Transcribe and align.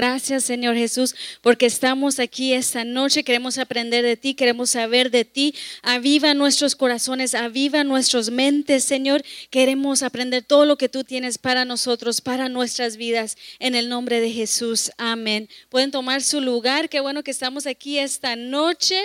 Gracias, 0.00 0.44
Señor 0.44 0.76
Jesús, 0.76 1.14
porque 1.42 1.66
estamos 1.66 2.20
aquí 2.20 2.54
esta 2.54 2.84
noche. 2.84 3.22
Queremos 3.22 3.58
aprender 3.58 4.02
de 4.02 4.16
ti, 4.16 4.32
queremos 4.32 4.70
saber 4.70 5.10
de 5.10 5.26
ti. 5.26 5.54
Aviva 5.82 6.32
nuestros 6.32 6.74
corazones, 6.74 7.34
aviva 7.34 7.84
nuestras 7.84 8.30
mentes, 8.30 8.82
Señor. 8.82 9.22
Queremos 9.50 10.02
aprender 10.02 10.42
todo 10.42 10.64
lo 10.64 10.78
que 10.78 10.88
tú 10.88 11.04
tienes 11.04 11.36
para 11.36 11.66
nosotros, 11.66 12.22
para 12.22 12.48
nuestras 12.48 12.96
vidas, 12.96 13.36
en 13.58 13.74
el 13.74 13.90
nombre 13.90 14.20
de 14.20 14.30
Jesús. 14.32 14.90
Amén. 14.96 15.50
Pueden 15.68 15.90
tomar 15.90 16.22
su 16.22 16.40
lugar. 16.40 16.88
Qué 16.88 17.00
bueno 17.00 17.22
que 17.22 17.30
estamos 17.30 17.66
aquí 17.66 17.98
esta 17.98 18.36
noche. 18.36 18.98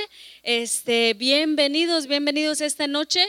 Este, 0.44 1.14
bienvenidos, 1.14 2.08
bienvenidos 2.08 2.62
esta 2.62 2.88
noche 2.88 3.20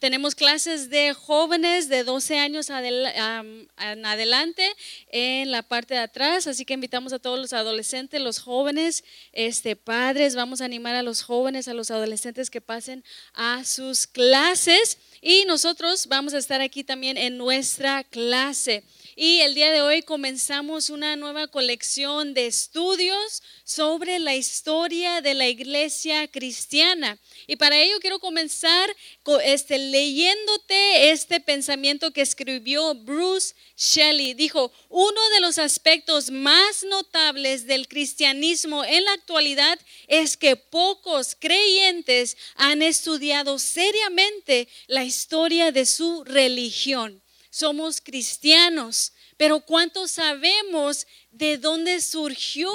tenemos 0.00 0.34
clases 0.34 0.90
de 0.90 1.14
jóvenes 1.14 1.88
de 1.88 2.04
12 2.04 2.38
años 2.38 2.68
en 2.70 4.06
adelante 4.06 4.64
en 5.08 5.50
la 5.50 5.62
parte 5.62 5.94
de 5.94 6.00
atrás, 6.00 6.46
así 6.46 6.64
que 6.64 6.74
invitamos 6.74 7.12
a 7.12 7.18
todos 7.18 7.38
los 7.38 7.52
adolescentes, 7.52 8.20
los 8.20 8.38
jóvenes, 8.38 9.04
este, 9.32 9.76
padres, 9.76 10.34
vamos 10.34 10.60
a 10.60 10.64
animar 10.64 10.94
a 10.94 11.02
los 11.02 11.22
jóvenes, 11.22 11.68
a 11.68 11.74
los 11.74 11.90
adolescentes 11.90 12.50
que 12.50 12.60
pasen 12.60 13.04
a 13.34 13.64
sus 13.64 14.06
clases 14.06 14.98
y 15.20 15.44
nosotros 15.46 16.06
vamos 16.06 16.34
a 16.34 16.38
estar 16.38 16.60
aquí 16.60 16.84
también 16.84 17.16
en 17.16 17.38
nuestra 17.38 18.04
clase. 18.04 18.84
Y 19.14 19.40
el 19.40 19.54
día 19.54 19.70
de 19.70 19.82
hoy 19.82 20.02
comenzamos 20.02 20.88
una 20.88 21.16
nueva 21.16 21.46
colección 21.46 22.32
de 22.32 22.46
estudios 22.46 23.42
sobre 23.62 24.18
la 24.18 24.34
historia 24.34 25.20
de 25.20 25.34
la 25.34 25.48
iglesia 25.48 26.26
cristiana. 26.28 27.18
Y 27.46 27.56
para 27.56 27.78
ello 27.78 28.00
quiero 28.00 28.20
comenzar 28.20 28.96
este, 29.44 29.76
leyéndote 29.76 31.10
este 31.10 31.40
pensamiento 31.40 32.10
que 32.12 32.22
escribió 32.22 32.94
Bruce 32.94 33.54
Shelley. 33.76 34.32
Dijo, 34.32 34.72
uno 34.88 35.28
de 35.34 35.40
los 35.40 35.58
aspectos 35.58 36.30
más 36.30 36.82
notables 36.84 37.66
del 37.66 37.88
cristianismo 37.88 38.82
en 38.82 39.04
la 39.04 39.12
actualidad 39.12 39.78
es 40.08 40.38
que 40.38 40.56
pocos 40.56 41.36
creyentes 41.38 42.38
han 42.54 42.80
estudiado 42.80 43.58
seriamente 43.58 44.68
la 44.86 45.04
historia 45.04 45.70
de 45.70 45.84
su 45.84 46.24
religión 46.24 47.21
somos 47.52 48.00
cristianos, 48.00 49.12
pero 49.36 49.60
¿cuántos 49.60 50.12
sabemos 50.12 51.06
de 51.30 51.58
dónde 51.58 52.00
surgió 52.00 52.72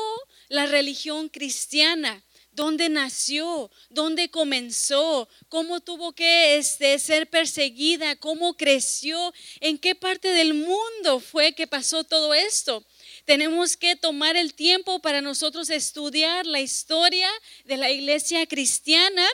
la 0.49 0.67
religión 0.67 1.29
cristiana? 1.29 2.23
¿Dónde 2.51 2.87
nació? 2.87 3.71
¿Dónde 3.89 4.29
comenzó? 4.29 5.27
¿Cómo 5.49 5.79
tuvo 5.79 6.13
que 6.13 6.57
este, 6.57 6.99
ser 6.99 7.27
perseguida? 7.27 8.15
¿Cómo 8.17 8.55
creció? 8.55 9.33
¿En 9.61 9.79
qué 9.79 9.95
parte 9.95 10.29
del 10.29 10.53
mundo 10.53 11.19
fue 11.19 11.53
que 11.53 11.65
pasó 11.65 12.03
todo 12.03 12.35
esto? 12.35 12.85
Tenemos 13.25 13.77
que 13.77 13.95
tomar 13.95 14.35
el 14.37 14.53
tiempo 14.53 14.99
para 14.99 15.21
nosotros 15.21 15.71
estudiar 15.71 16.45
la 16.45 16.61
historia 16.61 17.29
de 17.65 17.77
la 17.77 17.89
iglesia 17.89 18.45
cristiana 18.45 19.27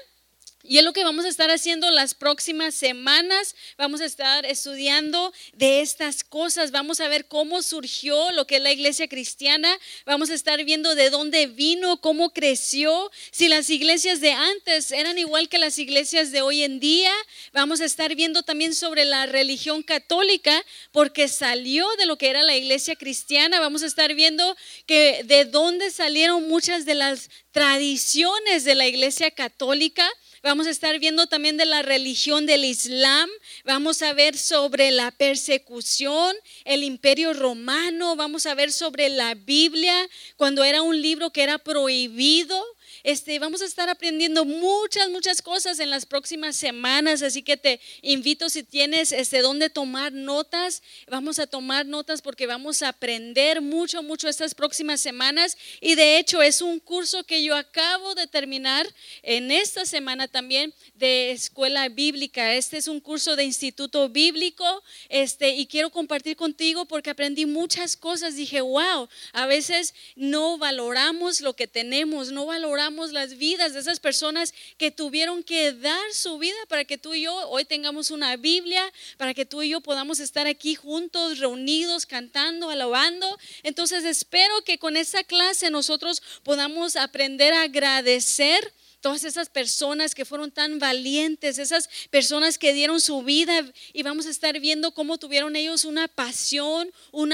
y 0.66 0.78
es 0.78 0.83
lo 0.86 0.94
que 0.94 1.03
vamos 1.03 1.25
a 1.25 1.28
estar 1.28 1.52
haciendo 1.52 1.92
las 1.92 2.14
próximas 2.14 2.73
semanas. 2.73 3.53
Vamos 3.78 4.00
a 4.00 4.06
estar 4.06 4.45
estudiando 4.45 5.33
de 5.52 5.81
estas 5.81 6.23
cosas. 6.23 6.72
Vamos 6.72 7.02
a 7.02 7.09
ver 7.09 7.25
cómo 7.25 7.61
surgió 7.61 8.31
lo 8.31 8.47
que 8.47 8.55
es 8.55 8.61
la 8.61 8.72
iglesia 8.72 9.09
cristiana. 9.09 9.78
Vamos 10.05 10.30
a 10.30 10.33
estar 10.33 10.64
viendo 10.64 10.95
de 10.95 11.09
dónde 11.09 11.47
vino, 11.47 12.00
cómo 12.00 12.30
creció. 12.31 13.11
Si 13.31 13.50
las 13.50 13.70
iglesias 13.70 14.22
de 14.22 14.31
antes 14.31 14.92
eran 14.92 15.17
igual 15.17 15.50
que 15.50 15.58
las 15.58 15.78
iglesias 15.80 16.31
de 16.31 16.42
hoy 16.42 16.64
en 16.64 16.80
día. 16.80 17.11
Vamos 17.52 17.81
a 17.81 17.86
estar 17.86 18.16
viendo 18.16 18.42
también 18.44 18.73
sobre 18.73 19.03
la 19.03 19.25
religión 19.25 19.83
católica 19.83 20.64
porque 20.94 21.27
salió 21.27 21.86
de 21.98 22.05
lo 22.05 22.17
que 22.17 22.30
era 22.30 22.42
la 22.42 22.55
iglesia 22.55 22.95
cristiana. 22.95 23.59
Vamos 23.59 23.83
a 23.83 23.88
estar 23.88 24.14
viendo 24.14 24.55
que 24.86 25.23
de 25.25 25.44
dónde 25.44 25.92
salieron 25.92 26.48
muchas 26.48 26.86
de 26.86 26.95
las 26.95 27.30
tradiciones 27.52 28.64
de 28.64 28.75
la 28.75 28.88
iglesia 28.88 29.30
católica. 29.30 30.09
Vamos 30.44 30.67
a 30.67 30.72
estar 30.72 30.99
viendo 30.99 31.25
también 31.27 31.55
de 31.55 31.63
la 31.63 31.83
religión 31.83 32.45
del 32.45 32.66
Islam. 32.66 33.30
Vamos 33.64 34.02
a 34.02 34.11
ver 34.11 34.37
sobre 34.37 34.92
la 34.92 35.09
persecución, 35.11 36.36
el 36.65 36.83
imperio 36.83 37.31
romano. 37.31 38.17
Vamos 38.17 38.45
a 38.45 38.53
ver 38.53 38.73
sobre 38.73 39.08
la 39.08 39.36
Biblia, 39.36 39.95
cuando 40.36 40.65
era 40.65 40.82
un 40.82 41.02
libro 41.02 41.30
que 41.30 41.43
era 41.43 41.59
prohibido. 41.59 42.61
Este, 43.03 43.37
vamos 43.37 43.61
a 43.61 43.65
estar 43.65 43.89
aprendiendo 43.89 44.45
muchas, 44.45 45.09
muchas 45.09 45.41
cosas 45.41 45.81
en 45.81 45.89
las 45.89 46.05
próximas 46.05 46.55
semanas, 46.55 47.21
así 47.21 47.43
que 47.43 47.58
te 47.58 47.81
invito 48.02 48.47
si 48.47 48.64
tienes 48.64 49.11
este, 49.11 49.39
dónde 49.39 49.69
tomar 49.69 50.14
notas, 50.14 50.81
vamos 51.09 51.37
a 51.37 51.45
tomar 51.45 51.86
notas 51.86 52.21
porque 52.21 52.47
vamos 52.47 52.81
a 52.81 52.87
aprender 52.87 53.59
mucho, 53.59 54.02
mucho 54.03 54.30
estas 54.30 54.55
próximas 54.55 55.02
semanas. 55.02 55.58
Y 55.81 55.95
de 55.95 56.17
hecho 56.17 56.41
es 56.41 56.61
un 56.61 56.80
curso 56.80 57.25
que 57.25 57.43
yo 57.43 57.58
acabo 57.58 58.15
de 58.15 58.25
terminar 58.25 58.87
en 59.21 59.52
esta 59.52 59.85
semana 59.85 60.30
también 60.30 60.73
de 60.95 61.31
escuela 61.31 61.89
bíblica. 61.89 62.53
Este 62.53 62.77
es 62.77 62.87
un 62.87 63.02
curso 63.02 63.35
de 63.35 63.43
instituto 63.43 64.08
bíblico 64.08 64.64
este, 65.09 65.49
y 65.49 65.67
quiero 65.67 65.89
compartir 65.89 66.37
contigo 66.37 66.85
porque 66.85 67.09
aprendí 67.09 67.45
muchas 67.45 67.97
cosas. 67.97 68.37
Dije, 68.37 68.61
wow, 68.61 69.09
a 69.33 69.45
veces 69.45 69.93
no 70.15 70.58
valoramos 70.58 71.41
lo 71.41 71.53
que 71.53 71.67
tenemos, 71.67 72.31
no 72.31 72.45
valoramos 72.45 72.92
las 73.11 73.37
vidas 73.37 73.73
de 73.73 73.80
esas 73.80 73.99
personas 73.99 74.54
que 74.77 74.92
tuvieron 74.92 75.43
que 75.43 75.73
dar 75.73 76.14
su 76.14 76.37
vida 76.37 76.55
para 76.70 76.86
que 76.86 76.98
tú 76.98 77.14
y 77.14 77.21
yo 77.21 77.49
hoy 77.49 77.65
tengamos 77.65 78.11
una 78.11 78.36
Biblia, 78.37 78.92
para 79.17 79.33
que 79.33 79.45
tú 79.45 79.61
y 79.64 79.70
yo 79.70 79.81
podamos 79.81 80.20
estar 80.20 80.48
aquí 80.48 80.76
juntos, 80.76 81.39
reunidos, 81.39 82.05
cantando, 82.05 82.70
alabando. 82.70 83.37
Entonces 83.64 84.05
espero 84.05 84.61
que 84.64 84.77
con 84.77 84.95
esta 84.95 85.23
clase 85.23 85.70
nosotros 85.70 86.21
podamos 86.43 86.95
aprender 86.95 87.53
a 87.53 87.64
agradecer 87.64 88.73
todas 89.02 89.26
esas 89.26 89.49
personas 89.49 90.15
que 90.15 90.23
fueron 90.23 90.49
tan 90.49 90.80
valientes, 90.80 91.58
esas 91.58 91.89
personas 92.09 92.58
que 92.58 92.73
dieron 92.73 93.02
su 93.02 93.21
vida 93.21 93.70
y 93.92 94.02
vamos 94.02 94.26
a 94.26 94.30
estar 94.30 94.58
viendo 94.61 94.93
cómo 94.93 95.17
tuvieron 95.17 95.58
ellos 95.58 95.83
una 95.83 96.08
pasión, 96.08 96.89
un 97.11 97.33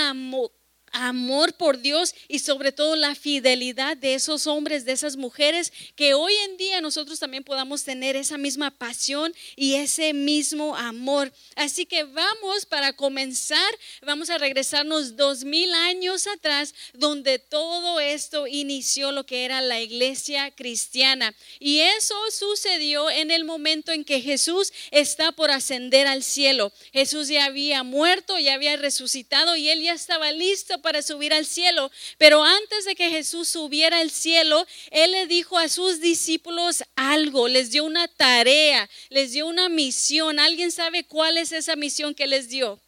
amor 0.91 1.53
por 1.53 1.79
Dios 1.79 2.15
y 2.27 2.39
sobre 2.39 2.71
todo 2.71 2.95
la 2.95 3.15
fidelidad 3.15 3.97
de 3.97 4.13
esos 4.13 4.47
hombres, 4.47 4.85
de 4.85 4.91
esas 4.93 5.15
mujeres, 5.15 5.71
que 5.95 6.13
hoy 6.13 6.33
en 6.45 6.57
día 6.57 6.81
nosotros 6.81 7.19
también 7.19 7.43
podamos 7.43 7.83
tener 7.83 8.15
esa 8.15 8.37
misma 8.37 8.71
pasión 8.71 9.33
y 9.55 9.75
ese 9.75 10.13
mismo 10.13 10.75
amor. 10.75 11.31
Así 11.55 11.85
que 11.85 12.03
vamos 12.03 12.65
para 12.65 12.93
comenzar, 12.93 13.71
vamos 14.01 14.29
a 14.29 14.37
regresarnos 14.37 15.15
dos 15.15 15.43
mil 15.43 15.73
años 15.73 16.27
atrás, 16.27 16.73
donde 16.93 17.39
todo 17.39 17.99
esto 17.99 18.47
inició 18.47 19.11
lo 19.11 19.25
que 19.25 19.45
era 19.45 19.61
la 19.61 19.81
iglesia 19.81 20.51
cristiana. 20.51 21.33
Y 21.59 21.79
eso 21.79 22.15
sucedió 22.31 23.09
en 23.09 23.31
el 23.31 23.43
momento 23.43 23.91
en 23.91 24.03
que 24.03 24.21
Jesús 24.21 24.71
está 24.91 25.31
por 25.31 25.51
ascender 25.51 26.07
al 26.07 26.23
cielo. 26.23 26.71
Jesús 26.93 27.27
ya 27.27 27.45
había 27.45 27.83
muerto, 27.83 28.37
ya 28.39 28.53
había 28.53 28.77
resucitado 28.77 29.55
y 29.55 29.69
él 29.69 29.81
ya 29.81 29.93
estaba 29.93 30.31
listo 30.31 30.78
para 30.79 31.01
subir 31.01 31.33
al 31.33 31.45
cielo. 31.45 31.91
Pero 32.17 32.43
antes 32.43 32.85
de 32.85 32.95
que 32.95 33.09
Jesús 33.09 33.47
subiera 33.49 33.99
al 33.99 34.11
cielo, 34.11 34.65
Él 34.91 35.11
le 35.11 35.27
dijo 35.27 35.57
a 35.57 35.69
sus 35.69 35.99
discípulos 35.99 36.83
algo, 36.95 37.47
les 37.47 37.71
dio 37.71 37.83
una 37.83 38.07
tarea, 38.07 38.89
les 39.09 39.31
dio 39.31 39.47
una 39.47 39.69
misión. 39.69 40.39
¿Alguien 40.39 40.71
sabe 40.71 41.03
cuál 41.03 41.37
es 41.37 41.51
esa 41.51 41.75
misión 41.75 42.13
que 42.13 42.27
les 42.27 42.49
dio? 42.49 42.79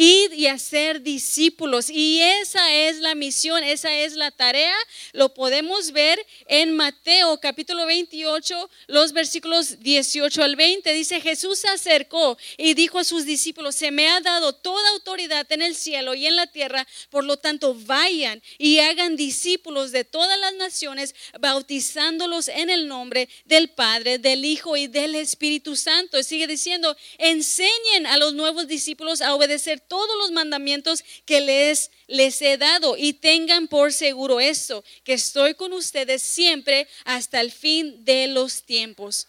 Ir 0.00 0.32
y 0.32 0.46
hacer 0.46 1.02
discípulos. 1.02 1.90
Y 1.90 2.20
esa 2.20 2.72
es 2.72 2.98
la 3.00 3.16
misión, 3.16 3.64
esa 3.64 3.92
es 3.92 4.14
la 4.14 4.30
tarea. 4.30 4.76
Lo 5.12 5.34
podemos 5.34 5.90
ver 5.90 6.24
en 6.46 6.76
Mateo 6.76 7.40
capítulo 7.40 7.84
28, 7.84 8.70
los 8.86 9.12
versículos 9.12 9.80
18 9.80 10.44
al 10.44 10.54
20. 10.54 10.92
Dice, 10.92 11.20
Jesús 11.20 11.58
se 11.58 11.66
acercó 11.66 12.38
y 12.56 12.74
dijo 12.74 13.00
a 13.00 13.04
sus 13.04 13.24
discípulos, 13.24 13.74
se 13.74 13.90
me 13.90 14.08
ha 14.08 14.20
dado 14.20 14.52
toda 14.52 14.88
autoridad 14.90 15.50
en 15.50 15.62
el 15.62 15.74
cielo 15.74 16.14
y 16.14 16.28
en 16.28 16.36
la 16.36 16.46
tierra, 16.46 16.86
por 17.10 17.24
lo 17.24 17.36
tanto 17.36 17.74
vayan 17.74 18.40
y 18.56 18.78
hagan 18.78 19.16
discípulos 19.16 19.90
de 19.90 20.04
todas 20.04 20.38
las 20.38 20.54
naciones, 20.54 21.16
bautizándolos 21.40 22.46
en 22.46 22.70
el 22.70 22.86
nombre 22.86 23.28
del 23.46 23.70
Padre, 23.70 24.20
del 24.20 24.44
Hijo 24.44 24.76
y 24.76 24.86
del 24.86 25.16
Espíritu 25.16 25.74
Santo. 25.74 26.20
Y 26.20 26.22
sigue 26.22 26.46
diciendo, 26.46 26.96
enseñen 27.18 28.06
a 28.06 28.16
los 28.16 28.32
nuevos 28.32 28.68
discípulos 28.68 29.22
a 29.22 29.34
obedecer 29.34 29.87
todos 29.88 30.16
los 30.18 30.30
mandamientos 30.30 31.02
que 31.24 31.40
les, 31.40 31.90
les 32.06 32.40
he 32.42 32.56
dado 32.56 32.96
y 32.96 33.14
tengan 33.14 33.66
por 33.66 33.92
seguro 33.92 34.40
esto, 34.40 34.84
que 35.02 35.14
estoy 35.14 35.54
con 35.54 35.72
ustedes 35.72 36.22
siempre 36.22 36.86
hasta 37.04 37.40
el 37.40 37.50
fin 37.50 38.04
de 38.04 38.28
los 38.28 38.62
tiempos. 38.62 39.26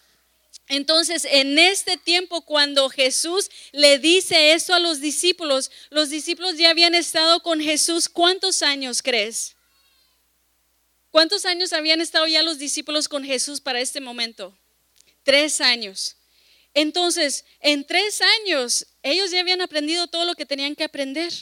Entonces, 0.68 1.26
en 1.28 1.58
este 1.58 1.96
tiempo, 1.96 2.42
cuando 2.42 2.88
Jesús 2.90 3.50
le 3.72 3.98
dice 3.98 4.52
esto 4.52 4.72
a 4.72 4.78
los 4.78 5.00
discípulos, 5.00 5.70
los 5.90 6.10
discípulos 6.10 6.56
ya 6.56 6.70
habían 6.70 6.94
estado 6.94 7.42
con 7.42 7.60
Jesús, 7.60 8.08
¿cuántos 8.08 8.62
años 8.62 9.02
crees? 9.02 9.56
¿Cuántos 11.10 11.44
años 11.44 11.72
habían 11.72 12.00
estado 12.00 12.28
ya 12.28 12.42
los 12.42 12.58
discípulos 12.58 13.08
con 13.08 13.24
Jesús 13.24 13.60
para 13.60 13.80
este 13.80 14.00
momento? 14.00 14.56
Tres 15.24 15.60
años. 15.60 16.14
Entonces, 16.74 17.44
en 17.60 17.84
tres 17.84 18.20
años, 18.20 18.86
ellos 19.02 19.30
ya 19.30 19.40
habían 19.40 19.60
aprendido 19.60 20.06
todo 20.06 20.24
lo 20.24 20.34
que 20.34 20.46
tenían 20.46 20.76
que 20.76 20.84
aprender. 20.84 21.32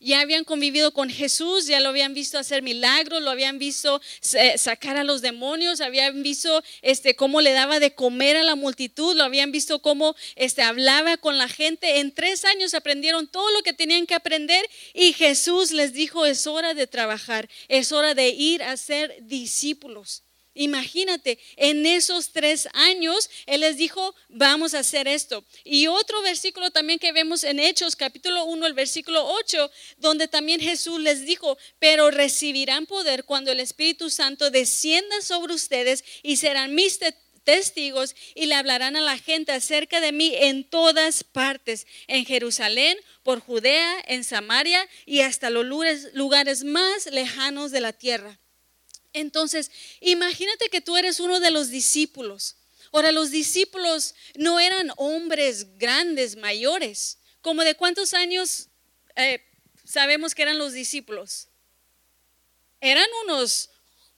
ya 0.00 0.20
habían 0.20 0.44
convivido 0.44 0.92
con 0.92 1.10
Jesús, 1.10 1.66
ya 1.66 1.80
lo 1.80 1.88
habían 1.88 2.14
visto 2.14 2.38
hacer 2.38 2.62
milagros, 2.62 3.22
lo 3.22 3.30
habían 3.30 3.58
visto 3.58 4.00
sacar 4.20 4.96
a 4.96 5.02
los 5.02 5.22
demonios, 5.22 5.80
habían 5.80 6.22
visto 6.22 6.62
este, 6.82 7.16
cómo 7.16 7.40
le 7.40 7.52
daba 7.52 7.80
de 7.80 7.94
comer 7.94 8.36
a 8.36 8.44
la 8.44 8.54
multitud, 8.54 9.16
lo 9.16 9.24
habían 9.24 9.50
visto 9.50 9.80
cómo 9.80 10.14
este, 10.36 10.62
hablaba 10.62 11.16
con 11.16 11.36
la 11.36 11.48
gente. 11.48 11.98
En 11.98 12.14
tres 12.14 12.44
años 12.44 12.74
aprendieron 12.74 13.26
todo 13.26 13.50
lo 13.50 13.62
que 13.62 13.72
tenían 13.72 14.06
que 14.06 14.14
aprender 14.14 14.68
y 14.94 15.12
Jesús 15.14 15.72
les 15.72 15.92
dijo, 15.92 16.26
es 16.26 16.46
hora 16.46 16.74
de 16.74 16.86
trabajar, 16.86 17.48
es 17.66 17.90
hora 17.90 18.14
de 18.14 18.28
ir 18.28 18.62
a 18.62 18.76
ser 18.76 19.16
discípulos. 19.22 20.22
Imagínate, 20.58 21.38
en 21.56 21.86
esos 21.86 22.30
tres 22.32 22.68
años 22.72 23.30
Él 23.46 23.60
les 23.60 23.76
dijo, 23.76 24.12
vamos 24.28 24.74
a 24.74 24.80
hacer 24.80 25.06
esto. 25.06 25.44
Y 25.62 25.86
otro 25.86 26.20
versículo 26.22 26.72
también 26.72 26.98
que 26.98 27.12
vemos 27.12 27.44
en 27.44 27.60
Hechos, 27.60 27.94
capítulo 27.94 28.44
1, 28.44 28.66
el 28.66 28.74
versículo 28.74 29.24
8, 29.24 29.70
donde 29.98 30.26
también 30.26 30.60
Jesús 30.60 31.00
les 31.00 31.24
dijo, 31.24 31.56
pero 31.78 32.10
recibirán 32.10 32.86
poder 32.86 33.22
cuando 33.22 33.52
el 33.52 33.60
Espíritu 33.60 34.10
Santo 34.10 34.50
descienda 34.50 35.22
sobre 35.22 35.54
ustedes 35.54 36.02
y 36.24 36.38
serán 36.38 36.74
mis 36.74 36.98
testigos 37.44 38.16
y 38.34 38.46
le 38.46 38.56
hablarán 38.56 38.96
a 38.96 39.00
la 39.00 39.16
gente 39.16 39.52
acerca 39.52 40.00
de 40.00 40.10
mí 40.10 40.32
en 40.34 40.64
todas 40.64 41.22
partes, 41.22 41.86
en 42.08 42.24
Jerusalén, 42.24 42.98
por 43.22 43.38
Judea, 43.38 44.02
en 44.08 44.24
Samaria 44.24 44.88
y 45.06 45.20
hasta 45.20 45.50
los 45.50 45.64
lugares 45.64 46.64
más 46.64 47.06
lejanos 47.06 47.70
de 47.70 47.80
la 47.80 47.92
tierra. 47.92 48.40
Entonces, 49.20 49.70
imagínate 50.00 50.68
que 50.68 50.80
tú 50.80 50.96
eres 50.96 51.20
uno 51.20 51.40
de 51.40 51.50
los 51.50 51.70
discípulos. 51.70 52.56
Ahora, 52.92 53.12
los 53.12 53.30
discípulos 53.30 54.14
no 54.34 54.60
eran 54.60 54.92
hombres 54.96 55.78
grandes, 55.78 56.36
mayores. 56.36 57.18
¿Como 57.40 57.62
de 57.62 57.74
cuántos 57.74 58.14
años 58.14 58.68
eh, 59.16 59.44
sabemos 59.84 60.34
que 60.34 60.42
eran 60.42 60.58
los 60.58 60.72
discípulos? 60.72 61.48
Eran 62.80 63.08
unos 63.24 63.70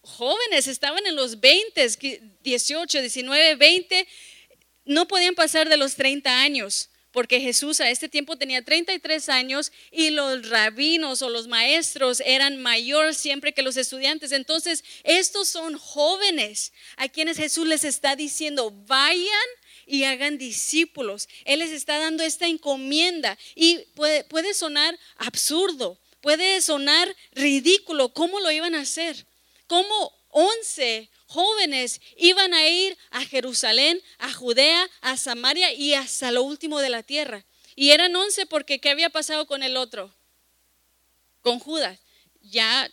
jóvenes, 0.02 0.66
estaban 0.66 1.06
en 1.06 1.16
los 1.16 1.40
20, 1.40 2.28
18, 2.42 3.00
19, 3.00 3.54
20, 3.56 4.08
no 4.84 5.08
podían 5.08 5.34
pasar 5.34 5.68
de 5.68 5.76
los 5.76 5.94
30 5.94 6.40
años 6.40 6.89
porque 7.12 7.40
Jesús 7.40 7.80
a 7.80 7.90
este 7.90 8.08
tiempo 8.08 8.36
tenía 8.36 8.62
33 8.62 9.28
años 9.28 9.72
y 9.90 10.10
los 10.10 10.48
rabinos 10.48 11.22
o 11.22 11.28
los 11.28 11.48
maestros 11.48 12.22
eran 12.24 12.62
mayor 12.62 13.14
siempre 13.14 13.52
que 13.52 13.62
los 13.62 13.76
estudiantes. 13.76 14.32
Entonces, 14.32 14.84
estos 15.02 15.48
son 15.48 15.76
jóvenes 15.78 16.72
a 16.96 17.08
quienes 17.08 17.36
Jesús 17.36 17.66
les 17.66 17.84
está 17.84 18.16
diciendo, 18.16 18.70
vayan 18.86 19.48
y 19.86 20.04
hagan 20.04 20.38
discípulos. 20.38 21.28
Él 21.44 21.58
les 21.60 21.72
está 21.72 21.98
dando 21.98 22.22
esta 22.22 22.46
encomienda 22.46 23.36
y 23.54 23.78
puede, 23.94 24.24
puede 24.24 24.54
sonar 24.54 24.98
absurdo, 25.16 25.98
puede 26.20 26.60
sonar 26.60 27.14
ridículo. 27.32 28.12
¿Cómo 28.14 28.40
lo 28.40 28.50
iban 28.50 28.74
a 28.74 28.82
hacer? 28.82 29.26
¿Cómo 29.66 30.12
11 30.30 31.08
jóvenes 31.30 32.00
iban 32.16 32.52
a 32.54 32.68
ir 32.68 32.98
a 33.10 33.24
Jerusalén, 33.24 34.02
a 34.18 34.32
Judea, 34.32 34.90
a 35.00 35.16
Samaria 35.16 35.72
y 35.72 35.94
hasta 35.94 36.32
lo 36.32 36.42
último 36.42 36.80
de 36.80 36.88
la 36.88 37.04
tierra. 37.04 37.44
Y 37.76 37.92
eran 37.92 38.16
once 38.16 38.46
porque 38.46 38.80
¿qué 38.80 38.90
había 38.90 39.10
pasado 39.10 39.46
con 39.46 39.62
el 39.62 39.76
otro? 39.76 40.12
Con 41.42 41.60
Judas. 41.60 42.00
Ya 42.42 42.90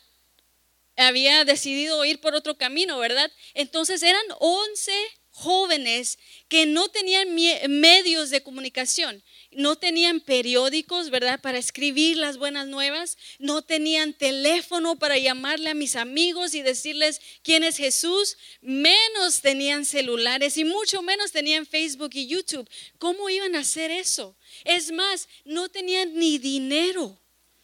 había 0.95 1.45
decidido 1.45 2.05
ir 2.05 2.21
por 2.21 2.35
otro 2.35 2.57
camino, 2.57 2.99
¿verdad? 2.99 3.31
Entonces 3.55 4.03
eran 4.03 4.23
once 4.39 4.93
jóvenes 5.31 6.19
que 6.47 6.67
no 6.67 6.89
tenían 6.89 7.33
medios 7.33 8.29
de 8.29 8.43
comunicación 8.43 9.23
no 9.51 9.75
tenían 9.75 10.19
periódicos, 10.19 11.09
¿verdad? 11.09 11.39
Para 11.41 11.57
escribir 11.57 12.17
las 12.17 12.37
buenas 12.37 12.67
nuevas, 12.67 13.17
no 13.39 13.61
tenían 13.61 14.13
teléfono 14.13 14.99
para 14.99 15.17
llamarle 15.17 15.69
a 15.69 15.73
mis 15.73 15.95
amigos 15.95 16.53
y 16.53 16.61
decirles 16.61 17.21
quién 17.43 17.63
es 17.63 17.77
Jesús, 17.77 18.37
menos 18.61 19.41
tenían 19.41 19.85
celulares 19.85 20.57
y 20.57 20.65
mucho 20.65 21.01
menos 21.01 21.31
tenían 21.31 21.65
Facebook 21.65 22.11
y 22.13 22.27
YouTube. 22.27 22.69
¿Cómo 22.99 23.29
iban 23.29 23.55
a 23.55 23.59
hacer 23.59 23.91
eso? 23.91 24.35
Es 24.63 24.91
más, 24.91 25.27
no 25.45 25.69
tenían 25.69 26.15
ni 26.15 26.37
dinero. 26.37 27.17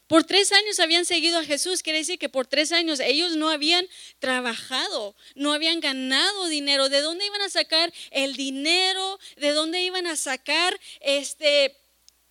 Por 0.07 0.25
tres 0.25 0.51
años 0.51 0.79
habían 0.79 1.05
seguido 1.05 1.39
a 1.39 1.45
Jesús, 1.45 1.81
quiere 1.81 1.99
decir 1.99 2.19
que 2.19 2.29
por 2.29 2.45
tres 2.45 2.71
años 2.71 2.99
ellos 2.99 3.35
no 3.35 3.49
habían 3.49 3.87
trabajado, 4.19 5.15
no 5.35 5.53
habían 5.53 5.79
ganado 5.79 6.47
dinero. 6.47 6.89
¿De 6.89 7.01
dónde 7.01 7.25
iban 7.25 7.41
a 7.41 7.49
sacar 7.49 7.93
el 8.11 8.35
dinero? 8.35 9.19
¿De 9.37 9.51
dónde 9.51 9.81
iban 9.81 10.07
a 10.07 10.15
sacar 10.15 10.79
este 10.99 11.77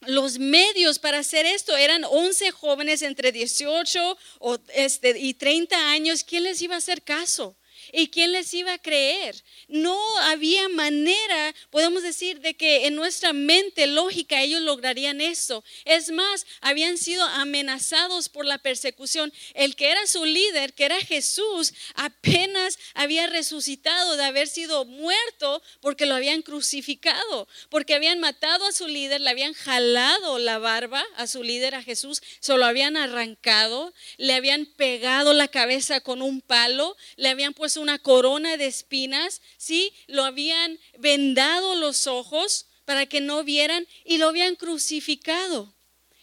los 0.06 0.38
medios 0.38 0.98
para 0.98 1.20
hacer 1.20 1.46
esto 1.46 1.76
eran 1.76 2.02
11 2.04 2.50
jóvenes 2.50 3.02
entre 3.02 3.30
18 3.30 4.19
o 4.40 4.58
este, 4.74 5.16
y 5.19 5.34
30 5.34 5.90
años. 5.90 6.24
¿Quién 6.24 6.42
les 6.42 6.60
iba 6.60 6.74
a 6.74 6.78
hacer 6.78 7.02
caso? 7.02 7.56
¿Y 7.90 8.08
quién 8.08 8.32
les 8.32 8.52
iba 8.55 8.75
a 8.75 8.79
creer? 8.79 9.43
No 9.69 9.99
había 10.19 10.69
manera, 10.69 11.55
podemos 11.70 12.02
decir, 12.02 12.40
de 12.40 12.55
que 12.55 12.87
en 12.87 12.94
nuestra 12.94 13.32
mente 13.32 13.87
lógica 13.87 14.43
ellos 14.43 14.61
lograrían 14.61 15.20
eso. 15.20 15.64
Es 15.84 16.11
más, 16.11 16.46
habían 16.61 16.99
sido 16.99 17.25
amenazados 17.25 18.29
por 18.29 18.44
la 18.44 18.58
persecución. 18.58 19.32
El 19.55 19.75
que 19.75 19.90
era 19.90 20.06
su 20.06 20.25
líder, 20.25 20.75
que 20.75 20.84
era 20.84 21.00
Jesús, 21.00 21.73
apenas 21.94 22.79
había 22.94 23.26
resucitado 23.26 24.17
de 24.17 24.25
haber 24.25 24.49
sido 24.49 24.84
muerto 24.84 25.62
porque 25.81 26.06
lo 26.06 26.14
habían 26.14 26.43
crucificado, 26.43 27.49
porque 27.70 27.94
habían 27.94 28.20
matado 28.20 28.67
a 28.67 28.73
su 28.73 28.87
líder, 28.87 29.20
le 29.20 29.31
habían 29.31 29.55
jalado 29.55 30.38
la 30.38 30.58
barba 30.58 31.05
a 31.17 31.26
su 31.26 31.43
líder, 31.43 31.75
a 31.75 31.82
Jesús, 31.82 32.23
se 32.40 32.56
lo 32.56 32.64
habían 32.64 32.96
arrancado, 32.96 33.93
le 34.19 34.34
habían 34.34 34.67
pegado 34.67 35.32
la 35.32 35.49
cabeza 35.49 36.00
con 36.00 36.23
un 36.23 36.40
palo, 36.40 36.96
le 37.17 37.29
habían 37.29 37.55
puesto 37.55 37.71
una 37.76 37.98
corona 37.98 38.56
de 38.56 38.66
espinas, 38.66 39.40
¿sí? 39.56 39.92
Lo 40.06 40.24
habían 40.24 40.78
vendado 40.98 41.74
los 41.74 42.06
ojos 42.06 42.66
para 42.84 43.06
que 43.06 43.20
no 43.20 43.44
vieran 43.44 43.86
y 44.04 44.19
lo 44.19 44.28
habían 44.28 44.56
crucificado. 44.56 45.74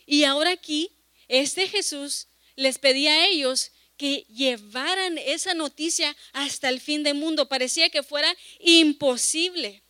Y 0.05 0.23
ahora 0.23 0.51
aquí, 0.51 0.91
este 1.27 1.67
Jesús 1.67 2.27
les 2.55 2.77
pedía 2.77 3.11
a 3.13 3.27
ellos 3.27 3.71
que 3.97 4.25
llevaran 4.29 5.17
esa 5.17 5.53
noticia 5.53 6.15
hasta 6.31 6.69
el 6.69 6.79
fin 6.79 7.03
del 7.03 7.15
mundo. 7.15 7.49
Parecía 7.49 7.89
que 7.89 8.01
fuera 8.01 8.33
imposible. 8.59 9.83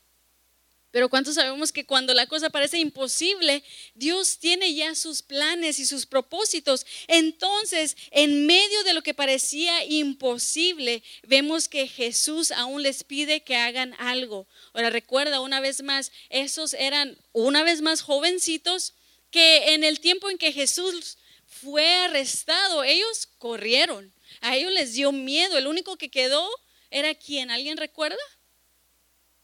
Pero 0.92 1.10
¿cuántos 1.10 1.36
sabemos 1.36 1.72
que 1.72 1.86
cuando 1.86 2.14
la 2.14 2.26
cosa 2.26 2.50
parece 2.50 2.80
imposible, 2.80 3.64
Dios 3.94 4.40
tiene 4.40 4.74
ya 4.74 4.96
sus 4.96 5.22
planes 5.22 5.78
y 5.80 5.86
sus 5.86 6.06
propósitos? 6.06 6.86
Entonces, 7.08 7.96
en 8.12 8.48
medio 8.48 8.84
de 8.84 8.94
lo 8.94 9.04
que 9.04 9.14
parecía 9.14 9.86
imposible, 9.86 11.04
vemos 11.24 11.68
que 11.68 11.88
Jesús 11.88 12.52
aún 12.52 12.82
les 12.82 13.04
pide 13.04 13.44
que 13.44 13.56
hagan 13.56 13.94
algo. 14.00 14.48
Ahora 14.74 14.90
recuerda 14.90 15.42
una 15.42 15.60
vez 15.60 15.84
más, 15.84 16.12
esos 16.30 16.74
eran 16.74 17.18
una 17.34 17.64
vez 17.64 17.82
más 17.82 18.02
jovencitos 18.02 18.96
que 19.30 19.74
en 19.76 19.84
el 19.84 20.00
tiempo 20.00 20.30
en 20.30 20.40
que 20.40 20.52
Jesús 20.52 21.18
fue 21.46 21.88
arrestado, 21.96 22.84
ellos 22.84 23.28
corrieron. 23.38 24.14
A 24.42 24.56
ellos 24.56 24.72
les 24.72 24.94
dio 24.94 25.12
miedo. 25.12 25.58
El 25.58 25.68
único 25.68 25.98
que 25.98 26.10
quedó 26.10 26.48
era 26.90 27.14
quien, 27.16 27.52
¿alguien 27.52 27.78
recuerda? 27.78 28.18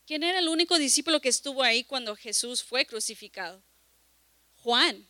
¿Quién 0.06 0.24
era 0.24 0.40
el 0.40 0.50
único 0.50 0.78
discípulo 0.78 1.20
que 1.20 1.30
estuvo 1.30 1.64
ahí 1.64 1.84
cuando 1.84 2.16
Jesús 2.16 2.64
fue 2.64 2.86
crucificado? 2.86 3.62
Juan. 4.62 5.08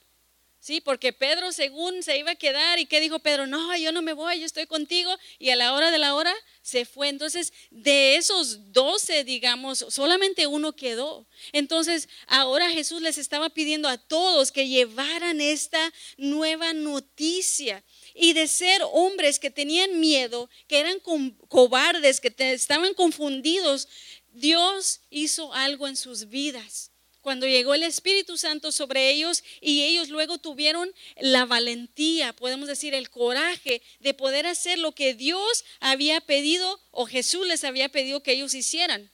Sí, 0.65 0.81
porque 0.81 1.13
Pedro 1.13 1.51
según 1.51 2.01
se 2.01 2.17
iba 2.17 2.31
a 2.31 2.35
quedar 2.35 2.79
y 2.79 2.87
qué 2.87 2.99
dijo 2.99 3.19
Pedro, 3.19 3.45
no, 3.45 3.77
yo 3.77 3.91
no 3.91 4.01
me 4.01 4.13
voy, 4.13 4.39
yo 4.39 4.47
estoy 4.47 4.65
contigo 4.65 5.15
y 5.37 5.51
a 5.51 5.55
la 5.55 5.73
hora 5.73 5.91
de 5.91 5.99
la 5.99 6.15
hora 6.15 6.33
se 6.63 6.85
fue. 6.85 7.09
Entonces, 7.09 7.53
de 7.69 8.15
esos 8.15 8.73
doce, 8.73 9.23
digamos, 9.23 9.85
solamente 9.89 10.47
uno 10.47 10.75
quedó. 10.75 11.27
Entonces, 11.51 12.09
ahora 12.25 12.71
Jesús 12.71 13.03
les 13.03 13.19
estaba 13.19 13.49
pidiendo 13.49 13.87
a 13.87 13.99
todos 13.99 14.51
que 14.51 14.67
llevaran 14.67 15.39
esta 15.39 15.93
nueva 16.17 16.73
noticia 16.73 17.83
y 18.15 18.33
de 18.33 18.47
ser 18.47 18.81
hombres 18.91 19.37
que 19.37 19.51
tenían 19.51 19.99
miedo, 19.99 20.49
que 20.67 20.79
eran 20.79 20.99
cobardes, 21.47 22.19
que 22.19 22.33
estaban 22.39 22.95
confundidos, 22.95 23.87
Dios 24.35 24.99
hizo 25.09 25.53
algo 25.53 25.87
en 25.87 25.95
sus 25.95 26.27
vidas. 26.29 26.91
Cuando 27.21 27.47
llegó 27.47 27.73
el 27.73 27.83
Espíritu 27.83 28.37
Santo 28.37 28.71
sobre 28.71 29.09
ellos 29.09 29.43
y 29.59 29.81
ellos 29.83 30.09
luego 30.09 30.37
tuvieron 30.37 30.93
la 31.17 31.45
valentía, 31.45 32.33
podemos 32.33 32.67
decir 32.67 32.93
el 32.93 33.09
coraje 33.09 33.81
de 33.99 34.13
poder 34.13 34.45
hacer 34.45 34.77
lo 34.77 34.91
que 34.91 35.15
Dios 35.15 35.65
había 35.79 36.21
pedido 36.21 36.79
o 36.91 37.07
Jesús 37.07 37.47
les 37.47 37.63
había 37.63 37.89
pedido 37.89 38.21
que 38.21 38.33
ellos 38.33 38.53
hicieran. 38.53 39.09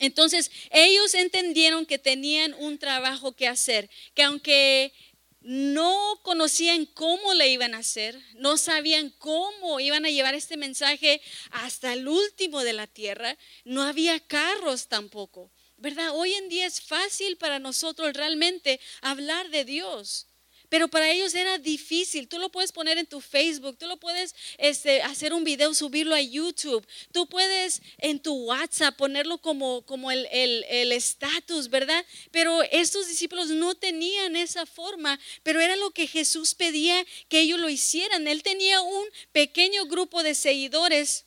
Entonces 0.00 0.50
ellos 0.70 1.14
entendieron 1.14 1.86
que 1.86 1.98
tenían 1.98 2.54
un 2.54 2.78
trabajo 2.78 3.36
que 3.36 3.46
hacer, 3.46 3.88
que 4.14 4.24
aunque 4.24 4.92
no 5.44 6.18
conocían 6.22 6.86
cómo 6.86 7.34
le 7.34 7.50
iban 7.50 7.74
a 7.74 7.78
hacer, 7.78 8.18
no 8.36 8.56
sabían 8.56 9.10
cómo 9.18 9.78
iban 9.78 10.06
a 10.06 10.10
llevar 10.10 10.34
este 10.34 10.56
mensaje 10.56 11.20
hasta 11.50 11.92
el 11.92 12.08
último 12.08 12.64
de 12.64 12.72
la 12.72 12.86
tierra, 12.86 13.36
no 13.64 13.82
había 13.82 14.18
carros 14.20 14.88
tampoco, 14.88 15.52
¿verdad? 15.76 16.12
Hoy 16.14 16.32
en 16.32 16.48
día 16.48 16.66
es 16.66 16.80
fácil 16.80 17.36
para 17.36 17.58
nosotros 17.58 18.14
realmente 18.14 18.80
hablar 19.02 19.50
de 19.50 19.66
Dios. 19.66 20.28
Pero 20.68 20.88
para 20.88 21.10
ellos 21.10 21.34
era 21.34 21.58
difícil. 21.58 22.28
Tú 22.28 22.38
lo 22.38 22.50
puedes 22.50 22.72
poner 22.72 22.98
en 22.98 23.06
tu 23.06 23.20
Facebook, 23.20 23.76
tú 23.78 23.86
lo 23.86 23.98
puedes 23.98 24.34
este, 24.58 25.02
hacer 25.02 25.32
un 25.32 25.44
video, 25.44 25.74
subirlo 25.74 26.14
a 26.14 26.20
YouTube. 26.20 26.86
Tú 27.12 27.28
puedes 27.28 27.82
en 27.98 28.20
tu 28.20 28.34
WhatsApp 28.34 28.96
ponerlo 28.96 29.38
como, 29.38 29.82
como 29.82 30.10
el 30.10 30.92
estatus, 30.92 31.68
¿verdad? 31.68 32.04
Pero 32.30 32.62
estos 32.64 33.08
discípulos 33.08 33.48
no 33.48 33.74
tenían 33.74 34.36
esa 34.36 34.66
forma, 34.66 35.18
pero 35.42 35.60
era 35.60 35.76
lo 35.76 35.90
que 35.90 36.06
Jesús 36.06 36.54
pedía 36.54 37.04
que 37.28 37.40
ellos 37.40 37.60
lo 37.60 37.68
hicieran. 37.68 38.26
Él 38.26 38.42
tenía 38.42 38.80
un 38.80 39.04
pequeño 39.32 39.86
grupo 39.86 40.22
de 40.22 40.34
seguidores 40.34 41.26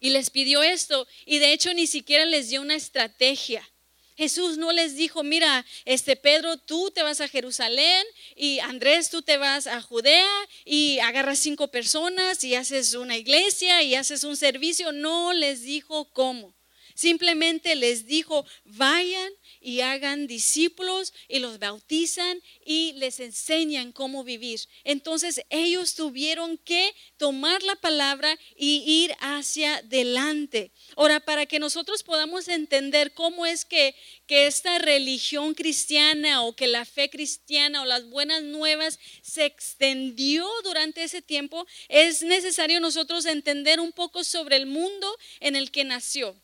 y 0.00 0.10
les 0.10 0.30
pidió 0.30 0.62
esto 0.62 1.06
y 1.24 1.38
de 1.38 1.52
hecho 1.52 1.72
ni 1.72 1.86
siquiera 1.86 2.26
les 2.26 2.50
dio 2.50 2.60
una 2.60 2.74
estrategia. 2.74 3.68
Jesús 4.16 4.58
no 4.58 4.72
les 4.72 4.96
dijo, 4.96 5.22
mira, 5.22 5.64
este 5.84 6.16
Pedro, 6.16 6.56
tú 6.56 6.90
te 6.90 7.02
vas 7.02 7.20
a 7.20 7.28
Jerusalén 7.28 8.04
y 8.36 8.60
Andrés, 8.60 9.10
tú 9.10 9.22
te 9.22 9.36
vas 9.36 9.66
a 9.66 9.80
Judea 9.82 10.30
y 10.64 11.00
agarras 11.00 11.38
cinco 11.40 11.68
personas 11.68 12.44
y 12.44 12.54
haces 12.54 12.94
una 12.94 13.16
iglesia 13.16 13.82
y 13.82 13.94
haces 13.94 14.24
un 14.24 14.36
servicio. 14.36 14.92
No 14.92 15.32
les 15.32 15.62
dijo 15.62 16.10
cómo. 16.12 16.54
Simplemente 16.94 17.74
les 17.74 18.06
dijo, 18.06 18.46
vayan 18.64 19.32
y 19.60 19.80
hagan 19.80 20.28
discípulos 20.28 21.12
y 21.26 21.40
los 21.40 21.58
bautizan 21.58 22.40
y 22.64 22.92
les 22.92 23.18
enseñan 23.18 23.90
cómo 23.90 24.22
vivir. 24.22 24.60
Entonces 24.84 25.42
ellos 25.50 25.96
tuvieron 25.96 26.56
que 26.58 26.94
tomar 27.16 27.64
la 27.64 27.74
palabra 27.74 28.38
y 28.56 28.84
ir 28.86 29.16
hacia 29.18 29.76
adelante. 29.76 30.70
Ahora, 30.94 31.18
para 31.18 31.46
que 31.46 31.58
nosotros 31.58 32.04
podamos 32.04 32.46
entender 32.46 33.12
cómo 33.12 33.44
es 33.44 33.64
que, 33.64 33.96
que 34.26 34.46
esta 34.46 34.78
religión 34.78 35.54
cristiana 35.54 36.42
o 36.42 36.54
que 36.54 36.68
la 36.68 36.84
fe 36.84 37.10
cristiana 37.10 37.82
o 37.82 37.86
las 37.86 38.08
buenas 38.08 38.42
nuevas 38.44 39.00
se 39.20 39.46
extendió 39.46 40.48
durante 40.62 41.02
ese 41.02 41.22
tiempo, 41.22 41.66
es 41.88 42.22
necesario 42.22 42.78
nosotros 42.78 43.26
entender 43.26 43.80
un 43.80 43.90
poco 43.90 44.22
sobre 44.22 44.56
el 44.56 44.66
mundo 44.66 45.18
en 45.40 45.56
el 45.56 45.72
que 45.72 45.82
nació 45.82 46.36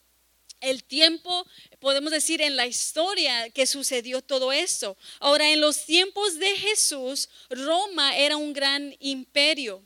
el 0.61 0.85
tiempo, 0.85 1.47
podemos 1.79 2.13
decir, 2.13 2.41
en 2.43 2.57
la 2.57 2.67
historia 2.67 3.51
que 3.51 3.67
sucedió 3.67 4.23
todo 4.23 4.53
esto. 4.53 4.97
Ahora, 5.19 5.51
en 5.53 5.61
los 5.61 5.87
tiempos 5.87 6.39
de 6.39 6.57
Jesús, 6.57 7.29
Roma 7.49 8.17
era 8.17 8.37
un 8.37 8.53
gran 8.53 8.95
imperio. 9.01 9.83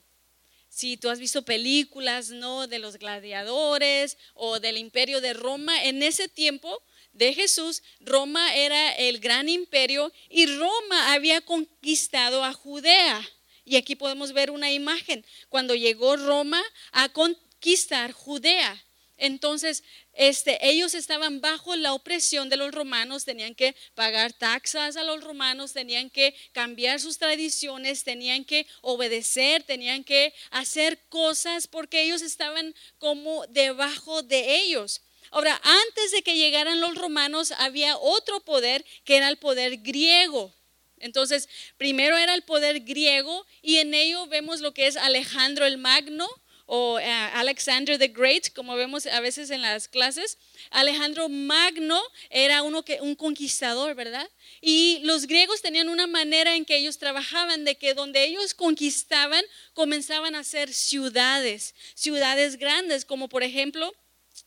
Si 0.68 0.96
tú 0.96 1.08
has 1.08 1.20
visto 1.20 1.44
películas, 1.44 2.30
¿no? 2.30 2.66
De 2.66 2.80
los 2.80 2.98
gladiadores 2.98 4.18
o 4.34 4.58
del 4.58 4.76
imperio 4.76 5.20
de 5.20 5.32
Roma, 5.32 5.84
en 5.84 6.02
ese 6.02 6.28
tiempo 6.28 6.82
de 7.12 7.32
Jesús, 7.32 7.82
Roma 8.00 8.54
era 8.56 8.92
el 8.96 9.20
gran 9.20 9.48
imperio 9.48 10.12
y 10.28 10.46
Roma 10.46 11.12
había 11.12 11.40
conquistado 11.40 12.42
a 12.42 12.52
Judea. 12.52 13.24
Y 13.64 13.76
aquí 13.76 13.94
podemos 13.94 14.32
ver 14.32 14.50
una 14.50 14.72
imagen, 14.72 15.24
cuando 15.48 15.74
llegó 15.74 16.16
Roma 16.16 16.62
a 16.92 17.08
conquistar 17.08 18.12
Judea. 18.12 18.83
Entonces, 19.16 19.84
este, 20.12 20.58
ellos 20.68 20.94
estaban 20.94 21.40
bajo 21.40 21.76
la 21.76 21.92
opresión 21.92 22.48
de 22.48 22.56
los 22.56 22.72
romanos, 22.72 23.24
tenían 23.24 23.54
que 23.54 23.76
pagar 23.94 24.32
taxas 24.32 24.96
a 24.96 25.04
los 25.04 25.22
romanos, 25.22 25.72
tenían 25.72 26.10
que 26.10 26.34
cambiar 26.52 26.98
sus 27.00 27.18
tradiciones, 27.18 28.02
tenían 28.02 28.44
que 28.44 28.66
obedecer, 28.80 29.62
tenían 29.62 30.02
que 30.02 30.34
hacer 30.50 30.98
cosas 31.08 31.68
porque 31.68 32.02
ellos 32.02 32.22
estaban 32.22 32.74
como 32.98 33.46
debajo 33.46 34.22
de 34.22 34.56
ellos. 34.56 35.02
Ahora, 35.30 35.60
antes 35.62 36.10
de 36.12 36.22
que 36.22 36.36
llegaran 36.36 36.80
los 36.80 36.96
romanos, 36.96 37.52
había 37.58 37.96
otro 37.96 38.40
poder 38.40 38.84
que 39.04 39.16
era 39.16 39.28
el 39.28 39.36
poder 39.38 39.78
griego. 39.78 40.54
Entonces, 40.98 41.48
primero 41.76 42.16
era 42.16 42.34
el 42.34 42.42
poder 42.42 42.80
griego 42.80 43.46
y 43.60 43.78
en 43.78 43.94
ello 43.94 44.26
vemos 44.26 44.60
lo 44.60 44.72
que 44.72 44.86
es 44.86 44.96
Alejandro 44.96 45.66
el 45.66 45.76
Magno, 45.76 46.28
o 46.66 46.98
eh, 46.98 47.04
Alexander 47.34 47.98
the 47.98 48.08
Great, 48.08 48.52
como 48.54 48.74
vemos 48.74 49.06
a 49.06 49.20
veces 49.20 49.50
en 49.50 49.62
las 49.62 49.88
clases. 49.88 50.38
Alejandro 50.70 51.28
Magno 51.28 52.00
era 52.30 52.62
uno 52.62 52.84
que, 52.84 53.00
un 53.00 53.14
conquistador, 53.14 53.94
¿verdad? 53.94 54.28
Y 54.60 55.00
los 55.02 55.26
griegos 55.26 55.60
tenían 55.60 55.88
una 55.88 56.06
manera 56.06 56.56
en 56.56 56.64
que 56.64 56.76
ellos 56.76 56.98
trabajaban, 56.98 57.64
de 57.64 57.76
que 57.76 57.94
donde 57.94 58.24
ellos 58.24 58.54
conquistaban, 58.54 59.44
comenzaban 59.74 60.34
a 60.34 60.40
hacer 60.40 60.72
ciudades, 60.72 61.74
ciudades 61.94 62.56
grandes, 62.56 63.04
como 63.04 63.28
por 63.28 63.42
ejemplo, 63.42 63.92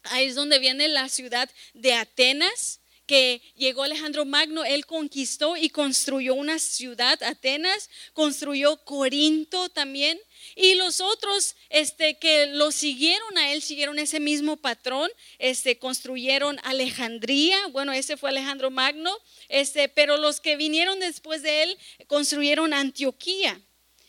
ahí 0.03 0.25
es 0.25 0.35
donde 0.35 0.59
viene 0.59 0.87
la 0.87 1.09
ciudad 1.09 1.49
de 1.73 1.93
Atenas 1.93 2.79
que 3.07 3.41
llegó 3.55 3.83
Alejandro 3.83 4.25
Magno, 4.25 4.63
él 4.65 4.85
conquistó 4.85 5.57
y 5.57 5.69
construyó 5.69 6.35
una 6.35 6.59
ciudad, 6.59 7.21
Atenas, 7.23 7.89
construyó 8.13 8.77
Corinto 8.83 9.69
también, 9.69 10.19
y 10.55 10.75
los 10.75 11.01
otros 11.01 11.55
este, 11.69 12.17
que 12.17 12.47
lo 12.47 12.71
siguieron 12.71 13.37
a 13.37 13.53
él, 13.53 13.61
siguieron 13.61 13.97
ese 13.97 14.19
mismo 14.19 14.57
patrón, 14.57 15.09
este, 15.39 15.79
construyeron 15.79 16.59
Alejandría, 16.63 17.57
bueno, 17.67 17.93
ese 17.93 18.17
fue 18.17 18.29
Alejandro 18.29 18.69
Magno, 18.69 19.15
este, 19.49 19.89
pero 19.89 20.17
los 20.17 20.39
que 20.39 20.55
vinieron 20.55 20.99
después 20.99 21.41
de 21.41 21.63
él 21.63 21.77
construyeron 22.07 22.73
Antioquía. 22.73 23.61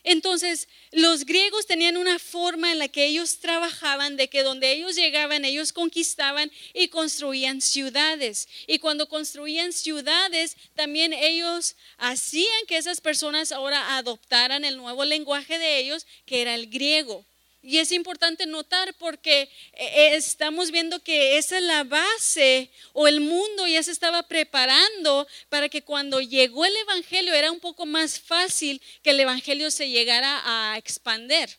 Entonces, 0.05 0.69
los 0.93 1.25
griegos 1.25 1.67
tenían 1.67 1.97
una 1.97 2.19
forma 2.19 2.73
en 2.73 2.78
la 2.78 2.88
que 2.88 3.07
ellos 3.07 3.38
trabajaban, 3.40 4.17
de 4.17 4.28
que 4.28 4.43
donde 4.43 4.73
ellos 4.73 4.97
llegaban, 4.97 5.45
ellos 5.45 5.73
conquistaban 5.73 6.50
y 6.73 6.88
construían 6.88 7.61
ciudades. 7.61 8.49
Y 8.67 8.78
cuando 8.78 9.09
construían 9.09 9.73
ciudades, 9.73 10.57
también 10.75 11.12
ellos 11.12 11.76
hacían 11.97 12.67
que 12.67 12.76
esas 12.76 13.00
personas 13.00 13.52
ahora 13.52 13.97
adoptaran 13.97 14.64
el 14.64 14.76
nuevo 14.76 15.05
lenguaje 15.05 15.59
de 15.59 15.78
ellos, 15.78 16.07
que 16.26 16.43
era 16.43 16.55
el 16.55 16.69
griego. 16.69 17.26
Y 17.61 17.79
es 17.79 17.91
importante 17.91 18.47
notar 18.47 18.95
porque 18.95 19.43
eh, 19.43 19.50
eh, 19.73 20.15
estamos 20.15 20.71
viendo 20.71 21.03
que 21.03 21.38
esa 21.38 21.59
es 21.59 21.65
la 21.65 21.83
base 21.83 22.71
o 22.93 23.09
el 23.09 23.21
mundo 23.21 23.67
ya 23.67 23.83
se 23.83 23.91
estaba 23.91 24.23
preparando 24.23 25.27
para 25.49 25.69
que 25.69 25.83
cuando 25.83 26.21
llegó 26.21 26.65
el 26.65 26.77
Evangelio 26.77 27.35
era 27.35 27.50
un 27.50 27.59
poco 27.59 27.85
más 27.85 28.21
fácil 28.21 28.81
que 29.03 29.11
el 29.11 29.21
Evangelio 29.21 29.71
se 29.73 29.91
llegara 29.91 30.41
a 30.45 30.79
expander. 30.79 31.59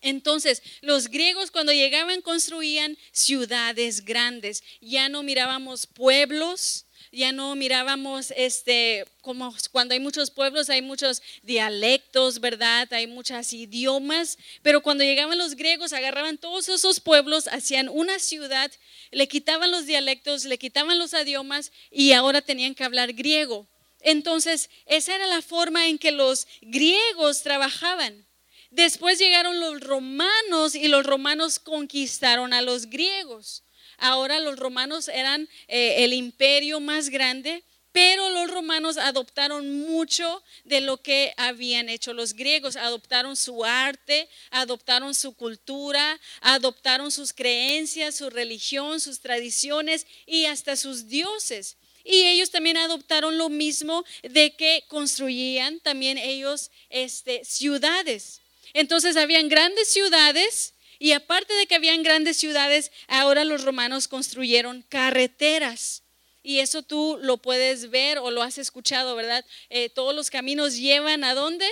Entonces, 0.00 0.62
los 0.80 1.08
griegos 1.08 1.50
cuando 1.50 1.72
llegaban 1.72 2.22
construían 2.22 2.96
ciudades 3.12 4.04
grandes. 4.04 4.62
Ya 4.80 5.08
no 5.08 5.22
mirábamos 5.22 5.86
pueblos, 5.86 6.86
ya 7.12 7.32
no 7.32 7.54
mirábamos 7.56 8.32
este 8.36 9.04
como 9.20 9.54
cuando 9.72 9.94
hay 9.94 10.00
muchos 10.00 10.30
pueblos 10.30 10.70
hay 10.70 10.82
muchos 10.82 11.22
dialectos, 11.42 12.40
¿verdad? 12.40 12.92
Hay 12.92 13.06
muchos 13.06 13.52
idiomas, 13.52 14.38
pero 14.62 14.82
cuando 14.82 15.04
llegaban 15.04 15.38
los 15.38 15.56
griegos 15.56 15.92
agarraban 15.92 16.38
todos 16.38 16.68
esos 16.68 17.00
pueblos, 17.00 17.48
hacían 17.48 17.88
una 17.88 18.18
ciudad, 18.18 18.70
le 19.10 19.28
quitaban 19.28 19.70
los 19.70 19.86
dialectos, 19.86 20.44
le 20.44 20.58
quitaban 20.58 20.98
los 20.98 21.12
idiomas 21.12 21.72
y 21.90 22.12
ahora 22.12 22.42
tenían 22.42 22.74
que 22.74 22.84
hablar 22.84 23.12
griego. 23.12 23.66
Entonces, 24.02 24.70
esa 24.86 25.14
era 25.14 25.26
la 25.26 25.42
forma 25.42 25.88
en 25.88 25.98
que 25.98 26.10
los 26.10 26.46
griegos 26.62 27.42
trabajaban. 27.42 28.26
Después 28.70 29.18
llegaron 29.18 29.60
los 29.60 29.80
romanos 29.80 30.74
y 30.74 30.88
los 30.88 31.04
romanos 31.04 31.58
conquistaron 31.58 32.52
a 32.52 32.62
los 32.62 32.86
griegos. 32.86 33.64
Ahora 34.00 34.40
los 34.40 34.58
romanos 34.58 35.08
eran 35.08 35.48
eh, 35.68 36.04
el 36.04 36.12
imperio 36.14 36.80
más 36.80 37.10
grande, 37.10 37.62
pero 37.92 38.30
los 38.30 38.50
romanos 38.50 38.96
adoptaron 38.96 39.80
mucho 39.80 40.42
de 40.64 40.80
lo 40.80 41.02
que 41.02 41.34
habían 41.36 41.88
hecho 41.88 42.14
los 42.14 42.34
griegos. 42.34 42.76
Adoptaron 42.76 43.36
su 43.36 43.64
arte, 43.64 44.28
adoptaron 44.50 45.14
su 45.14 45.34
cultura, 45.34 46.18
adoptaron 46.40 47.10
sus 47.10 47.32
creencias, 47.32 48.14
su 48.14 48.30
religión, 48.30 49.00
sus 49.00 49.20
tradiciones 49.20 50.06
y 50.24 50.46
hasta 50.46 50.76
sus 50.76 51.08
dioses. 51.08 51.76
Y 52.02 52.22
ellos 52.22 52.50
también 52.50 52.78
adoptaron 52.78 53.36
lo 53.36 53.50
mismo 53.50 54.04
de 54.22 54.54
que 54.56 54.84
construían 54.88 55.80
también 55.80 56.16
ellos 56.16 56.70
este, 56.88 57.44
ciudades. 57.44 58.40
Entonces 58.72 59.16
habían 59.16 59.48
grandes 59.48 59.88
ciudades 59.88 60.74
y 61.00 61.12
aparte 61.12 61.54
de 61.54 61.66
que 61.66 61.74
habían 61.74 62.02
grandes 62.02 62.36
ciudades, 62.36 62.92
ahora 63.08 63.46
los 63.46 63.64
romanos 63.64 64.06
construyeron 64.06 64.82
carreteras. 64.82 66.02
Y 66.42 66.58
eso 66.58 66.82
tú 66.82 67.18
lo 67.22 67.38
puedes 67.38 67.88
ver 67.88 68.18
o 68.18 68.30
lo 68.30 68.42
has 68.42 68.58
escuchado, 68.58 69.16
¿verdad? 69.16 69.44
Eh, 69.70 69.88
todos 69.88 70.14
los 70.14 70.30
caminos 70.30 70.76
llevan 70.76 71.24
a 71.24 71.34
dónde? 71.34 71.66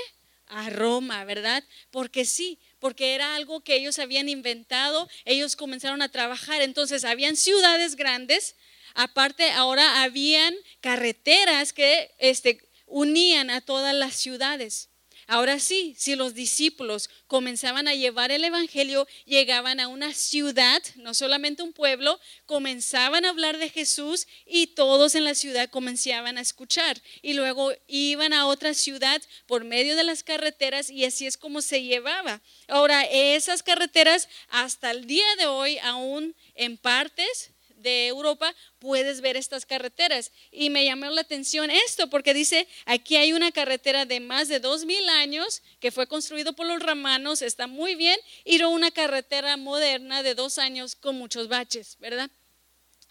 A 0.47 0.71
Roma, 0.71 1.27
¿verdad? 1.27 1.63
Porque 1.91 2.25
sí, 2.25 2.59
porque 2.79 3.15
era 3.15 3.35
algo 3.35 3.61
que 3.61 3.77
ellos 3.77 3.99
habían 3.99 4.31
inventado, 4.31 5.11
ellos 5.27 5.57
comenzaron 5.57 6.01
a 6.01 6.11
trabajar, 6.11 6.63
entonces 6.63 7.05
habían 7.05 7.37
ciudades 7.37 7.97
grandes, 7.97 8.57
aparte 8.95 9.51
ahora 9.51 10.05
habían 10.05 10.55
carreteras 10.81 11.75
que 11.75 12.15
este, 12.19 12.67
unían 12.87 13.51
a 13.51 13.61
todas 13.61 13.95
las 13.95 14.15
ciudades. 14.15 14.89
Ahora 15.31 15.59
sí, 15.59 15.95
si 15.99 16.17
los 16.17 16.33
discípulos 16.33 17.11
comenzaban 17.27 17.87
a 17.87 17.95
llevar 17.95 18.31
el 18.31 18.45
Evangelio, 18.45 19.07
llegaban 19.27 19.79
a 19.79 19.87
una 19.87 20.15
ciudad, 20.15 20.83
no 20.97 21.13
solamente 21.13 21.63
un 21.63 21.75
pueblo, 21.75 22.19
comenzaban 22.47 23.27
a 23.27 23.29
hablar 23.29 23.59
de 23.59 23.69
Jesús 23.69 24.27
y 24.47 24.69
todos 24.69 25.15
en 25.15 25.25
la 25.25 25.35
ciudad 25.35 25.69
comenzaban 25.69 26.39
a 26.39 26.41
escuchar. 26.41 27.03
Y 27.21 27.35
luego 27.35 27.73
iban 27.89 28.33
a 28.33 28.47
otra 28.47 28.73
ciudad 28.73 29.21
por 29.47 29.65
medio 29.65 29.97
de 29.97 30.05
las 30.05 30.23
carreteras 30.23 30.89
y 30.89 31.05
así 31.05 31.27
es 31.27 31.37
como 31.37 31.61
se 31.61 31.83
llevaba. 31.83 32.41
Ahora, 32.67 33.03
esas 33.05 33.63
carreteras 33.63 34.31
hasta 34.49 34.91
el 34.93 35.07
día 35.07 35.27
de 35.37 35.45
hoy, 35.45 35.77
aún 35.83 36.35
en 36.55 36.79
partes, 36.79 37.51
de 37.79 38.07
Europa 38.09 38.55
puedes 38.79 39.21
ver 39.21 39.37
estas 39.37 39.67
carreteras. 39.67 40.33
Y 40.51 40.71
me 40.71 40.85
llamó 40.85 41.07
la 41.07 41.23
atención 41.23 41.71
esto 41.71 42.09
porque 42.11 42.35
dice, 42.35 42.69
aquí 42.87 43.17
hay 43.17 43.33
una 43.33 43.53
carretera 43.53 44.05
de 44.05 44.21
más 44.21 44.49
de 44.49 44.61
dos 44.61 44.85
mil 44.85 45.09
años 45.09 45.63
que 45.81 45.91
fue 45.91 46.07
construido 46.07 46.53
por 46.53 46.67
los 46.67 46.83
romanos, 46.83 47.43
está 47.43 47.67
muy 47.67 47.95
bien, 47.95 48.19
y 48.45 48.59
no 48.59 48.71
una 48.71 48.91
carretera 48.91 49.57
moderna 49.57 50.23
de 50.23 50.35
dos 50.35 50.59
años 50.59 50.95
con 50.95 51.17
muchos 51.17 51.49
baches, 51.49 51.97
¿verdad? 51.99 52.31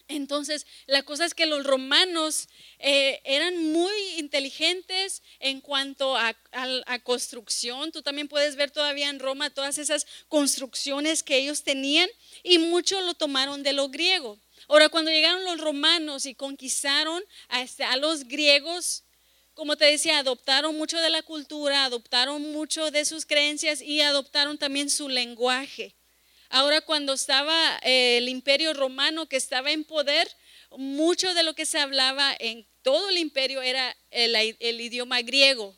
Entonces, 0.08 0.66
la 0.86 1.02
cosa 1.02 1.26
es 1.26 1.34
que 1.34 1.44
los 1.44 1.64
romanos 1.64 2.48
eh, 2.78 3.20
eran 3.24 3.72
muy 3.72 3.92
inteligentes 4.16 5.22
en 5.38 5.60
cuanto 5.60 6.16
a, 6.16 6.34
a, 6.52 6.98
construcción. 7.00 7.92
Tú 7.92 8.00
también 8.00 8.26
puedes 8.26 8.56
ver 8.56 8.70
todavía 8.70 9.10
en 9.10 9.20
Roma 9.20 9.50
todas 9.50 9.76
esas 9.76 10.06
construcciones 10.28 11.22
que 11.22 11.36
ellos 11.36 11.62
tenían 11.62 12.08
y 12.42 12.58
mucho 12.58 13.02
lo 13.02 13.12
tomaron 13.12 13.62
de 13.62 13.74
lo 13.74 13.90
griego. 13.90 14.38
Ahora, 14.68 14.90
cuando 14.90 15.10
llegaron 15.10 15.44
los 15.44 15.60
romanos 15.60 16.26
y 16.26 16.34
conquistaron 16.34 17.24
a, 17.48 17.62
este, 17.62 17.84
a 17.84 17.96
los 17.96 18.24
griegos, 18.24 19.02
como 19.54 19.76
te 19.76 19.86
decía, 19.86 20.18
adoptaron 20.18 20.76
mucho 20.76 21.00
de 21.00 21.08
la 21.08 21.22
cultura, 21.22 21.84
adoptaron 21.84 22.52
mucho 22.52 22.90
de 22.90 23.06
sus 23.06 23.24
creencias 23.24 23.80
y 23.80 24.02
adoptaron 24.02 24.58
también 24.58 24.90
su 24.90 25.08
lenguaje. 25.08 25.94
Ahora, 26.50 26.82
cuando 26.82 27.14
estaba 27.14 27.78
eh, 27.82 28.18
el 28.18 28.28
imperio 28.28 28.74
romano 28.74 29.26
que 29.26 29.36
estaba 29.36 29.70
en 29.70 29.84
poder, 29.84 30.30
mucho 30.76 31.32
de 31.32 31.44
lo 31.44 31.54
que 31.54 31.64
se 31.64 31.78
hablaba 31.78 32.36
en 32.38 32.66
todo 32.82 33.08
el 33.08 33.16
imperio 33.16 33.62
era 33.62 33.96
el, 34.10 34.36
el 34.36 34.80
idioma 34.82 35.22
griego. 35.22 35.74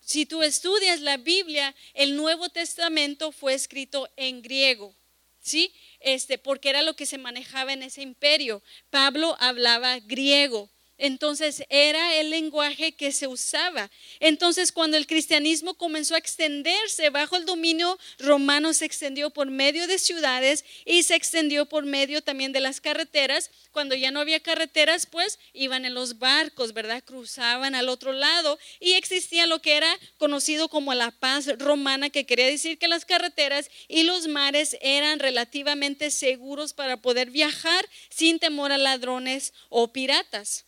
Si 0.00 0.26
tú 0.26 0.44
estudias 0.44 1.00
la 1.00 1.16
Biblia, 1.16 1.74
el 1.94 2.14
Nuevo 2.14 2.48
Testamento 2.50 3.32
fue 3.32 3.54
escrito 3.54 4.08
en 4.16 4.42
griego. 4.42 4.94
¿sí? 5.42 5.74
Este, 6.02 6.38
porque 6.38 6.70
era 6.70 6.82
lo 6.82 6.94
que 6.94 7.06
se 7.06 7.18
manejaba 7.18 7.72
en 7.72 7.82
ese 7.82 8.02
imperio. 8.02 8.62
Pablo 8.90 9.36
hablaba 9.40 9.98
griego. 10.00 10.70
Entonces 11.04 11.64
era 11.68 12.14
el 12.14 12.30
lenguaje 12.30 12.92
que 12.92 13.10
se 13.10 13.26
usaba. 13.26 13.90
Entonces 14.20 14.70
cuando 14.70 14.96
el 14.96 15.08
cristianismo 15.08 15.74
comenzó 15.74 16.14
a 16.14 16.18
extenderse 16.18 17.10
bajo 17.10 17.36
el 17.36 17.44
dominio 17.44 17.98
romano, 18.20 18.72
se 18.72 18.84
extendió 18.84 19.30
por 19.30 19.50
medio 19.50 19.88
de 19.88 19.98
ciudades 19.98 20.64
y 20.84 21.02
se 21.02 21.16
extendió 21.16 21.66
por 21.66 21.84
medio 21.86 22.22
también 22.22 22.52
de 22.52 22.60
las 22.60 22.80
carreteras. 22.80 23.50
Cuando 23.72 23.96
ya 23.96 24.12
no 24.12 24.20
había 24.20 24.38
carreteras, 24.38 25.06
pues 25.06 25.40
iban 25.52 25.84
en 25.84 25.94
los 25.94 26.20
barcos, 26.20 26.72
¿verdad? 26.72 27.02
Cruzaban 27.04 27.74
al 27.74 27.88
otro 27.88 28.12
lado 28.12 28.56
y 28.78 28.92
existía 28.92 29.48
lo 29.48 29.60
que 29.60 29.76
era 29.76 29.98
conocido 30.18 30.68
como 30.68 30.94
la 30.94 31.10
paz 31.10 31.48
romana, 31.58 32.10
que 32.10 32.26
quería 32.26 32.46
decir 32.46 32.78
que 32.78 32.86
las 32.86 33.04
carreteras 33.04 33.72
y 33.88 34.04
los 34.04 34.28
mares 34.28 34.76
eran 34.80 35.18
relativamente 35.18 36.12
seguros 36.12 36.74
para 36.74 36.98
poder 36.98 37.32
viajar 37.32 37.88
sin 38.08 38.38
temor 38.38 38.70
a 38.70 38.78
ladrones 38.78 39.52
o 39.68 39.92
piratas. 39.92 40.64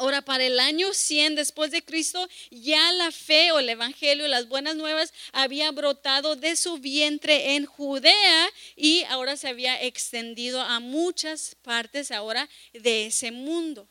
Ahora, 0.00 0.22
para 0.22 0.46
el 0.46 0.58
año 0.60 0.94
100 0.94 1.34
después 1.34 1.70
de 1.72 1.84
Cristo, 1.84 2.26
ya 2.50 2.90
la 2.92 3.12
fe 3.12 3.52
o 3.52 3.58
el 3.58 3.68
Evangelio, 3.68 4.26
las 4.28 4.48
buenas 4.48 4.74
nuevas, 4.74 5.12
había 5.30 5.70
brotado 5.72 6.36
de 6.36 6.56
su 6.56 6.78
vientre 6.78 7.54
en 7.54 7.66
Judea 7.66 8.50
y 8.76 9.02
ahora 9.10 9.36
se 9.36 9.48
había 9.48 9.82
extendido 9.82 10.62
a 10.62 10.80
muchas 10.80 11.54
partes 11.60 12.12
ahora 12.12 12.48
de 12.72 13.04
ese 13.04 13.30
mundo. 13.30 13.86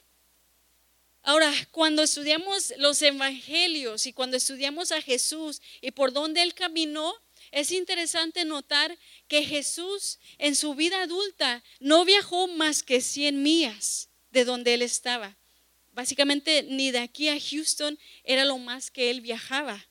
Ahora, 1.21 1.53
cuando 1.69 2.01
estudiamos 2.01 2.73
los 2.77 2.99
evangelios 3.03 4.07
y 4.07 4.11
cuando 4.11 4.35
estudiamos 4.35 4.91
a 4.91 5.03
Jesús 5.03 5.61
y 5.79 5.91
por 5.91 6.11
dónde 6.11 6.41
él 6.41 6.55
caminó, 6.55 7.13
es 7.51 7.71
interesante 7.71 8.45
notar 8.45 8.97
que 9.27 9.43
Jesús 9.43 10.17
en 10.39 10.55
su 10.55 10.73
vida 10.73 11.03
adulta 11.03 11.63
no 11.79 12.03
viajó 12.03 12.47
más 12.47 12.81
que 12.81 12.99
100 12.99 13.43
millas 13.43 14.09
de 14.31 14.43
donde 14.43 14.73
él 14.73 14.81
estaba. 14.81 15.38
Básicamente 15.91 16.63
ni 16.63 16.91
de 16.91 16.99
aquí 16.99 17.29
a 17.29 17.39
Houston 17.39 17.97
era 18.23 18.45
lo 18.45 18.57
más 18.57 18.91
que 18.91 19.09
él 19.09 19.21
viajaba, 19.21 19.87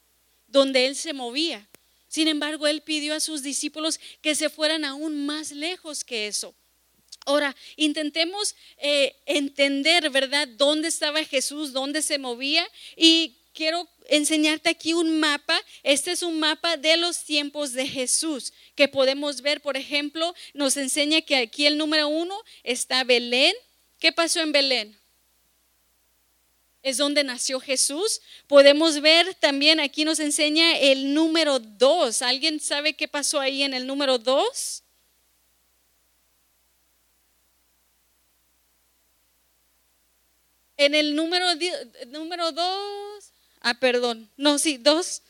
donde 0.46 0.86
él 0.86 0.96
se 0.96 1.12
movía. 1.12 1.68
Sin 2.08 2.28
embargo, 2.28 2.66
él 2.66 2.82
pidió 2.82 3.14
a 3.14 3.20
sus 3.20 3.42
discípulos 3.42 4.00
que 4.22 4.34
se 4.34 4.48
fueran 4.48 4.84
aún 4.84 5.26
más 5.26 5.52
lejos 5.52 6.04
que 6.04 6.26
eso. 6.26 6.54
Ahora, 7.26 7.54
intentemos 7.76 8.54
eh, 8.78 9.14
entender, 9.26 10.08
¿verdad?, 10.08 10.48
dónde 10.48 10.88
estaba 10.88 11.22
Jesús, 11.24 11.74
dónde 11.74 12.00
se 12.00 12.16
movía. 12.16 12.66
Y 12.96 13.36
quiero 13.52 13.86
enseñarte 14.08 14.70
aquí 14.70 14.94
un 14.94 15.20
mapa. 15.20 15.60
Este 15.82 16.12
es 16.12 16.22
un 16.22 16.40
mapa 16.40 16.78
de 16.78 16.96
los 16.96 17.24
tiempos 17.24 17.74
de 17.74 17.86
Jesús, 17.86 18.54
que 18.74 18.88
podemos 18.88 19.42
ver, 19.42 19.60
por 19.60 19.76
ejemplo, 19.76 20.34
nos 20.54 20.78
enseña 20.78 21.20
que 21.20 21.36
aquí 21.36 21.66
el 21.66 21.76
número 21.76 22.08
uno 22.08 22.34
está 22.62 23.04
Belén. 23.04 23.54
¿Qué 23.98 24.12
pasó 24.12 24.40
en 24.40 24.52
Belén? 24.52 24.97
Es 26.82 26.96
donde 26.96 27.24
nació 27.24 27.60
Jesús. 27.60 28.20
Podemos 28.46 29.00
ver 29.00 29.34
también, 29.34 29.80
aquí 29.80 30.04
nos 30.04 30.20
enseña 30.20 30.78
el 30.78 31.14
número 31.14 31.58
2. 31.58 32.22
¿Alguien 32.22 32.60
sabe 32.60 32.94
qué 32.94 33.08
pasó 33.08 33.40
ahí 33.40 33.62
en 33.62 33.74
el 33.74 33.86
número 33.86 34.18
2? 34.18 34.82
En 40.76 40.94
el 40.94 41.16
número, 41.16 41.46
número 42.06 42.52
2, 42.52 43.32
ah, 43.62 43.74
perdón, 43.80 44.30
no, 44.36 44.60
sí, 44.60 44.78
2, 44.78 45.22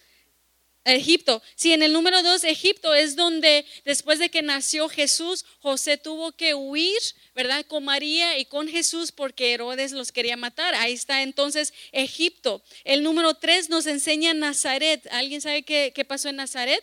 Egipto. 0.95 1.43
Sí, 1.55 1.73
en 1.73 1.83
el 1.83 1.93
número 1.93 2.23
2, 2.23 2.45
Egipto 2.45 2.95
es 2.95 3.17
donde 3.17 3.65
después 3.85 4.19
de 4.19 4.31
que 4.31 4.43
nació 4.43 4.89
Jesús, 4.89 5.45
José 5.61 5.97
tuvo 5.97 6.33
que 6.33 6.55
huir 6.55 6.99
¿verdad? 7.39 7.65
Con 7.67 7.85
María 7.85 8.37
y 8.37 8.47
con 8.47 8.67
Jesús 8.67 9.13
porque 9.13 9.53
Herodes 9.53 9.93
los 9.93 10.11
quería 10.11 10.37
matar. 10.37 10.75
Ahí 10.75 10.95
está 10.95 11.23
entonces 11.23 11.73
Egipto. 11.93 12.65
El 12.83 13.05
número 13.05 13.35
tres 13.35 13.71
nos 13.71 13.87
enseña 13.87 14.35
Nazaret. 14.35 15.07
¿Alguien 15.13 15.41
sabe 15.41 15.63
qué, 15.63 15.93
qué 15.95 16.05
pasó 16.05 16.29
en 16.29 16.35
Nazaret? 16.35 16.83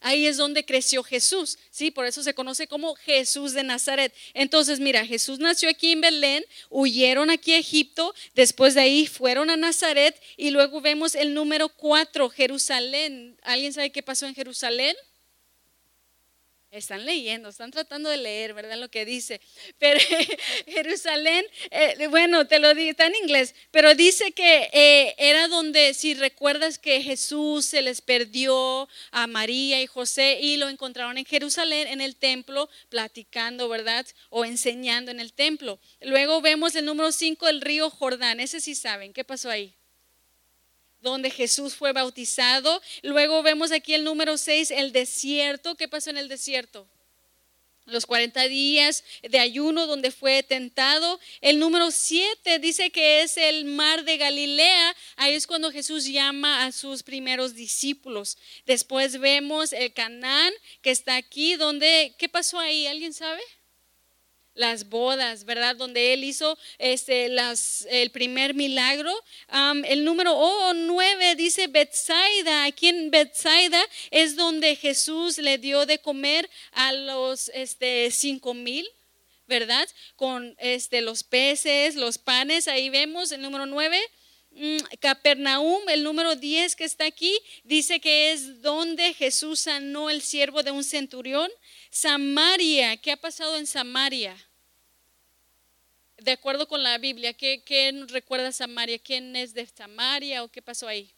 Ahí 0.00 0.26
es 0.26 0.38
donde 0.38 0.64
creció 0.64 1.02
Jesús, 1.02 1.58
¿sí? 1.70 1.90
Por 1.90 2.06
eso 2.06 2.22
se 2.22 2.32
conoce 2.32 2.66
como 2.66 2.94
Jesús 2.94 3.52
de 3.52 3.62
Nazaret. 3.62 4.14
Entonces, 4.32 4.80
mira, 4.80 5.04
Jesús 5.04 5.38
nació 5.38 5.68
aquí 5.68 5.92
en 5.92 6.00
Belén, 6.00 6.44
huyeron 6.70 7.28
aquí 7.28 7.52
a 7.52 7.58
Egipto, 7.58 8.14
después 8.34 8.74
de 8.74 8.80
ahí 8.80 9.06
fueron 9.06 9.50
a 9.50 9.56
Nazaret 9.56 10.20
y 10.36 10.50
luego 10.50 10.80
vemos 10.80 11.14
el 11.14 11.34
número 11.34 11.68
cuatro, 11.68 12.30
Jerusalén. 12.30 13.36
¿Alguien 13.42 13.72
sabe 13.72 13.92
qué 13.92 14.02
pasó 14.02 14.26
en 14.26 14.34
Jerusalén? 14.34 14.96
Están 16.70 17.04
leyendo, 17.04 17.48
están 17.48 17.72
tratando 17.72 18.08
de 18.10 18.16
leer, 18.16 18.54
¿verdad? 18.54 18.76
Lo 18.76 18.88
que 18.88 19.04
dice. 19.04 19.40
Pero 19.78 19.98
Jerusalén, 20.66 21.44
eh, 21.70 22.06
bueno, 22.08 22.46
te 22.46 22.60
lo 22.60 22.74
digo, 22.74 22.90
está 22.90 23.06
en 23.06 23.16
inglés, 23.16 23.54
pero 23.70 23.94
dice 23.94 24.32
que 24.32 24.70
eh, 24.72 25.14
era 25.18 25.48
donde, 25.48 25.94
si 25.94 26.14
recuerdas 26.14 26.78
que 26.78 27.02
Jesús 27.02 27.66
se 27.66 27.82
les 27.82 28.00
perdió 28.00 28.88
a 29.10 29.26
María 29.26 29.82
y 29.82 29.86
José 29.86 30.38
y 30.40 30.56
lo 30.56 30.68
encontraron 30.68 31.18
en 31.18 31.24
Jerusalén, 31.24 31.88
en 31.88 32.00
el 32.00 32.16
templo, 32.16 32.68
platicando, 32.88 33.68
¿verdad? 33.68 34.06
O 34.28 34.44
enseñando 34.44 35.10
en 35.10 35.20
el 35.20 35.32
templo. 35.32 35.80
Luego 36.00 36.40
vemos 36.40 36.74
el 36.76 36.84
número 36.84 37.10
5, 37.10 37.48
el 37.48 37.60
río 37.60 37.90
Jordán. 37.90 38.40
Ese 38.40 38.60
sí 38.60 38.74
saben, 38.74 39.12
¿qué 39.12 39.24
pasó 39.24 39.50
ahí? 39.50 39.79
Donde 41.00 41.30
Jesús 41.30 41.74
fue 41.74 41.92
bautizado. 41.92 42.80
Luego 43.02 43.42
vemos 43.42 43.72
aquí 43.72 43.94
el 43.94 44.04
número 44.04 44.36
6, 44.36 44.70
el 44.70 44.92
desierto. 44.92 45.76
¿Qué 45.76 45.88
pasó 45.88 46.10
en 46.10 46.18
el 46.18 46.28
desierto? 46.28 46.86
Los 47.86 48.06
40 48.06 48.46
días 48.46 49.02
de 49.22 49.38
ayuno 49.40 49.86
donde 49.86 50.10
fue 50.10 50.42
tentado. 50.42 51.18
El 51.40 51.58
número 51.58 51.90
7 51.90 52.58
dice 52.58 52.90
que 52.90 53.22
es 53.22 53.36
el 53.36 53.64
mar 53.64 54.04
de 54.04 54.16
Galilea. 54.16 54.96
Ahí 55.16 55.34
es 55.34 55.46
cuando 55.46 55.72
Jesús 55.72 56.04
llama 56.04 56.64
a 56.64 56.72
sus 56.72 57.02
primeros 57.02 57.54
discípulos. 57.54 58.38
Después 58.66 59.18
vemos 59.18 59.72
el 59.72 59.92
Canaán 59.92 60.52
que 60.82 60.90
está 60.90 61.16
aquí. 61.16 61.56
Donde, 61.56 62.14
¿Qué 62.18 62.28
pasó 62.28 62.58
ahí? 62.58 62.86
¿Alguien 62.86 63.12
sabe? 63.12 63.40
Las 64.54 64.88
bodas, 64.88 65.44
¿verdad? 65.44 65.76
Donde 65.76 66.12
él 66.12 66.24
hizo 66.24 66.58
este, 66.78 67.28
las, 67.28 67.86
el 67.90 68.10
primer 68.10 68.54
milagro. 68.54 69.12
el 69.84 70.04
número 70.04 70.32
oh, 70.36 70.72
9 70.74 71.34
dice 71.36 71.66
Bethsaida. 71.66 72.64
Aquí 72.64 72.88
en 72.88 73.10
Bethsaida 73.10 73.82
es 74.10 74.36
donde 74.36 74.76
Jesús 74.76 75.38
le 75.38 75.58
dio 75.58 75.86
de 75.86 75.98
comer 75.98 76.48
a 76.72 76.92
los 76.92 77.50
este, 77.54 78.10
cinco 78.10 78.54
mil. 78.54 78.86
¿Verdad? 79.46 79.88
Con 80.14 80.54
este, 80.60 81.00
los 81.00 81.24
peces, 81.24 81.96
los 81.96 82.18
panes, 82.18 82.68
ahí 82.68 82.88
vemos 82.88 83.32
el 83.32 83.42
número 83.42 83.66
9. 83.66 84.00
mm, 84.52 84.76
Capernaum, 85.00 85.88
el 85.88 86.04
número 86.04 86.36
10 86.36 86.76
que 86.76 86.84
está 86.84 87.04
aquí, 87.06 87.36
dice 87.64 87.98
que 87.98 88.30
es 88.30 88.62
donde 88.62 89.12
Jesús 89.12 89.58
sanó 89.58 90.08
el 90.08 90.22
siervo 90.22 90.62
de 90.62 90.70
un 90.70 90.84
centurión. 90.84 91.50
Samaria, 91.90 92.96
¿qué 92.96 93.12
ha 93.12 93.16
pasado 93.16 93.56
en 93.56 93.66
Samaria? 93.66 94.36
De 96.16 96.32
acuerdo 96.32 96.68
con 96.68 96.82
la 96.82 96.98
Biblia, 96.98 97.32
¿qué, 97.34 97.62
qué 97.64 97.92
recuerda 98.08 98.52
Samaria? 98.52 98.98
¿Quién 98.98 99.34
es 99.36 99.54
de 99.54 99.66
Samaria 99.66 100.44
o 100.44 100.48
qué 100.48 100.62
pasó 100.62 100.86
ahí? 100.86 101.14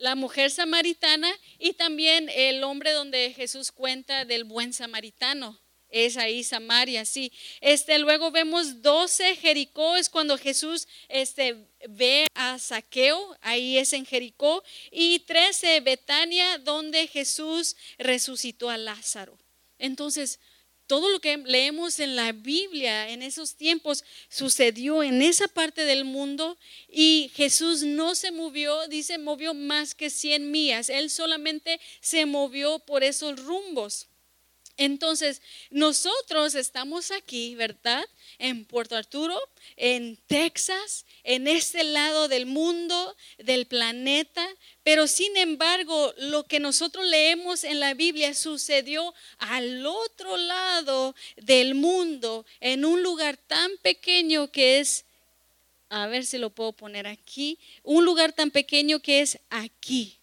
la 0.00 0.14
mujer 0.14 0.50
samaritana 0.50 1.30
y 1.58 1.74
también 1.74 2.30
el 2.30 2.64
hombre 2.64 2.92
donde 2.92 3.34
Jesús 3.34 3.70
cuenta 3.70 4.24
del 4.24 4.44
buen 4.44 4.72
samaritano. 4.72 5.60
Es 5.90 6.16
ahí 6.16 6.44
Samaria, 6.44 7.04
sí. 7.04 7.32
Este, 7.60 7.98
luego 7.98 8.30
vemos 8.30 8.82
12, 8.82 9.36
Jericó 9.36 9.96
es 9.96 10.08
cuando 10.08 10.38
Jesús 10.38 10.86
este, 11.08 11.56
ve 11.88 12.26
a 12.34 12.58
Saqueo, 12.58 13.36
ahí 13.40 13.78
es 13.78 13.92
en 13.92 14.06
Jericó. 14.06 14.62
Y 14.90 15.20
13, 15.20 15.80
Betania, 15.80 16.58
donde 16.58 17.06
Jesús 17.06 17.76
resucitó 17.98 18.70
a 18.70 18.76
Lázaro. 18.76 19.36
Entonces, 19.78 20.38
todo 20.90 21.08
lo 21.08 21.20
que 21.20 21.36
leemos 21.36 22.00
en 22.00 22.16
la 22.16 22.32
Biblia 22.32 23.10
en 23.10 23.22
esos 23.22 23.54
tiempos 23.54 24.02
sucedió 24.28 25.04
en 25.04 25.22
esa 25.22 25.46
parte 25.46 25.84
del 25.84 26.04
mundo 26.04 26.58
y 26.88 27.30
Jesús 27.36 27.84
no 27.84 28.16
se 28.16 28.32
movió, 28.32 28.88
dice, 28.88 29.16
movió 29.16 29.54
más 29.54 29.94
que 29.94 30.10
100 30.10 30.50
millas. 30.50 30.90
Él 30.90 31.08
solamente 31.08 31.80
se 32.00 32.26
movió 32.26 32.80
por 32.80 33.04
esos 33.04 33.40
rumbos. 33.44 34.09
Entonces, 34.80 35.42
nosotros 35.68 36.54
estamos 36.54 37.10
aquí, 37.10 37.54
¿verdad? 37.54 38.02
En 38.38 38.64
Puerto 38.64 38.96
Arturo, 38.96 39.38
en 39.76 40.16
Texas, 40.26 41.04
en 41.22 41.48
este 41.48 41.84
lado 41.84 42.28
del 42.28 42.46
mundo, 42.46 43.14
del 43.36 43.66
planeta, 43.66 44.48
pero 44.82 45.06
sin 45.06 45.36
embargo, 45.36 46.14
lo 46.16 46.44
que 46.44 46.60
nosotros 46.60 47.06
leemos 47.06 47.62
en 47.64 47.78
la 47.78 47.92
Biblia 47.92 48.32
sucedió 48.32 49.12
al 49.36 49.84
otro 49.84 50.38
lado 50.38 51.14
del 51.36 51.74
mundo, 51.74 52.46
en 52.60 52.86
un 52.86 53.02
lugar 53.02 53.36
tan 53.36 53.70
pequeño 53.82 54.50
que 54.50 54.80
es, 54.80 55.04
a 55.90 56.06
ver 56.06 56.24
si 56.24 56.38
lo 56.38 56.48
puedo 56.48 56.72
poner 56.72 57.06
aquí, 57.06 57.58
un 57.82 58.06
lugar 58.06 58.32
tan 58.32 58.50
pequeño 58.50 59.00
que 59.00 59.20
es 59.20 59.38
aquí. 59.50 60.16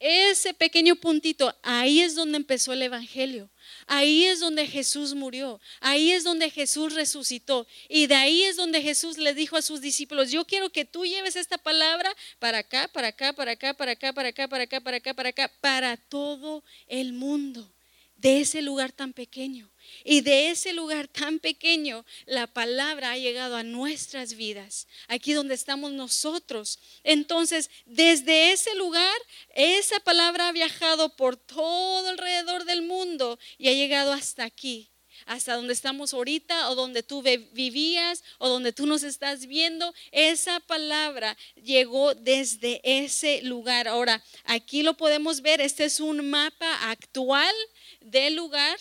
Ese 0.00 0.52
pequeño 0.52 0.96
puntito, 0.96 1.54
ahí 1.62 2.00
es 2.00 2.16
donde 2.16 2.36
empezó 2.36 2.72
el 2.72 2.82
Evangelio. 2.82 3.48
Ahí 3.86 4.24
es 4.24 4.40
donde 4.40 4.66
Jesús 4.66 5.14
murió, 5.14 5.60
ahí 5.80 6.12
es 6.12 6.24
donde 6.24 6.50
Jesús 6.50 6.94
resucitó 6.94 7.66
y 7.88 8.06
de 8.06 8.14
ahí 8.14 8.42
es 8.44 8.56
donde 8.56 8.80
Jesús 8.82 9.18
le 9.18 9.34
dijo 9.34 9.56
a 9.56 9.62
sus 9.62 9.80
discípulos, 9.80 10.30
yo 10.30 10.44
quiero 10.46 10.70
que 10.70 10.84
tú 10.84 11.04
lleves 11.04 11.36
esta 11.36 11.58
palabra 11.58 12.14
para 12.38 12.58
acá, 12.58 12.88
para 12.92 13.08
acá, 13.08 13.32
para 13.32 13.52
acá, 13.52 13.74
para 13.74 13.92
acá, 13.92 14.12
para 14.12 14.28
acá, 14.28 14.48
para 14.48 14.64
acá, 14.64 14.80
para 14.80 14.96
acá, 14.96 15.14
para 15.14 15.28
acá, 15.30 15.50
para 15.60 15.96
todo 15.96 16.62
el 16.86 17.12
mundo, 17.12 17.72
de 18.16 18.40
ese 18.40 18.62
lugar 18.62 18.92
tan 18.92 19.12
pequeño. 19.12 19.71
Y 20.04 20.20
de 20.20 20.50
ese 20.50 20.72
lugar 20.72 21.08
tan 21.08 21.38
pequeño, 21.38 22.04
la 22.26 22.46
palabra 22.46 23.12
ha 23.12 23.16
llegado 23.16 23.56
a 23.56 23.62
nuestras 23.62 24.34
vidas, 24.34 24.86
aquí 25.08 25.32
donde 25.32 25.54
estamos 25.54 25.92
nosotros. 25.92 26.78
Entonces, 27.04 27.70
desde 27.86 28.52
ese 28.52 28.74
lugar, 28.74 29.16
esa 29.54 30.00
palabra 30.00 30.48
ha 30.48 30.52
viajado 30.52 31.16
por 31.16 31.36
todo 31.36 32.08
alrededor 32.08 32.64
del 32.64 32.82
mundo 32.82 33.38
y 33.58 33.68
ha 33.68 33.72
llegado 33.72 34.12
hasta 34.12 34.44
aquí 34.44 34.92
hasta 35.26 35.54
donde 35.54 35.72
estamos 35.72 36.14
ahorita 36.14 36.70
o 36.70 36.74
donde 36.74 37.02
tú 37.02 37.22
vivías 37.22 38.22
o 38.38 38.48
donde 38.48 38.72
tú 38.72 38.86
nos 38.86 39.02
estás 39.02 39.46
viendo, 39.46 39.94
esa 40.10 40.60
palabra 40.60 41.36
llegó 41.54 42.14
desde 42.14 42.80
ese 42.84 43.42
lugar. 43.42 43.88
Ahora, 43.88 44.22
aquí 44.44 44.82
lo 44.82 44.96
podemos 44.96 45.42
ver, 45.42 45.60
este 45.60 45.84
es 45.84 46.00
un 46.00 46.30
mapa 46.30 46.90
actual 46.90 47.54
del 48.00 48.34
lugar 48.34 48.78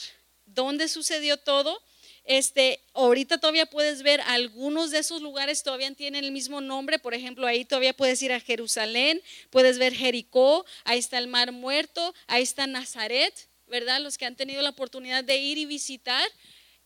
dónde 0.54 0.88
sucedió 0.88 1.38
todo. 1.38 1.82
Este, 2.24 2.80
ahorita 2.94 3.40
todavía 3.40 3.66
puedes 3.66 4.04
ver 4.04 4.22
algunos 4.22 4.92
de 4.92 5.00
esos 5.00 5.22
lugares 5.22 5.64
todavía 5.64 5.92
tienen 5.96 6.24
el 6.24 6.32
mismo 6.32 6.62
nombre, 6.62 7.00
por 7.00 7.16
ejemplo, 7.16 7.48
ahí 7.48 7.66
todavía 7.66 7.94
puedes 7.94 8.22
ir 8.22 8.32
a 8.32 8.40
Jerusalén, 8.40 9.22
puedes 9.50 9.80
ver 9.80 9.96
Jericó, 9.96 10.64
ahí 10.84 11.00
está 11.00 11.18
el 11.18 11.28
Mar 11.28 11.52
Muerto, 11.52 12.14
ahí 12.28 12.44
está 12.44 12.68
Nazaret, 12.68 13.50
¿verdad? 13.66 14.02
Los 14.02 14.20
que 14.20 14.26
han 14.26 14.36
tenido 14.36 14.62
la 14.62 14.70
oportunidad 14.70 15.24
de 15.24 15.38
ir 15.38 15.58
y 15.58 15.66
visitar, 15.66 16.28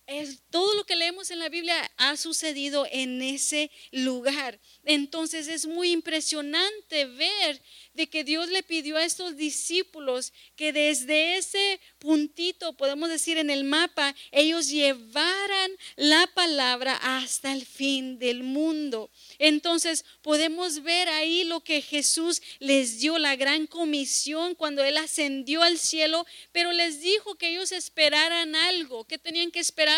es, 0.07 0.39
todo 0.49 0.73
lo 0.75 0.85
que 0.85 0.95
leemos 0.95 1.31
en 1.31 1.39
la 1.39 1.49
Biblia 1.49 1.91
ha 1.97 2.15
sucedido 2.17 2.87
en 2.91 3.21
ese 3.21 3.71
lugar. 3.91 4.59
Entonces 4.83 5.47
es 5.47 5.65
muy 5.65 5.91
impresionante 5.91 7.05
ver 7.05 7.61
de 7.93 8.07
que 8.07 8.23
Dios 8.23 8.49
le 8.49 8.61
pidió 8.61 8.97
a 8.97 9.05
estos 9.05 9.35
discípulos 9.35 10.33
que 10.55 10.73
desde 10.73 11.37
ese 11.37 11.79
puntito, 11.99 12.73
podemos 12.73 13.09
decir 13.09 13.37
en 13.37 13.49
el 13.49 13.63
mapa, 13.63 14.15
ellos 14.31 14.67
llevaran 14.67 15.71
la 15.95 16.27
palabra 16.33 16.99
hasta 17.01 17.51
el 17.53 17.65
fin 17.65 18.19
del 18.19 18.43
mundo. 18.43 19.09
Entonces 19.39 20.05
podemos 20.21 20.83
ver 20.83 21.09
ahí 21.09 21.45
lo 21.45 21.61
que 21.61 21.81
Jesús 21.81 22.41
les 22.59 22.99
dio, 22.99 23.17
la 23.17 23.35
gran 23.35 23.65
comisión 23.65 24.55
cuando 24.55 24.83
Él 24.83 24.97
ascendió 24.97 25.63
al 25.63 25.79
cielo, 25.79 26.25
pero 26.51 26.73
les 26.73 27.01
dijo 27.01 27.35
que 27.35 27.49
ellos 27.49 27.71
esperaran 27.71 28.55
algo. 28.55 29.05
¿Qué 29.05 29.17
tenían 29.17 29.51
que 29.51 29.59
esperar? 29.59 29.94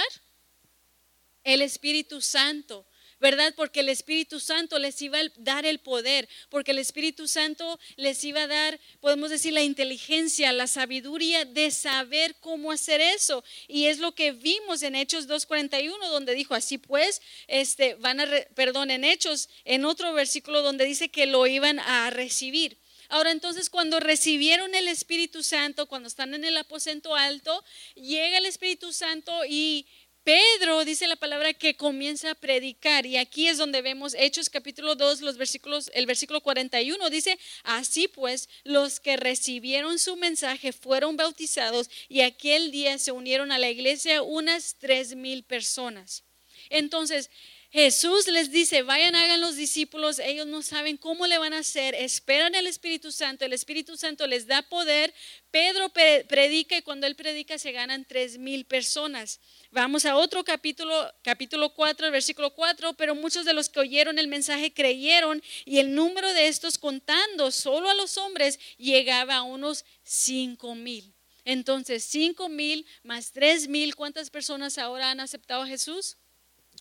El 1.47 1.61
Espíritu 1.61 2.21
Santo. 2.21 2.85
¿verdad? 3.19 3.53
Porque 3.55 3.79
el 3.79 3.89
Espíritu 3.89 4.39
Santo 4.39 4.77
les 4.77 5.01
iba 5.01 5.19
a 5.19 5.23
dar 5.37 5.65
el 5.65 5.79
poder, 5.79 6.29
porque 6.49 6.71
el 6.71 6.79
Espíritu 6.79 7.27
Santo 7.27 7.79
les 7.95 8.23
iba 8.23 8.43
a 8.43 8.47
dar, 8.47 8.79
podemos 8.99 9.29
decir, 9.29 9.53
la 9.53 9.63
inteligencia, 9.63 10.53
la 10.53 10.67
sabiduría 10.67 11.45
de 11.45 11.71
saber 11.71 12.35
cómo 12.39 12.71
hacer 12.71 13.01
eso. 13.01 13.43
Y 13.67 13.85
es 13.85 13.97
lo 13.99 14.13
que 14.13 14.33
vimos 14.33 14.83
en 14.83 14.95
Hechos 14.95 15.27
2.41, 15.27 15.97
donde 16.09 16.35
dijo, 16.35 16.53
así 16.53 16.77
pues, 16.77 17.21
este, 17.47 17.95
van 17.95 18.19
a, 18.19 18.27
perdón, 18.55 18.91
en 18.91 19.03
Hechos, 19.03 19.49
en 19.65 19.85
otro 19.85 20.13
versículo 20.13 20.61
donde 20.61 20.85
dice 20.85 21.09
que 21.09 21.25
lo 21.25 21.47
iban 21.47 21.79
a 21.79 22.09
recibir. 22.11 22.77
Ahora 23.09 23.31
entonces 23.31 23.69
cuando 23.69 24.01
recibieron 24.01 24.75
el 24.75 24.89
Espíritu 24.89 25.41
Santo, 25.41 25.87
cuando 25.87 26.07
están 26.07 26.33
en 26.33 26.43
el 26.43 26.57
aposento 26.57 27.15
alto, 27.15 27.63
llega 27.95 28.37
el 28.37 28.45
Espíritu 28.45 28.91
Santo 28.91 29.33
y 29.47 29.87
Pedro 30.27 30.83
dice 30.83 31.07
la 31.07 31.15
palabra 31.15 31.53
que 31.53 31.77
comienza 31.77 32.31
a 32.31 32.35
predicar 32.35 33.05
y 33.05 33.15
aquí 33.15 33.47
es 33.47 33.57
donde 33.57 33.81
vemos 33.81 34.13
Hechos 34.13 34.49
capítulo 34.49 34.95
2, 34.95 35.21
los 35.21 35.37
versículos, 35.37 35.89
el 35.93 36.05
versículo 36.05 36.41
41 36.41 37.09
dice, 37.09 37.39
así 37.63 38.09
pues 38.09 38.49
los 38.65 38.99
que 38.99 39.15
recibieron 39.15 39.99
su 39.99 40.17
mensaje 40.17 40.73
fueron 40.73 41.15
bautizados 41.15 41.89
y 42.09 42.23
aquel 42.23 42.71
día 42.71 42.97
se 42.97 43.13
unieron 43.13 43.53
a 43.53 43.57
la 43.57 43.69
iglesia 43.69 44.21
unas 44.21 44.75
tres 44.77 45.15
mil 45.15 45.45
personas. 45.45 46.25
Entonces, 46.69 47.29
Jesús 47.77 48.25
les 48.25 48.49
dice, 48.49 48.81
vayan, 48.81 49.13
hagan 49.13 49.39
los 49.39 49.55
discípulos, 49.55 50.17
ellos 50.17 50.47
no 50.47 50.63
saben 50.63 50.97
cómo 50.97 51.27
le 51.27 51.37
van 51.37 51.53
a 51.53 51.59
hacer, 51.59 51.93
esperan 51.93 52.55
el 52.55 52.65
Espíritu 52.65 53.11
Santo, 53.11 53.45
el 53.45 53.53
Espíritu 53.53 53.95
Santo 53.95 54.25
les 54.25 54.47
da 54.47 54.63
poder, 54.63 55.13
Pedro 55.51 55.89
predica 56.27 56.75
y 56.75 56.81
cuando 56.81 57.05
él 57.05 57.15
predica 57.15 57.59
se 57.59 57.71
ganan 57.71 58.03
tres 58.03 58.39
mil 58.39 58.65
personas. 58.65 59.39
Vamos 59.69 60.05
a 60.05 60.15
otro 60.15 60.43
capítulo, 60.43 60.91
capítulo 61.21 61.71
4, 61.75 62.09
versículo 62.09 62.51
4, 62.55 62.93
pero 62.93 63.13
muchos 63.13 63.45
de 63.45 63.53
los 63.53 63.69
que 63.69 63.79
oyeron 63.79 64.17
el 64.17 64.27
mensaje 64.27 64.73
creyeron 64.73 65.43
y 65.63 65.77
el 65.77 65.93
número 65.93 66.33
de 66.33 66.47
estos 66.47 66.79
contando 66.79 67.51
solo 67.51 67.91
a 67.91 67.93
los 67.93 68.17
hombres 68.17 68.57
llegaba 68.79 69.35
a 69.35 69.43
unos 69.43 69.85
cinco 70.01 70.73
mil. 70.73 71.13
Entonces, 71.45 72.03
cinco 72.03 72.49
mil 72.49 72.87
más 73.03 73.31
tres 73.31 73.67
mil, 73.67 73.95
¿cuántas 73.95 74.31
personas 74.31 74.79
ahora 74.79 75.11
han 75.11 75.19
aceptado 75.19 75.61
a 75.61 75.67
Jesús? 75.67 76.17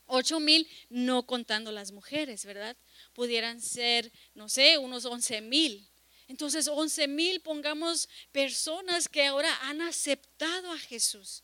Ocho 0.06 0.40
mil, 0.40 0.68
no 0.88 1.26
contando 1.26 1.72
las 1.72 1.92
mujeres, 1.92 2.44
¿verdad? 2.44 2.76
Pudieran 3.12 3.60
ser, 3.60 4.12
no 4.34 4.48
sé, 4.48 4.78
unos 4.78 5.04
once 5.04 5.40
mil. 5.40 5.88
Entonces, 6.28 6.68
once 6.68 7.06
mil, 7.06 7.40
pongamos 7.40 8.08
personas 8.32 9.08
que 9.08 9.26
ahora 9.26 9.52
han 9.62 9.80
aceptado 9.80 10.72
a 10.72 10.78
Jesús 10.78 11.42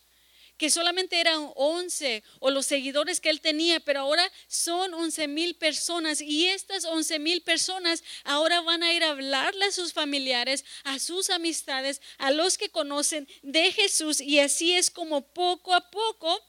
que 0.62 0.70
solamente 0.70 1.18
eran 1.18 1.50
11 1.56 2.22
o 2.38 2.50
los 2.50 2.66
seguidores 2.66 3.20
que 3.20 3.30
él 3.30 3.40
tenía, 3.40 3.80
pero 3.80 3.98
ahora 3.98 4.30
son 4.46 4.94
11 4.94 5.26
mil 5.26 5.56
personas 5.56 6.20
y 6.20 6.46
estas 6.46 6.84
11 6.84 7.18
mil 7.18 7.42
personas 7.42 8.04
ahora 8.22 8.60
van 8.60 8.84
a 8.84 8.92
ir 8.92 9.02
a 9.02 9.10
hablarle 9.10 9.64
a 9.64 9.72
sus 9.72 9.92
familiares, 9.92 10.64
a 10.84 11.00
sus 11.00 11.30
amistades, 11.30 12.00
a 12.18 12.30
los 12.30 12.58
que 12.58 12.68
conocen 12.68 13.26
de 13.42 13.72
Jesús 13.72 14.20
y 14.20 14.38
así 14.38 14.72
es 14.72 14.88
como 14.90 15.22
poco 15.22 15.74
a 15.74 15.90
poco 15.90 16.40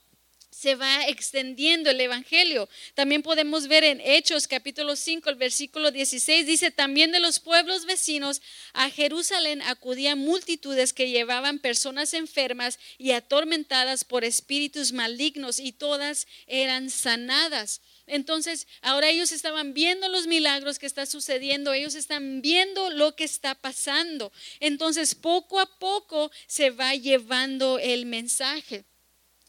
se 0.53 0.75
va 0.75 1.07
extendiendo 1.07 1.89
el 1.89 1.99
Evangelio. 1.99 2.69
También 2.93 3.23
podemos 3.23 3.67
ver 3.67 3.83
en 3.83 3.99
Hechos 3.99 4.47
capítulo 4.47 4.95
5, 4.95 5.29
el 5.29 5.35
versículo 5.35 5.91
16, 5.91 6.45
dice, 6.45 6.71
también 6.71 7.11
de 7.11 7.19
los 7.19 7.39
pueblos 7.39 7.85
vecinos 7.85 8.41
a 8.73 8.89
Jerusalén 8.89 9.61
acudían 9.63 10.19
multitudes 10.19 10.93
que 10.93 11.09
llevaban 11.09 11.59
personas 11.59 12.13
enfermas 12.13 12.79
y 12.97 13.11
atormentadas 13.11 14.03
por 14.03 14.23
espíritus 14.23 14.91
malignos 14.91 15.59
y 15.59 15.71
todas 15.71 16.27
eran 16.47 16.89
sanadas. 16.89 17.81
Entonces, 18.05 18.67
ahora 18.81 19.09
ellos 19.09 19.31
estaban 19.31 19.73
viendo 19.73 20.07
los 20.09 20.27
milagros 20.27 20.77
que 20.77 20.85
está 20.85 21.05
sucediendo, 21.05 21.73
ellos 21.73 21.95
están 21.95 22.41
viendo 22.41 22.89
lo 22.89 23.15
que 23.15 23.23
está 23.23 23.55
pasando. 23.55 24.31
Entonces, 24.59 25.15
poco 25.15 25.59
a 25.59 25.79
poco 25.79 26.31
se 26.47 26.69
va 26.69 26.93
llevando 26.95 27.79
el 27.79 28.05
mensaje. 28.05 28.85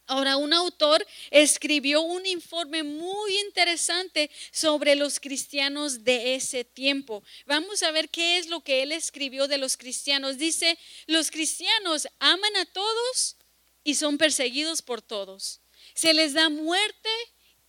Ahora, 0.06 0.36
un 0.36 0.52
autor 0.52 1.06
escribió 1.30 2.02
un 2.02 2.26
informe 2.26 2.82
muy 2.82 3.38
interesante 3.40 4.30
sobre 4.52 4.96
los 4.96 5.18
cristianos 5.18 6.04
de 6.04 6.34
ese 6.34 6.62
tiempo. 6.62 7.22
Vamos 7.46 7.82
a 7.82 7.90
ver 7.90 8.10
qué 8.10 8.36
es 8.36 8.48
lo 8.48 8.60
que 8.60 8.82
él 8.82 8.92
escribió 8.92 9.48
de 9.48 9.56
los 9.56 9.78
cristianos. 9.78 10.36
Dice, 10.36 10.78
los 11.06 11.30
cristianos 11.30 12.06
aman 12.18 12.56
a 12.56 12.66
todos 12.66 13.36
y 13.82 13.94
son 13.94 14.18
perseguidos 14.18 14.82
por 14.82 15.00
todos. 15.00 15.60
Se 15.94 16.12
les 16.12 16.34
da 16.34 16.50
muerte 16.50 17.10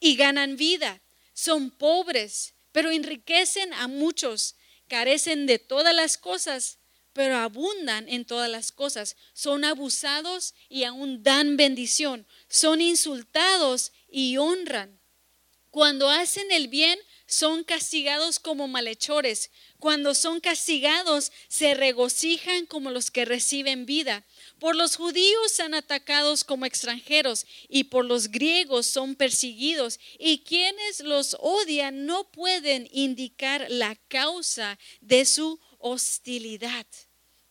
y 0.01 0.17
ganan 0.17 0.57
vida. 0.57 1.01
Son 1.33 1.71
pobres, 1.71 2.53
pero 2.73 2.91
enriquecen 2.91 3.73
a 3.73 3.87
muchos. 3.87 4.55
Carecen 4.89 5.45
de 5.45 5.57
todas 5.57 5.95
las 5.95 6.17
cosas, 6.17 6.79
pero 7.15 7.37
abundan 7.37 8.09
en 8.09 8.25
todas 8.25 8.49
las 8.49 8.73
cosas. 8.73 9.15
Son 9.31 9.63
abusados 9.63 10.53
y 10.67 10.83
aún 10.83 11.23
dan 11.23 11.55
bendición. 11.55 12.27
Son 12.49 12.81
insultados 12.81 13.93
y 14.09 14.35
honran. 14.35 14.99
Cuando 15.71 16.09
hacen 16.09 16.51
el 16.51 16.67
bien, 16.67 16.99
son 17.25 17.63
castigados 17.63 18.37
como 18.37 18.67
malhechores. 18.67 19.49
Cuando 19.79 20.13
son 20.13 20.41
castigados, 20.41 21.31
se 21.47 21.73
regocijan 21.73 22.65
como 22.65 22.91
los 22.91 23.11
que 23.11 23.23
reciben 23.23 23.85
vida. 23.85 24.25
Por 24.59 24.75
los 24.75 24.97
judíos 24.97 25.53
son 25.53 25.73
atacados 25.73 26.43
como 26.43 26.65
extranjeros 26.65 27.45
y 27.69 27.85
por 27.85 28.03
los 28.03 28.27
griegos 28.27 28.87
son 28.87 29.15
perseguidos. 29.15 30.01
Y 30.19 30.39
quienes 30.39 30.99
los 30.99 31.37
odian 31.39 32.05
no 32.05 32.29
pueden 32.29 32.89
indicar 32.91 33.67
la 33.69 33.95
causa 34.09 34.77
de 34.99 35.25
su 35.25 35.61
hostilidad. 35.79 36.85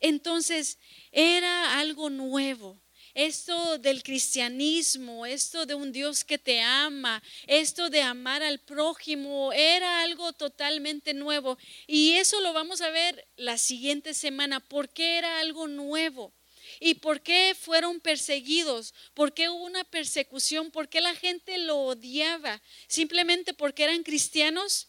Entonces 0.04 0.78
era 1.12 1.78
algo 1.80 2.10
nuevo. 2.10 2.78
Esto 3.14 3.78
del 3.78 4.02
cristianismo, 4.02 5.24
esto 5.24 5.64
de 5.64 5.74
un 5.74 5.92
Dios 5.92 6.24
que 6.24 6.36
te 6.36 6.60
ama, 6.60 7.22
esto 7.46 7.88
de 7.88 8.02
amar 8.02 8.42
al 8.42 8.58
prójimo, 8.58 9.50
era 9.54 10.02
algo 10.02 10.34
totalmente 10.34 11.14
nuevo. 11.14 11.56
Y 11.86 12.16
eso 12.16 12.42
lo 12.42 12.52
vamos 12.52 12.82
a 12.82 12.90
ver 12.90 13.26
la 13.36 13.56
siguiente 13.56 14.12
semana, 14.12 14.60
porque 14.60 15.16
era 15.16 15.40
algo 15.40 15.68
nuevo. 15.68 16.34
¿Y 16.80 16.96
por 16.96 17.22
qué 17.22 17.56
fueron 17.58 17.98
perseguidos? 17.98 18.92
¿Por 19.14 19.32
qué 19.32 19.48
hubo 19.48 19.64
una 19.64 19.84
persecución? 19.84 20.70
¿Por 20.70 20.90
qué 20.90 21.00
la 21.00 21.14
gente 21.14 21.56
lo 21.56 21.78
odiaba? 21.78 22.60
¿Simplemente 22.88 23.54
porque 23.54 23.84
eran 23.84 24.02
cristianos? 24.02 24.88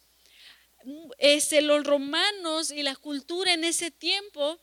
Este, 1.20 1.62
los 1.62 1.86
romanos 1.86 2.70
y 2.70 2.84
la 2.84 2.98
cultura 2.98 3.54
en 3.54 3.64
ese 3.64 3.92
tiempo 3.92 4.60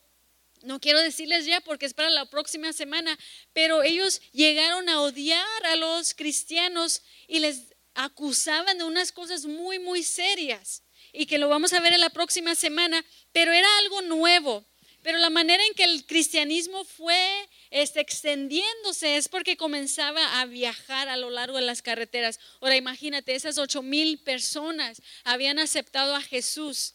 no 0.64 0.80
quiero 0.80 1.00
decirles 1.00 1.46
ya 1.46 1.60
porque 1.60 1.86
es 1.86 1.94
para 1.94 2.10
la 2.10 2.26
próxima 2.26 2.72
semana, 2.72 3.18
pero 3.52 3.82
ellos 3.82 4.20
llegaron 4.32 4.88
a 4.88 5.00
odiar 5.00 5.66
a 5.66 5.76
los 5.76 6.14
cristianos 6.14 7.02
y 7.26 7.40
les 7.40 7.74
acusaban 7.94 8.78
de 8.78 8.84
unas 8.84 9.12
cosas 9.12 9.44
muy, 9.44 9.78
muy 9.78 10.02
serias 10.02 10.82
y 11.12 11.26
que 11.26 11.38
lo 11.38 11.48
vamos 11.48 11.72
a 11.72 11.80
ver 11.80 11.92
en 11.92 12.00
la 12.00 12.10
próxima 12.10 12.54
semana, 12.54 13.04
pero 13.32 13.52
era 13.52 13.68
algo 13.78 14.02
nuevo. 14.02 14.64
Pero 15.02 15.18
la 15.18 15.30
manera 15.30 15.64
en 15.66 15.74
que 15.74 15.82
el 15.82 16.06
cristianismo 16.06 16.84
fue 16.84 17.48
este, 17.70 18.00
extendiéndose 18.00 19.16
es 19.16 19.28
porque 19.28 19.56
comenzaba 19.56 20.40
a 20.40 20.46
viajar 20.46 21.08
a 21.08 21.16
lo 21.16 21.28
largo 21.28 21.56
de 21.56 21.64
las 21.64 21.82
carreteras. 21.82 22.38
Ahora 22.60 22.76
imagínate, 22.76 23.34
esas 23.34 23.58
ocho 23.58 23.82
mil 23.82 24.20
personas 24.20 25.02
habían 25.24 25.58
aceptado 25.58 26.14
a 26.14 26.22
Jesús 26.22 26.94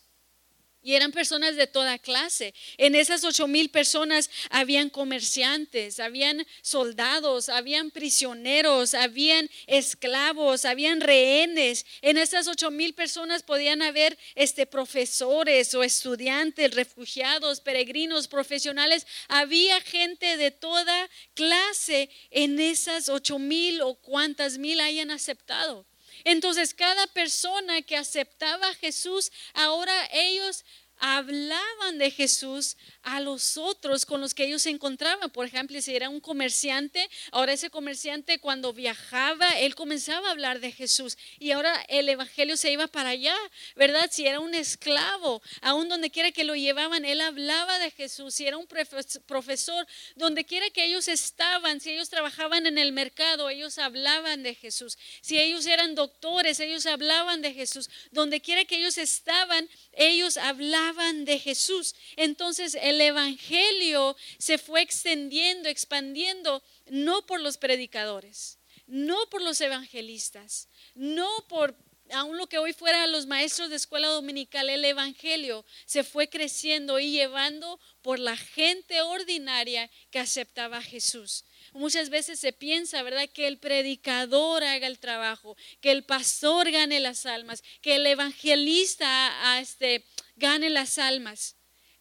y 0.88 0.96
eran 0.96 1.12
personas 1.12 1.58
de 1.58 1.68
toda 1.68 2.00
clase. 2.00 2.54
En 2.78 2.96
esas 2.96 3.26
ocho 3.26 3.46
mil 3.46 3.68
personas 3.68 4.30
habían 4.50 4.90
comerciantes, 4.90 6.00
habían 6.00 6.48
soldados, 6.62 7.50
habían 7.50 7.92
prisioneros, 7.92 8.94
habían 8.94 9.50
esclavos, 9.66 10.64
habían 10.64 11.02
rehenes. 11.02 11.86
En 12.02 12.18
esas 12.18 12.48
ocho 12.48 12.72
mil 12.72 12.94
personas 12.94 13.44
podían 13.44 13.82
haber 13.82 14.18
este, 14.36 14.66
profesores 14.66 15.76
o 15.76 15.84
estudiantes, 15.84 16.74
refugiados, 16.74 17.60
peregrinos, 17.60 18.30
profesionales. 18.30 19.06
Había 19.28 19.82
gente 19.82 20.38
de 20.38 20.52
toda 20.52 21.10
clase 21.34 22.10
en 22.32 22.62
esas 22.62 23.10
ocho 23.10 23.40
mil 23.40 23.82
o 23.82 23.96
cuantas 23.96 24.58
mil 24.58 24.80
hayan 24.80 25.12
aceptado. 25.12 25.86
Entonces 26.24 26.74
cada 26.74 27.08
persona 27.08 27.82
que 27.82 27.98
aceptaba 27.98 28.70
a 28.70 28.76
Jesús, 28.76 29.32
ahora 29.54 29.94
ellos 30.12 30.66
hablaban 31.00 31.98
de 31.98 32.12
Jesús 32.12 32.76
a 33.08 33.22
los 33.22 33.56
otros 33.56 34.06
con 34.06 34.20
los 34.20 34.34
que 34.34 34.44
ellos 34.44 34.64
se 34.64 34.70
encontraban. 34.70 35.30
Por 35.30 35.46
ejemplo, 35.46 35.82
si 35.82 35.96
era 35.96 36.10
un 36.10 36.20
comerciante, 36.20 37.10
ahora 37.32 37.54
ese 37.54 37.70
comerciante 37.70 38.38
cuando 38.40 38.74
viajaba, 38.74 39.48
él 39.60 39.76
comenzaba 39.76 40.28
a 40.28 40.32
hablar 40.32 40.60
de 40.60 40.74
Jesús 40.74 41.18
y 41.40 41.52
ahora 41.52 41.74
el 41.88 42.10
Evangelio 42.10 42.58
se 42.58 42.70
iba 42.70 42.88
para 42.88 43.10
allá, 43.12 43.36
¿verdad? 43.78 44.10
Si 44.12 44.28
era 44.28 44.42
un 44.42 44.54
esclavo, 44.54 45.42
aún 45.62 45.88
donde 45.88 46.10
quiera 46.10 46.34
que 46.34 46.44
lo 46.44 46.54
llevaban, 46.56 47.06
él 47.06 47.22
hablaba 47.22 47.80
de 47.80 47.92
Jesús. 47.92 48.34
Si 48.34 48.46
era 48.46 48.58
un 48.58 48.68
profesor, 48.68 49.88
donde 50.18 50.44
quiera 50.44 50.70
que 50.72 50.84
ellos 50.84 51.08
estaban, 51.08 51.80
si 51.80 51.92
ellos 51.92 52.10
trabajaban 52.10 52.66
en 52.66 52.78
el 52.78 52.92
mercado, 52.92 53.50
ellos 53.50 53.78
hablaban 53.78 54.44
de 54.44 54.54
Jesús. 54.54 54.98
Si 55.22 55.40
ellos 55.40 55.66
eran 55.66 55.96
doctores, 55.96 56.60
ellos 56.60 56.86
hablaban 56.86 57.42
de 57.42 57.54
Jesús. 57.54 57.90
Donde 58.12 58.42
quiera 58.42 58.66
que 58.66 58.76
ellos 58.76 58.98
estaban, 58.98 59.70
ellos 59.94 60.36
hablaban 60.36 61.24
de 61.24 61.40
Jesús. 61.40 61.96
Entonces 62.18 62.76
el 62.76 62.97
el 62.98 63.02
Evangelio 63.02 64.18
se 64.40 64.58
fue 64.58 64.82
extendiendo, 64.82 65.70
expandiendo, 65.70 66.64
no 66.88 67.26
por 67.28 67.40
los 67.40 67.58
predicadores, 67.58 68.58
no 68.88 69.30
por 69.30 69.42
los 69.44 69.62
evangelistas, 69.62 70.68
no 70.96 71.30
por 71.48 71.76
aun 72.12 72.38
lo 72.38 72.48
que 72.48 72.58
hoy 72.58 72.72
fuera 72.72 73.06
los 73.06 73.26
maestros 73.26 73.70
de 73.70 73.76
escuela 73.76 74.08
dominical, 74.08 74.70
el 74.70 74.86
Evangelio 74.86 75.66
se 75.86 76.06
fue 76.06 76.30
creciendo 76.30 77.00
y 77.00 77.12
llevando 77.12 77.82
por 78.02 78.18
la 78.18 78.38
gente 78.38 79.02
ordinaria 79.02 79.92
que 80.10 80.20
aceptaba 80.20 80.78
a 80.78 80.82
Jesús. 80.82 81.44
Muchas 81.74 82.10
veces 82.10 82.40
se 82.40 82.54
piensa, 82.54 83.04
¿verdad?, 83.04 83.30
que 83.30 83.48
el 83.48 83.58
predicador 83.58 84.64
haga 84.64 84.88
el 84.88 85.00
trabajo, 85.00 85.58
que 85.82 85.92
el 85.92 86.06
pastor 86.06 86.72
gane 86.72 87.02
las 87.02 87.26
almas, 87.26 87.62
que 87.82 87.96
el 87.96 88.06
evangelista 88.06 89.60
este, 89.60 90.06
gane 90.38 90.70
las 90.70 90.98
almas 90.98 91.57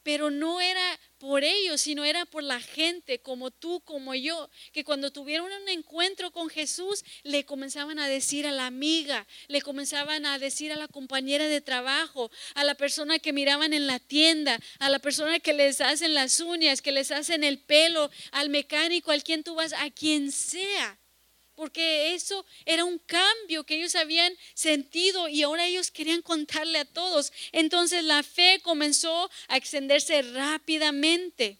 pero 0.06 0.30
no 0.30 0.60
era 0.60 1.00
por 1.18 1.42
ellos, 1.42 1.80
sino 1.80 2.04
era 2.04 2.26
por 2.26 2.44
la 2.44 2.60
gente 2.60 3.18
como 3.18 3.50
tú, 3.50 3.80
como 3.80 4.14
yo, 4.14 4.48
que 4.72 4.84
cuando 4.84 5.10
tuvieron 5.10 5.50
un 5.50 5.68
encuentro 5.68 6.30
con 6.30 6.48
Jesús, 6.48 7.04
le 7.24 7.44
comenzaban 7.44 7.98
a 7.98 8.06
decir 8.06 8.46
a 8.46 8.52
la 8.52 8.66
amiga, 8.66 9.26
le 9.48 9.62
comenzaban 9.62 10.24
a 10.24 10.38
decir 10.38 10.70
a 10.70 10.76
la 10.76 10.86
compañera 10.86 11.48
de 11.48 11.60
trabajo, 11.60 12.30
a 12.54 12.62
la 12.62 12.76
persona 12.76 13.18
que 13.18 13.32
miraban 13.32 13.72
en 13.72 13.88
la 13.88 13.98
tienda, 13.98 14.60
a 14.78 14.90
la 14.90 15.00
persona 15.00 15.40
que 15.40 15.54
les 15.54 15.80
hacen 15.80 16.14
las 16.14 16.38
uñas, 16.38 16.82
que 16.82 16.92
les 16.92 17.10
hacen 17.10 17.42
el 17.42 17.58
pelo, 17.58 18.08
al 18.30 18.48
mecánico, 18.48 19.10
al 19.10 19.24
quien 19.24 19.42
tú 19.42 19.56
vas, 19.56 19.72
a 19.72 19.90
quien 19.90 20.30
sea 20.30 21.00
porque 21.56 22.14
eso 22.14 22.44
era 22.64 22.84
un 22.84 22.98
cambio 22.98 23.64
que 23.64 23.76
ellos 23.76 23.94
habían 23.96 24.32
sentido 24.54 25.28
y 25.28 25.42
ahora 25.42 25.66
ellos 25.66 25.90
querían 25.90 26.22
contarle 26.22 26.78
a 26.78 26.84
todos. 26.84 27.32
Entonces 27.52 28.04
la 28.04 28.22
fe 28.22 28.60
comenzó 28.62 29.30
a 29.48 29.56
extenderse 29.56 30.22
rápidamente. 30.22 31.58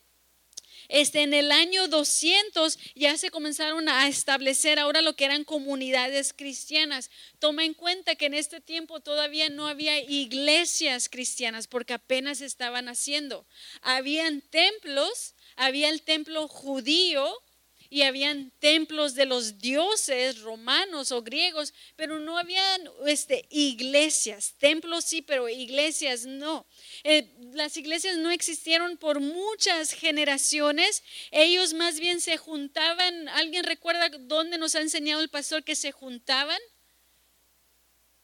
Este, 0.89 1.23
en 1.23 1.35
el 1.35 1.51
año 1.51 1.89
200 1.89 2.79
ya 2.95 3.17
se 3.17 3.31
comenzaron 3.31 3.89
a 3.89 4.09
establecer 4.09 4.79
ahora 4.79 5.03
lo 5.03 5.17
que 5.17 5.25
eran 5.25 5.45
comunidades 5.45 6.33
cristianas. 6.33 7.11
Toma 7.39 7.65
en 7.65 7.75
cuenta 7.75 8.15
que 8.15 8.27
en 8.27 8.35
este 8.35 8.61
tiempo 8.61 9.01
todavía 9.01 9.49
no 9.49 9.67
había 9.67 9.99
iglesias 9.99 11.09
cristianas 11.09 11.67
porque 11.67 11.95
apenas 11.95 12.41
estaban 12.41 12.89
haciendo. 12.89 13.47
Habían 13.83 14.43
templos, 14.43 15.35
había 15.57 15.89
el 15.89 16.03
templo 16.03 16.47
judío, 16.47 17.43
y 17.91 18.03
habían 18.03 18.51
templos 18.59 19.15
de 19.15 19.27
los 19.27 19.59
dioses 19.59 20.41
romanos 20.41 21.13
o 21.13 21.23
griegos, 21.23 21.73
pero 21.97 22.19
no 22.19 22.39
habían 22.39 22.91
este, 23.07 23.47
iglesias, 23.51 24.55
templos 24.59 25.05
sí, 25.05 25.23
pero 25.23 25.49
iglesias 25.49 26.27
no. 26.27 26.67
Eh, 27.05 27.33
las 27.53 27.77
iglesias 27.77 28.17
no 28.17 28.31
existieron 28.31 28.97
por 28.97 29.21
muchas 29.21 29.93
generaciones, 29.93 31.03
ellos 31.31 31.75
más 31.75 32.01
bien 32.01 32.21
se 32.21 32.37
juntaban, 32.37 33.29
¿alguien 33.31 33.65
recuerda 33.65 34.11
dónde 34.21 34.59
nos 34.59 34.75
ha 34.75 34.81
enseñado 34.81 35.21
el 35.21 35.29
pastor 35.29 35.65
que 35.65 35.77
se 35.77 35.93
juntaban? 35.93 36.61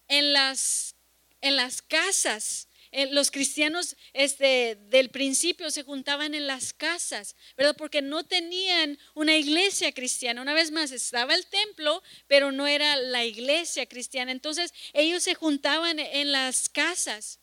En 0.09 0.33
las, 0.33 0.94
en 1.40 1.57
las 1.57 1.81
casas 1.81 2.68
eh, 2.92 3.09
los 3.11 3.31
cristianos 3.31 3.96
este, 4.12 4.76
del 4.90 5.09
principio 5.09 5.70
se 5.70 5.83
juntaban 5.83 6.35
en 6.35 6.46
las 6.46 6.74
casas, 6.74 7.35
¿verdad? 7.57 7.74
Porque 7.76 8.02
no 8.02 8.24
tenían 8.24 8.98
una 9.14 9.35
iglesia 9.35 9.92
cristiana. 9.92 10.42
Una 10.42 10.52
vez 10.52 10.70
más, 10.70 10.92
estaba 10.92 11.35
el 11.35 11.46
templo, 11.46 12.02
pero 12.26 12.52
no 12.52 12.66
era 12.66 12.96
la 12.96 13.24
iglesia 13.24 13.87
cristiana. 13.87 14.31
Entonces, 14.31 14.74
ellos 14.92 15.22
se 15.22 15.35
juntaban 15.35 15.98
en 15.98 16.33
las 16.33 16.68
casas. 16.68 17.40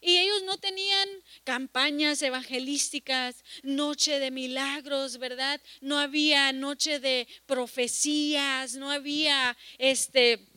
Y 0.00 0.18
ellos 0.18 0.42
no 0.44 0.58
tenían 0.58 1.08
campañas 1.44 2.20
evangelísticas, 2.22 3.42
noche 3.62 4.20
de 4.20 4.30
milagros, 4.30 5.18
¿verdad? 5.18 5.60
No 5.80 5.98
había 5.98 6.52
noche 6.52 7.00
de 7.00 7.26
profecías, 7.46 8.74
no 8.74 8.90
había 8.90 9.56
este 9.78 10.53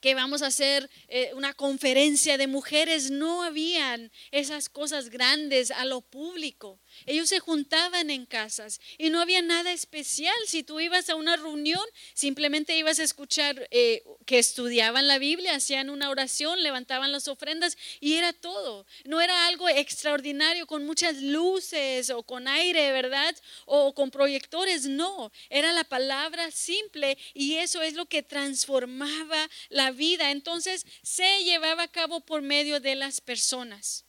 que 0.00 0.14
vamos 0.14 0.42
a 0.42 0.46
hacer 0.46 0.88
eh, 1.08 1.32
una 1.34 1.54
conferencia 1.54 2.38
de 2.38 2.46
mujeres, 2.46 3.10
no 3.10 3.42
habían 3.42 4.10
esas 4.30 4.68
cosas 4.68 5.10
grandes 5.10 5.70
a 5.70 5.84
lo 5.84 6.00
público. 6.00 6.80
Ellos 7.06 7.28
se 7.28 7.40
juntaban 7.40 8.10
en 8.10 8.26
casas 8.26 8.80
y 8.98 9.10
no 9.10 9.20
había 9.20 9.42
nada 9.42 9.72
especial. 9.72 10.34
Si 10.46 10.62
tú 10.62 10.80
ibas 10.80 11.08
a 11.08 11.14
una 11.14 11.36
reunión, 11.36 11.84
simplemente 12.14 12.76
ibas 12.76 12.98
a 12.98 13.04
escuchar 13.04 13.68
eh, 13.70 14.02
que 14.26 14.38
estudiaban 14.38 15.06
la 15.06 15.18
Biblia, 15.18 15.54
hacían 15.54 15.90
una 15.90 16.10
oración, 16.10 16.62
levantaban 16.62 17.12
las 17.12 17.28
ofrendas 17.28 17.76
y 18.00 18.14
era 18.14 18.32
todo. 18.32 18.86
No 19.04 19.20
era 19.20 19.46
algo 19.46 19.68
extraordinario 19.68 20.66
con 20.66 20.84
muchas 20.84 21.16
luces 21.16 22.10
o 22.10 22.22
con 22.22 22.48
aire, 22.48 22.92
¿verdad? 22.92 23.34
O 23.66 23.94
con 23.94 24.10
proyectores, 24.10 24.86
no. 24.86 25.30
Era 25.50 25.72
la 25.72 25.84
palabra 25.84 26.50
simple 26.50 27.18
y 27.34 27.56
eso 27.56 27.82
es 27.82 27.94
lo 27.94 28.06
que 28.06 28.22
transformaba 28.22 29.48
la 29.68 29.90
vida. 29.90 30.30
Entonces 30.30 30.86
se 31.02 31.44
llevaba 31.44 31.84
a 31.84 31.88
cabo 31.88 32.20
por 32.20 32.42
medio 32.42 32.80
de 32.80 32.94
las 32.94 33.20
personas. 33.20 34.07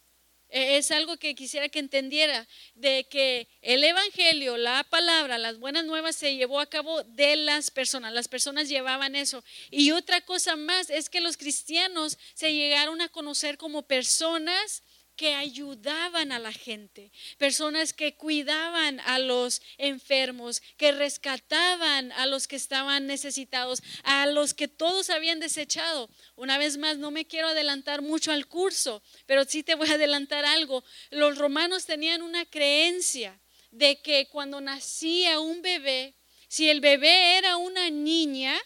E, 0.50 0.78
es 0.78 0.92
algo 0.92 1.18
que 1.18 1.36
quisiera 1.36 1.70
que 1.70 1.80
entendiera, 1.80 2.48
de 2.76 3.06
que 3.10 3.48
el 3.62 3.84
Evangelio, 3.84 4.58
la 4.58 4.84
palabra, 4.84 5.38
las 5.38 5.60
buenas 5.60 5.86
nuevas 5.86 6.16
se 6.16 6.36
llevó 6.36 6.60
a 6.60 6.70
cabo 6.70 7.04
de 7.04 7.36
las 7.36 7.70
personas, 7.72 8.14
las 8.14 8.28
personas 8.28 8.70
llevaban 8.70 9.16
eso. 9.16 9.44
Y 9.70 9.92
otra 9.92 10.22
cosa 10.22 10.56
más 10.56 10.90
es 10.90 11.10
que 11.10 11.22
los 11.22 11.38
cristianos 11.38 12.18
se 12.34 12.54
llegaron 12.54 13.02
a 13.02 13.10
conocer 13.10 13.58
como 13.58 13.84
personas 13.84 14.84
que 15.20 15.36
ayudaban 15.36 16.32
a 16.32 16.40
la 16.40 16.54
gente, 16.54 17.12
personas 17.38 17.92
que 17.92 18.16
cuidaban 18.16 19.02
a 19.02 19.20
los 19.20 19.62
enfermos, 19.78 20.62
que 20.78 20.94
rescataban 20.94 22.14
a 22.14 22.26
los 22.26 22.48
que 22.48 22.56
estaban 22.56 23.06
necesitados, 23.06 23.84
a 24.04 24.28
los 24.28 24.54
que 24.54 24.70
todos 24.70 25.10
habían 25.10 25.42
desechado. 25.42 26.10
Una 26.38 26.58
vez 26.58 26.78
más, 26.78 27.00
no 27.00 27.12
me 27.12 27.28
quiero 27.28 27.50
adelantar 27.50 28.02
mucho 28.02 28.32
al 28.32 28.48
curso, 28.48 29.04
pero 29.26 29.44
sí 29.44 29.62
te 29.62 29.76
voy 29.76 29.90
a 29.90 29.96
adelantar 29.96 30.46
algo. 30.46 30.86
Los 31.10 31.38
romanos 31.38 31.86
tenían 31.86 32.22
una 32.22 32.46
creencia 32.46 33.38
de 33.72 34.02
que 34.02 34.30
cuando 34.30 34.62
nacía 34.62 35.42
un 35.42 35.62
bebé, 35.62 36.16
si 36.48 36.70
el 36.70 36.80
bebé 36.80 37.38
era 37.38 37.58
una 37.58 37.90
niña, 37.90 38.58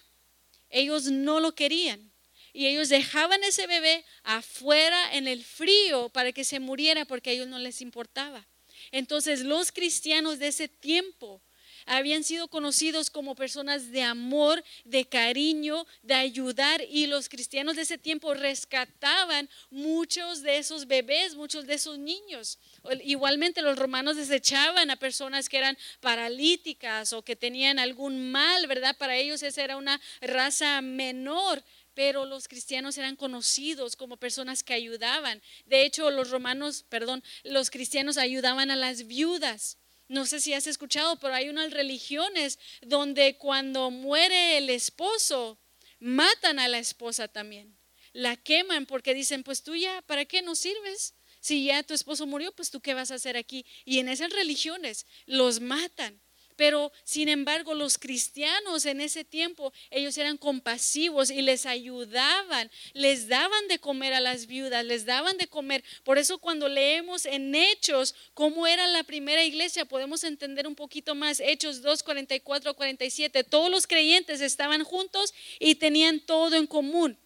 ellos 0.69 1.05
no 1.05 1.39
lo 1.39 1.55
querían 1.55 2.12
y 2.53 2.67
ellos 2.67 2.89
dejaban 2.89 3.43
ese 3.43 3.67
bebé 3.67 4.05
afuera 4.23 5.15
en 5.15 5.27
el 5.27 5.43
frío 5.43 6.09
para 6.09 6.31
que 6.31 6.43
se 6.43 6.59
muriera 6.59 7.05
porque 7.05 7.31
a 7.31 7.33
ellos 7.33 7.47
no 7.47 7.59
les 7.59 7.81
importaba. 7.81 8.47
Entonces 8.91 9.41
los 9.41 9.71
cristianos 9.71 10.39
de 10.39 10.47
ese 10.47 10.67
tiempo 10.67 11.41
habían 11.85 12.23
sido 12.23 12.47
conocidos 12.47 13.09
como 13.09 13.35
personas 13.35 13.91
de 13.91 14.03
amor, 14.03 14.63
de 14.85 15.05
cariño, 15.05 15.85
de 16.01 16.13
ayudar 16.13 16.81
y 16.89 17.07
los 17.07 17.29
cristianos 17.29 17.75
de 17.75 17.81
ese 17.81 17.97
tiempo 17.97 18.33
rescataban 18.33 19.49
muchos 19.69 20.43
de 20.43 20.57
esos 20.57 20.87
bebés, 20.87 21.35
muchos 21.35 21.65
de 21.65 21.73
esos 21.73 21.97
niños. 21.97 22.59
Igualmente 23.03 23.61
los 23.61 23.77
romanos 23.77 24.15
desechaban 24.15 24.91
a 24.91 24.95
personas 24.95 25.49
que 25.49 25.57
eran 25.57 25.77
paralíticas 25.99 27.13
o 27.13 27.21
que 27.21 27.35
tenían 27.35 27.79
algún 27.79 28.31
mal, 28.31 28.67
¿verdad? 28.67 28.95
Para 28.97 29.17
ellos 29.17 29.43
esa 29.43 29.63
era 29.63 29.77
una 29.77 29.99
raza 30.21 30.81
menor 30.81 31.63
pero 31.93 32.25
los 32.25 32.47
cristianos 32.47 32.97
eran 32.97 33.15
conocidos 33.15 33.95
como 33.95 34.17
personas 34.17 34.63
que 34.63 34.73
ayudaban. 34.73 35.41
De 35.65 35.85
hecho, 35.85 36.09
los 36.11 36.29
romanos, 36.29 36.85
perdón, 36.89 37.23
los 37.43 37.69
cristianos 37.69 38.17
ayudaban 38.17 38.71
a 38.71 38.75
las 38.75 39.07
viudas. 39.07 39.77
No 40.07 40.25
sé 40.25 40.39
si 40.39 40.53
has 40.53 40.67
escuchado, 40.67 41.17
pero 41.17 41.33
hay 41.33 41.49
unas 41.49 41.71
religiones 41.71 42.59
donde 42.81 43.37
cuando 43.37 43.89
muere 43.89 44.57
el 44.57 44.69
esposo, 44.69 45.57
matan 45.99 46.59
a 46.59 46.67
la 46.67 46.79
esposa 46.79 47.27
también. 47.27 47.75
La 48.11 48.35
queman 48.35 48.85
porque 48.85 49.13
dicen, 49.13 49.43
pues 49.43 49.63
tú 49.63 49.75
ya, 49.75 50.01
¿para 50.03 50.25
qué 50.25 50.41
nos 50.41 50.59
sirves? 50.59 51.15
Si 51.39 51.65
ya 51.65 51.83
tu 51.83 51.93
esposo 51.93 52.27
murió, 52.27 52.51
pues 52.53 52.69
tú 52.69 52.79
qué 52.79 52.93
vas 52.93 53.11
a 53.11 53.15
hacer 53.15 53.37
aquí. 53.37 53.65
Y 53.85 53.99
en 53.99 54.07
esas 54.07 54.31
religiones 54.31 55.05
los 55.25 55.59
matan. 55.59 56.21
Pero 56.55 56.91
sin 57.03 57.29
embargo 57.29 57.73
los 57.73 57.97
cristianos 57.97 58.85
en 58.85 59.01
ese 59.01 59.23
tiempo, 59.23 59.73
ellos 59.89 60.17
eran 60.17 60.37
compasivos 60.37 61.29
y 61.29 61.41
les 61.41 61.65
ayudaban, 61.65 62.69
les 62.93 63.27
daban 63.27 63.67
de 63.67 63.79
comer 63.79 64.13
a 64.13 64.21
las 64.21 64.47
viudas, 64.47 64.85
les 64.85 65.05
daban 65.05 65.37
de 65.37 65.47
comer. 65.47 65.83
Por 66.03 66.17
eso 66.17 66.37
cuando 66.37 66.69
leemos 66.69 67.25
en 67.25 67.53
Hechos 67.55 68.15
cómo 68.33 68.67
era 68.67 68.87
la 68.87 69.03
primera 69.03 69.43
iglesia, 69.43 69.85
podemos 69.85 70.23
entender 70.23 70.67
un 70.67 70.75
poquito 70.75 71.15
más. 71.15 71.39
Hechos 71.39 71.81
2, 71.81 72.03
44, 72.03 72.73
47. 72.73 73.43
Todos 73.43 73.69
los 73.69 73.87
creyentes 73.87 74.41
estaban 74.41 74.83
juntos 74.83 75.33
y 75.59 75.75
tenían 75.75 76.19
todo 76.19 76.55
en 76.55 76.67
común 76.67 77.17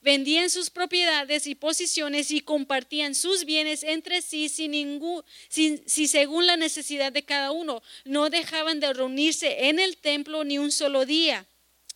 vendían 0.00 0.50
sus 0.50 0.70
propiedades 0.70 1.46
y 1.46 1.54
posiciones 1.54 2.30
y 2.30 2.40
compartían 2.40 3.14
sus 3.14 3.44
bienes 3.44 3.82
entre 3.82 4.22
sí 4.22 4.48
sin 4.48 4.72
ningún, 4.72 5.22
sin, 5.48 5.82
si 5.86 6.08
según 6.08 6.46
la 6.46 6.56
necesidad 6.56 7.12
de 7.12 7.24
cada 7.24 7.52
uno. 7.52 7.82
No 8.04 8.30
dejaban 8.30 8.80
de 8.80 8.92
reunirse 8.92 9.68
en 9.68 9.78
el 9.78 9.96
templo 9.96 10.44
ni 10.44 10.58
un 10.58 10.72
solo 10.72 11.06
día. 11.06 11.46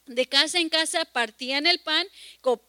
De 0.06 0.26
casa 0.26 0.60
en 0.60 0.68
casa 0.68 1.06
partían 1.06 1.66
el 1.66 1.78
pan, 1.78 2.06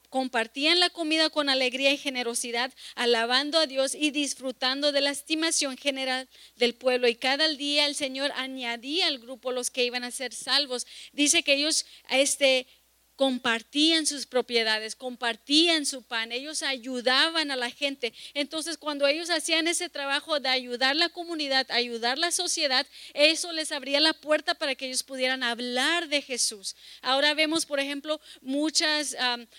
compartían 0.10 0.80
la 0.80 0.90
comida 0.90 1.30
con 1.30 1.50
alegría 1.50 1.92
y 1.92 1.98
generosidad, 1.98 2.74
alabando 2.96 3.60
a 3.60 3.68
Dios 3.68 3.94
y 3.94 4.12
disfrutando 4.12 4.94
de 4.94 5.02
la 5.02 5.10
estimación 5.10 5.76
general 5.76 6.30
del 6.56 6.76
pueblo. 6.76 7.10
Y 7.10 7.16
cada 7.16 7.50
día 7.50 7.88
el 7.88 7.96
Señor 7.96 8.32
añadía 8.36 9.08
al 9.08 9.20
grupo 9.20 9.52
los 9.52 9.70
que 9.70 9.84
iban 9.84 10.06
a 10.06 10.12
ser 10.12 10.34
salvos. 10.34 10.88
Dice 11.12 11.44
que 11.44 11.56
ellos 11.56 11.86
este, 12.10 12.68
compartían 13.16 14.06
sus 14.06 14.26
propiedades, 14.26 14.96
compartían 14.96 15.86
su 15.86 16.04
pan, 16.04 16.32
ellos 16.32 16.64
ayudaban 16.64 17.52
a 17.52 17.56
la 17.56 17.70
gente. 17.70 18.14
Entonces, 18.34 18.78
cuando 18.78 19.08
ellos 19.08 19.30
hacían 19.30 19.68
ese 19.68 19.90
trabajo 19.90 20.40
de 20.40 20.50
ayudar 20.50 20.96
la 20.96 21.10
comunidad, 21.10 21.70
ayudar 21.72 22.18
la 22.18 22.32
sociedad, 22.32 22.86
eso 23.14 23.52
les 23.52 23.72
abría 23.72 24.00
la 24.00 24.14
puerta 24.14 24.56
para 24.56 24.76
que 24.76 24.88
ellos 24.88 25.04
pudieran 25.04 25.44
hablar 25.44 26.08
de 26.10 26.22
Jesús. 26.22 26.76
Ahora 27.02 27.34
vemos, 27.34 27.66
por 27.66 27.80
ejemplo, 27.80 28.20
muchas, 28.42 29.16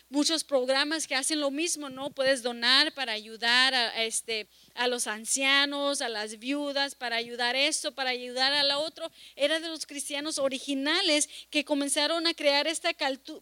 muchos 0.09 0.45
programas 0.45 1.07
que 1.07 1.14
hacen 1.14 1.40
lo 1.40 1.51
mismo, 1.51 1.88
¿no? 1.88 2.11
Puedes 2.11 2.42
donar 2.42 2.92
para 2.92 3.12
ayudar 3.12 3.75
a, 3.75 4.05
este 4.05 4.49
a 4.77 4.89
los 4.89 5.07
ancianos, 5.07 6.01
a 6.01 6.09
las 6.09 6.39
viudas, 6.39 6.95
para 6.95 7.17
ayudar 7.17 7.57
esto, 7.57 7.93
para 7.93 8.11
ayudar 8.11 8.53
a 8.53 8.62
la 8.62 8.79
otro. 8.79 9.11
Era 9.35 9.61
de 9.61 9.69
los 9.69 9.87
cristianos 9.87 10.39
originales 10.39 11.29
que 11.51 11.65
comenzaron 11.65 12.27
a 12.27 12.35
crear 12.35 12.67
esta 12.67 12.91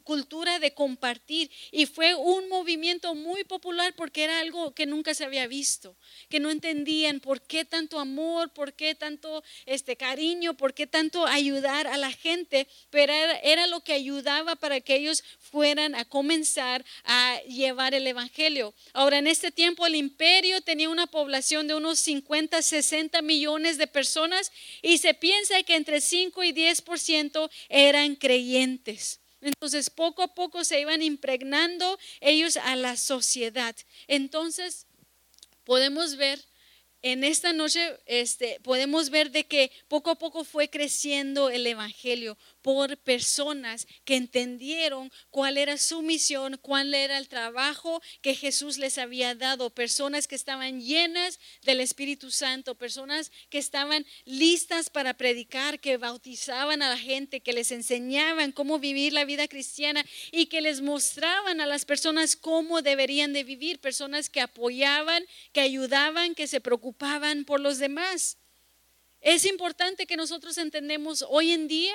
cultura 0.02 0.58
de 0.58 0.74
compartir 0.74 1.50
y 1.70 1.86
fue 1.86 2.14
un 2.14 2.48
movimiento 2.48 3.14
muy 3.14 3.44
popular 3.44 3.94
porque 3.96 4.24
era 4.24 4.40
algo 4.40 4.74
que 4.74 4.86
nunca 4.86 5.14
se 5.14 5.24
había 5.24 5.46
visto, 5.46 5.96
que 6.28 6.40
no 6.40 6.50
entendían 6.50 7.20
por 7.20 7.42
qué 7.42 7.64
tanto 7.64 7.98
amor, 7.98 8.52
por 8.52 8.72
qué 8.72 8.94
tanto 8.94 9.42
este 9.66 9.96
cariño, 9.96 10.54
por 10.54 10.74
qué 10.74 10.86
tanto 10.86 11.26
ayudar 11.26 11.86
a 11.86 11.96
la 11.96 12.12
gente, 12.12 12.68
pero 12.90 13.12
era, 13.12 13.38
era 13.40 13.66
lo 13.66 13.82
que 13.82 13.92
ayudaba 13.92 14.56
para 14.56 14.80
que 14.80 14.96
ellos 14.96 15.24
fueran 15.54 15.94
a 15.94 16.04
comenzar 16.04 16.84
a 17.04 17.40
llevar 17.46 17.94
el 17.94 18.08
evangelio. 18.08 18.74
Ahora 18.92 19.18
en 19.18 19.28
este 19.28 19.52
tiempo 19.52 19.86
el 19.86 19.94
imperio 19.94 20.60
tenía 20.62 20.90
una 20.90 21.06
población 21.06 21.68
de 21.68 21.76
unos 21.76 22.00
50, 22.00 22.60
60 22.60 23.22
millones 23.22 23.78
de 23.78 23.86
personas 23.86 24.50
y 24.82 24.98
se 24.98 25.14
piensa 25.14 25.62
que 25.62 25.76
entre 25.76 26.00
5 26.00 26.42
y 26.42 26.52
10% 26.52 27.48
eran 27.68 28.16
creyentes. 28.16 29.20
Entonces, 29.40 29.90
poco 29.90 30.24
a 30.24 30.34
poco 30.34 30.64
se 30.64 30.80
iban 30.80 31.02
impregnando 31.02 32.00
ellos 32.20 32.56
a 32.56 32.74
la 32.74 32.96
sociedad. 32.96 33.76
Entonces, 34.08 34.86
podemos 35.62 36.16
ver 36.16 36.44
en 37.04 37.22
esta 37.22 37.52
noche 37.52 37.98
este, 38.06 38.58
podemos 38.62 39.10
ver 39.10 39.30
de 39.30 39.44
que 39.44 39.70
poco 39.88 40.08
a 40.08 40.14
poco 40.14 40.42
fue 40.42 40.70
creciendo 40.70 41.50
el 41.50 41.66
Evangelio 41.66 42.38
por 42.62 42.96
personas 42.96 43.86
que 44.06 44.16
entendieron 44.16 45.12
cuál 45.30 45.58
era 45.58 45.76
su 45.76 46.00
misión, 46.00 46.58
cuál 46.62 46.94
era 46.94 47.18
el 47.18 47.28
trabajo 47.28 48.00
que 48.22 48.34
Jesús 48.34 48.78
les 48.78 48.96
había 48.96 49.34
dado, 49.34 49.68
personas 49.68 50.26
que 50.26 50.34
estaban 50.34 50.80
llenas 50.80 51.38
del 51.64 51.80
Espíritu 51.80 52.30
Santo, 52.30 52.74
personas 52.74 53.30
que 53.50 53.58
estaban 53.58 54.06
listas 54.24 54.88
para 54.88 55.12
predicar, 55.12 55.80
que 55.80 55.98
bautizaban 55.98 56.80
a 56.80 56.88
la 56.88 56.96
gente, 56.96 57.40
que 57.40 57.52
les 57.52 57.70
enseñaban 57.70 58.50
cómo 58.50 58.78
vivir 58.78 59.12
la 59.12 59.26
vida 59.26 59.46
cristiana 59.46 60.06
y 60.32 60.46
que 60.46 60.62
les 60.62 60.80
mostraban 60.80 61.60
a 61.60 61.66
las 61.66 61.84
personas 61.84 62.34
cómo 62.34 62.80
deberían 62.80 63.34
de 63.34 63.44
vivir, 63.44 63.78
personas 63.78 64.30
que 64.30 64.40
apoyaban, 64.40 65.22
que 65.52 65.60
ayudaban, 65.60 66.34
que 66.34 66.46
se 66.46 66.62
preocupaban 66.62 66.93
por 67.44 67.60
los 67.60 67.78
demás. 67.78 68.38
Es 69.20 69.44
importante 69.44 70.06
que 70.06 70.16
nosotros 70.16 70.58
entendemos 70.58 71.24
hoy 71.28 71.52
en 71.52 71.68
día 71.68 71.94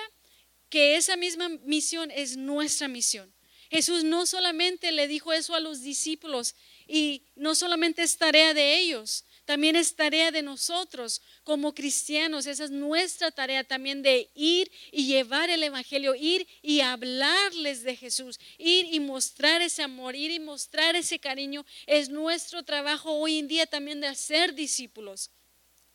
que 0.69 0.95
esa 0.95 1.15
misma 1.15 1.49
misión 1.49 2.11
es 2.11 2.37
nuestra 2.37 2.87
misión. 2.87 3.33
Jesús 3.69 4.03
no 4.03 4.25
solamente 4.25 4.91
le 4.91 5.07
dijo 5.07 5.31
eso 5.31 5.53
a 5.53 5.59
los 5.59 5.81
discípulos 5.81 6.55
y 6.87 7.23
no 7.35 7.53
solamente 7.53 8.01
es 8.01 8.17
tarea 8.17 8.53
de 8.53 8.79
ellos, 8.79 9.25
también 9.49 9.75
es 9.75 9.95
tarea 9.95 10.29
de 10.29 10.43
nosotros 10.43 11.23
como 11.43 11.73
cristianos. 11.73 12.45
Esa 12.45 12.65
es 12.65 12.69
nuestra 12.69 13.31
tarea 13.31 13.63
también 13.63 14.03
de 14.03 14.29
ir 14.35 14.71
y 14.91 15.07
llevar 15.07 15.49
el 15.49 15.63
Evangelio, 15.63 16.13
ir 16.13 16.47
y 16.61 16.81
hablarles 16.81 17.81
de 17.81 17.95
Jesús, 17.95 18.39
ir 18.59 18.93
y 18.93 18.99
mostrar 18.99 19.63
ese 19.63 19.81
amor, 19.81 20.15
ir 20.15 20.29
y 20.29 20.39
mostrar 20.39 20.95
ese 20.95 21.17
cariño. 21.17 21.65
Es 21.87 22.09
nuestro 22.09 22.61
trabajo 22.61 23.11
hoy 23.11 23.39
en 23.39 23.47
día 23.47 23.65
también 23.65 23.99
de 24.01 24.05
hacer 24.05 24.53
discípulos. 24.53 25.31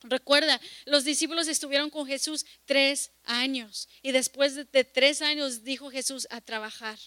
Recuerda, 0.02 0.60
los 0.84 1.04
discípulos 1.04 1.46
estuvieron 1.46 1.90
con 1.90 2.08
Jesús 2.08 2.44
tres 2.64 3.12
años 3.22 3.88
y 4.02 4.10
después 4.10 4.56
de, 4.56 4.82
tres 4.82 5.22
años 5.22 5.62
dijo 5.62 5.92
Jesús 5.92 6.26
a 6.30 6.40
trabajar. 6.40 6.98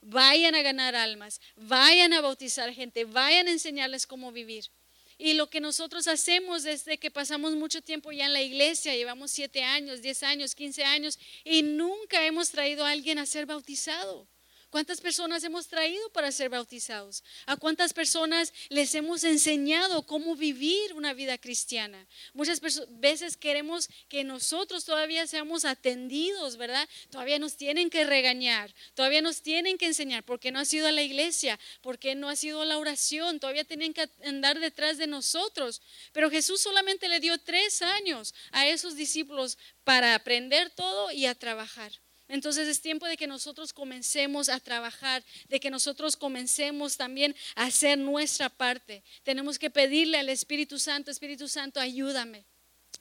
Vayan 0.00 0.54
a 0.54 0.62
ganar 0.62 0.94
almas, 0.94 1.40
vayan 1.56 2.12
a 2.12 2.20
bautizar 2.20 2.72
gente, 2.72 3.04
vayan 3.04 3.48
a 3.48 3.50
enseñarles 3.50 4.06
cómo 4.06 4.30
vivir. 4.30 4.70
Y 5.18 5.34
lo 5.34 5.50
que 5.50 5.60
nosotros 5.60 6.06
hacemos 6.06 6.62
desde 6.62 6.98
que 6.98 7.10
pasamos 7.10 7.56
mucho 7.56 7.82
tiempo 7.82 8.12
ya 8.12 8.26
en 8.26 8.32
la 8.32 8.40
iglesia, 8.40 8.94
llevamos 8.94 9.32
siete 9.32 9.64
años, 9.64 10.00
diez 10.00 10.22
años, 10.22 10.54
quince 10.54 10.84
años, 10.84 11.18
y 11.44 11.62
nunca 11.62 12.24
hemos 12.24 12.50
traído 12.50 12.84
a 12.84 12.90
alguien 12.90 13.18
a 13.18 13.26
ser 13.26 13.44
bautizado. 13.44 14.28
¿Cuántas 14.70 15.00
personas 15.00 15.42
hemos 15.44 15.66
traído 15.66 16.10
para 16.10 16.30
ser 16.30 16.50
bautizados? 16.50 17.24
¿A 17.46 17.56
cuántas 17.56 17.94
personas 17.94 18.52
les 18.68 18.94
hemos 18.94 19.24
enseñado 19.24 20.04
cómo 20.04 20.36
vivir 20.36 20.92
una 20.92 21.14
vida 21.14 21.38
cristiana? 21.38 22.06
Muchas 22.34 22.60
veces 22.90 23.38
queremos 23.38 23.88
que 24.10 24.24
nosotros 24.24 24.84
todavía 24.84 25.26
seamos 25.26 25.64
atendidos, 25.64 26.58
¿verdad? 26.58 26.86
Todavía 27.08 27.38
nos 27.38 27.56
tienen 27.56 27.88
que 27.88 28.04
regañar, 28.04 28.74
todavía 28.92 29.22
nos 29.22 29.40
tienen 29.40 29.78
que 29.78 29.86
enseñar 29.86 30.22
porque 30.22 30.52
no 30.52 30.58
ha 30.58 30.66
sido 30.66 30.86
a 30.86 30.92
la 30.92 31.02
iglesia, 31.02 31.58
porque 31.80 32.14
no 32.14 32.28
ha 32.28 32.36
sido 32.36 32.60
a 32.60 32.66
la 32.66 32.76
oración, 32.76 33.40
todavía 33.40 33.64
tienen 33.64 33.94
que 33.94 34.10
andar 34.22 34.60
detrás 34.60 34.98
de 34.98 35.06
nosotros. 35.06 35.80
Pero 36.12 36.30
Jesús 36.30 36.60
solamente 36.60 37.08
le 37.08 37.20
dio 37.20 37.38
tres 37.38 37.80
años 37.80 38.34
a 38.52 38.66
esos 38.66 38.96
discípulos 38.96 39.56
para 39.84 40.14
aprender 40.14 40.68
todo 40.68 41.10
y 41.10 41.24
a 41.24 41.34
trabajar. 41.34 41.92
Entonces 42.28 42.68
es 42.68 42.80
tiempo 42.80 43.06
de 43.06 43.16
que 43.16 43.26
nosotros 43.26 43.72
comencemos 43.72 44.48
a 44.48 44.60
trabajar, 44.60 45.24
de 45.48 45.60
que 45.60 45.70
nosotros 45.70 46.16
comencemos 46.16 46.96
también 46.96 47.34
a 47.54 47.64
hacer 47.64 47.98
nuestra 47.98 48.50
parte. 48.50 49.02
Tenemos 49.22 49.58
que 49.58 49.70
pedirle 49.70 50.18
al 50.18 50.28
Espíritu 50.28 50.78
Santo, 50.78 51.10
Espíritu 51.10 51.48
Santo, 51.48 51.80
ayúdame. 51.80 52.44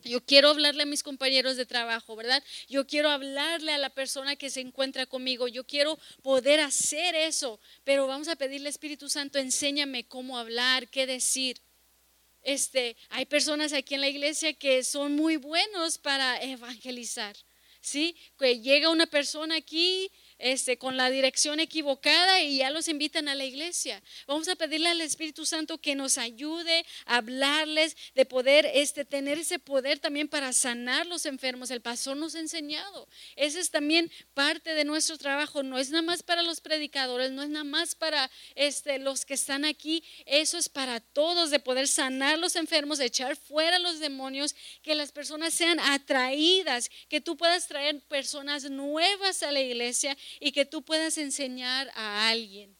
Yo 0.03 0.23
quiero 0.23 0.49
hablarle 0.49 0.84
a 0.84 0.86
mis 0.86 1.03
compañeros 1.03 1.57
de 1.57 1.65
trabajo, 1.65 2.15
¿verdad? 2.15 2.43
Yo 2.69 2.88
quiero 2.88 3.09
hablarle 3.09 3.73
a 3.73 3.78
la 3.78 3.89
persona 3.89 4.36
que 4.36 4.49
se 4.49 4.61
encuentra 4.61 5.05
conmigo. 5.05 5.47
Yo 5.47 5.65
quiero 5.65 5.99
poder 6.21 6.59
hacer 6.59 7.15
eso, 7.15 7.59
pero 7.84 8.07
vamos 8.07 8.28
a 8.28 8.36
pedirle 8.36 8.69
Espíritu 8.69 9.09
Santo, 9.09 9.39
enséñame 9.39 10.05
cómo 10.05 10.38
hablar, 10.38 10.88
qué 10.88 11.05
decir. 11.05 11.59
Este, 12.43 12.95
hay 13.09 13.25
personas 13.25 13.73
aquí 13.73 13.95
en 13.95 14.01
la 14.01 14.07
iglesia 14.07 14.53
que 14.53 14.84
son 14.84 15.15
muy 15.15 15.36
buenos 15.36 15.97
para 15.97 16.41
evangelizar. 16.41 17.36
¿Sí? 17.88 18.15
Que 18.38 18.59
llega 18.59 18.89
una 18.89 19.07
persona 19.07 19.55
aquí 19.55 20.11
este, 20.39 20.77
con 20.77 20.97
la 20.97 21.09
dirección 21.09 21.59
equivocada 21.59 22.41
y 22.41 22.57
ya 22.57 22.69
los 22.69 22.88
invitan 22.88 23.27
a 23.27 23.35
la 23.35 23.45
iglesia. 23.45 24.01
Vamos 24.27 24.47
a 24.47 24.55
pedirle 24.55 24.89
al 24.89 25.01
Espíritu 25.01 25.45
Santo 25.45 25.77
que 25.77 25.95
nos 25.95 26.17
ayude 26.17 26.85
a 27.05 27.17
hablarles, 27.17 27.95
de 28.15 28.25
poder 28.25 28.69
este, 28.73 29.05
tener 29.05 29.39
ese 29.39 29.59
poder 29.59 29.99
también 29.99 30.27
para 30.27 30.53
sanar 30.53 31.05
los 31.05 31.25
enfermos. 31.25 31.71
El 31.71 31.81
pastor 31.81 32.17
nos 32.17 32.35
ha 32.35 32.39
enseñado. 32.39 33.07
Ese 33.35 33.59
es 33.59 33.71
también 33.71 34.11
parte 34.33 34.73
de 34.73 34.85
nuestro 34.85 35.17
trabajo. 35.17 35.63
No 35.63 35.77
es 35.77 35.89
nada 35.89 36.01
más 36.01 36.23
para 36.23 36.43
los 36.43 36.61
predicadores, 36.61 37.31
no 37.31 37.43
es 37.43 37.49
nada 37.49 37.63
más 37.63 37.95
para 37.95 38.29
este, 38.55 38.99
los 38.99 39.25
que 39.25 39.33
están 39.33 39.65
aquí. 39.65 40.03
Eso 40.25 40.57
es 40.57 40.69
para 40.69 40.99
todos, 40.99 41.51
de 41.51 41.59
poder 41.59 41.88
sanar 41.88 42.38
los 42.39 42.55
enfermos, 42.55 42.99
echar 42.99 43.35
fuera 43.35 43.79
los 43.79 43.99
demonios, 43.99 44.55
que 44.81 44.95
las 44.95 45.11
personas 45.11 45.53
sean 45.53 45.79
atraídas, 45.79 46.89
que 47.09 47.21
tú 47.21 47.38
puedas 47.38 47.67
traer 47.67 48.01
personas 48.01 48.69
nuevas 48.69 49.43
a 49.43 49.51
la 49.51 49.61
iglesia 49.61 50.17
y 50.39 50.51
que 50.51 50.65
tú 50.65 50.84
puedas 50.84 51.17
enseñar 51.17 51.89
a 51.95 52.30
alguien. 52.30 52.78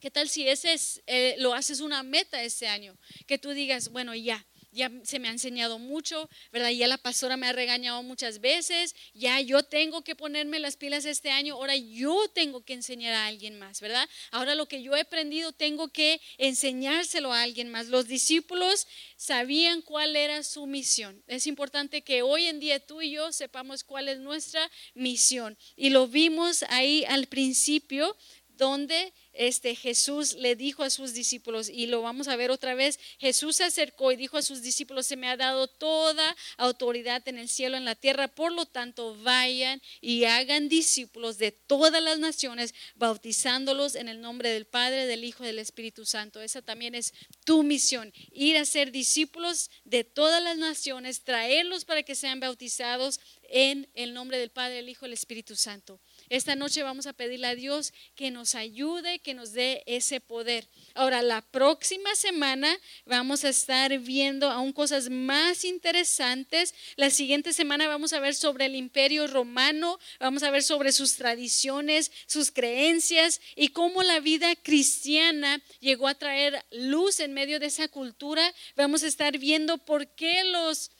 ¿Qué 0.00 0.10
tal 0.10 0.28
si 0.28 0.46
ese 0.46 0.74
es, 0.74 1.02
eh, 1.06 1.34
lo 1.38 1.54
haces 1.54 1.80
una 1.80 2.02
meta 2.02 2.42
este 2.42 2.68
año? 2.68 2.98
Que 3.26 3.38
tú 3.38 3.52
digas, 3.52 3.88
bueno, 3.88 4.14
ya, 4.14 4.46
ya 4.74 4.90
se 5.04 5.18
me 5.18 5.28
ha 5.28 5.30
enseñado 5.30 5.78
mucho, 5.78 6.28
¿verdad? 6.52 6.70
Ya 6.70 6.88
la 6.88 6.98
pastora 6.98 7.36
me 7.36 7.46
ha 7.46 7.52
regañado 7.52 8.02
muchas 8.02 8.40
veces, 8.40 8.94
ya 9.14 9.40
yo 9.40 9.62
tengo 9.62 10.02
que 10.02 10.16
ponerme 10.16 10.58
las 10.58 10.76
pilas 10.76 11.04
este 11.04 11.30
año, 11.30 11.54
ahora 11.54 11.76
yo 11.76 12.28
tengo 12.34 12.64
que 12.64 12.74
enseñar 12.74 13.14
a 13.14 13.26
alguien 13.26 13.58
más, 13.58 13.80
¿verdad? 13.80 14.08
Ahora 14.32 14.54
lo 14.54 14.66
que 14.66 14.82
yo 14.82 14.96
he 14.96 15.00
aprendido 15.00 15.52
tengo 15.52 15.88
que 15.88 16.20
enseñárselo 16.38 17.32
a 17.32 17.42
alguien 17.42 17.70
más. 17.70 17.86
Los 17.86 18.08
discípulos 18.08 18.86
sabían 19.16 19.80
cuál 19.80 20.16
era 20.16 20.42
su 20.42 20.66
misión. 20.66 21.22
Es 21.28 21.46
importante 21.46 22.02
que 22.02 22.22
hoy 22.22 22.46
en 22.46 22.58
día 22.58 22.84
tú 22.84 23.00
y 23.00 23.12
yo 23.12 23.32
sepamos 23.32 23.84
cuál 23.84 24.08
es 24.08 24.18
nuestra 24.18 24.68
misión. 24.94 25.56
Y 25.76 25.90
lo 25.90 26.08
vimos 26.08 26.64
ahí 26.68 27.04
al 27.04 27.26
principio 27.26 28.16
donde 28.48 29.12
este 29.34 29.74
Jesús 29.74 30.34
le 30.34 30.56
dijo 30.56 30.82
a 30.82 30.90
sus 30.90 31.12
discípulos 31.12 31.68
y 31.68 31.86
lo 31.86 32.02
vamos 32.02 32.28
a 32.28 32.36
ver 32.36 32.50
otra 32.50 32.74
vez. 32.74 32.98
Jesús 33.18 33.56
se 33.56 33.64
acercó 33.64 34.12
y 34.12 34.16
dijo 34.16 34.36
a 34.36 34.42
sus 34.42 34.62
discípulos, 34.62 35.06
"Se 35.06 35.16
me 35.16 35.28
ha 35.28 35.36
dado 35.36 35.68
toda 35.68 36.36
autoridad 36.56 37.26
en 37.28 37.38
el 37.38 37.48
cielo 37.48 37.76
en 37.76 37.84
la 37.84 37.94
tierra, 37.94 38.28
por 38.28 38.52
lo 38.52 38.66
tanto, 38.66 39.16
vayan 39.22 39.82
y 40.00 40.24
hagan 40.24 40.68
discípulos 40.68 41.38
de 41.38 41.52
todas 41.52 42.02
las 42.02 42.18
naciones, 42.18 42.74
bautizándolos 42.94 43.94
en 43.94 44.08
el 44.08 44.20
nombre 44.20 44.50
del 44.50 44.66
Padre, 44.66 45.06
del 45.06 45.24
Hijo 45.24 45.44
y 45.44 45.48
del 45.48 45.58
Espíritu 45.58 46.04
Santo." 46.06 46.40
Esa 46.40 46.62
también 46.62 46.94
es 46.94 47.12
tu 47.44 47.62
misión, 47.62 48.12
ir 48.32 48.56
a 48.56 48.64
ser 48.64 48.92
discípulos 48.92 49.70
de 49.84 50.04
todas 50.04 50.42
las 50.42 50.56
naciones, 50.56 51.22
traerlos 51.22 51.84
para 51.84 52.02
que 52.02 52.14
sean 52.14 52.40
bautizados 52.40 53.20
en 53.50 53.88
el 53.94 54.14
nombre 54.14 54.38
del 54.38 54.50
Padre, 54.50 54.76
del 54.76 54.88
Hijo 54.88 55.04
y 55.04 55.08
del 55.08 55.14
Espíritu 55.14 55.54
Santo. 55.56 56.00
Esta 56.34 56.56
noche 56.56 56.82
vamos 56.82 57.06
a 57.06 57.12
pedirle 57.12 57.46
a 57.46 57.54
Dios 57.54 57.92
que 58.16 58.32
nos 58.32 58.56
ayude, 58.56 59.20
que 59.20 59.34
nos 59.34 59.52
dé 59.52 59.84
ese 59.86 60.18
poder. 60.18 60.66
Ahora, 60.94 61.22
la 61.22 61.42
próxima 61.42 62.12
semana 62.16 62.76
vamos 63.06 63.44
a 63.44 63.50
estar 63.50 63.96
viendo 64.00 64.50
aún 64.50 64.72
cosas 64.72 65.10
más 65.10 65.64
interesantes. 65.64 66.74
La 66.96 67.10
siguiente 67.10 67.52
semana 67.52 67.86
vamos 67.86 68.12
a 68.12 68.18
ver 68.18 68.34
sobre 68.34 68.66
el 68.66 68.74
imperio 68.74 69.28
romano, 69.28 70.00
vamos 70.18 70.42
a 70.42 70.50
ver 70.50 70.64
sobre 70.64 70.90
sus 70.90 71.14
tradiciones, 71.14 72.10
sus 72.26 72.50
creencias 72.50 73.40
y 73.54 73.68
cómo 73.68 74.02
la 74.02 74.18
vida 74.18 74.56
cristiana 74.56 75.62
llegó 75.78 76.08
a 76.08 76.16
traer 76.16 76.64
luz 76.72 77.20
en 77.20 77.32
medio 77.32 77.60
de 77.60 77.66
esa 77.66 77.86
cultura. 77.86 78.52
Vamos 78.74 79.04
a 79.04 79.06
estar 79.06 79.38
viendo 79.38 79.78
por 79.78 80.08
qué 80.16 80.42
los 80.42 80.90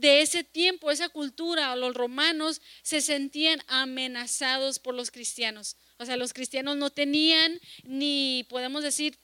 de 0.00 0.22
ese 0.22 0.44
tiempo, 0.44 0.90
esa 0.90 1.08
cultura, 1.08 1.74
los 1.76 1.94
romanos 1.94 2.60
se 2.82 3.00
sentían 3.00 3.60
amenazados 3.66 4.78
por 4.78 4.94
los 4.94 5.10
cristianos. 5.10 5.76
O 5.98 6.04
sea, 6.04 6.16
los 6.16 6.32
cristianos 6.32 6.76
no 6.76 6.90
tenían 6.90 7.60
ni, 7.82 8.46
podemos 8.48 8.82
decir, 8.82 9.18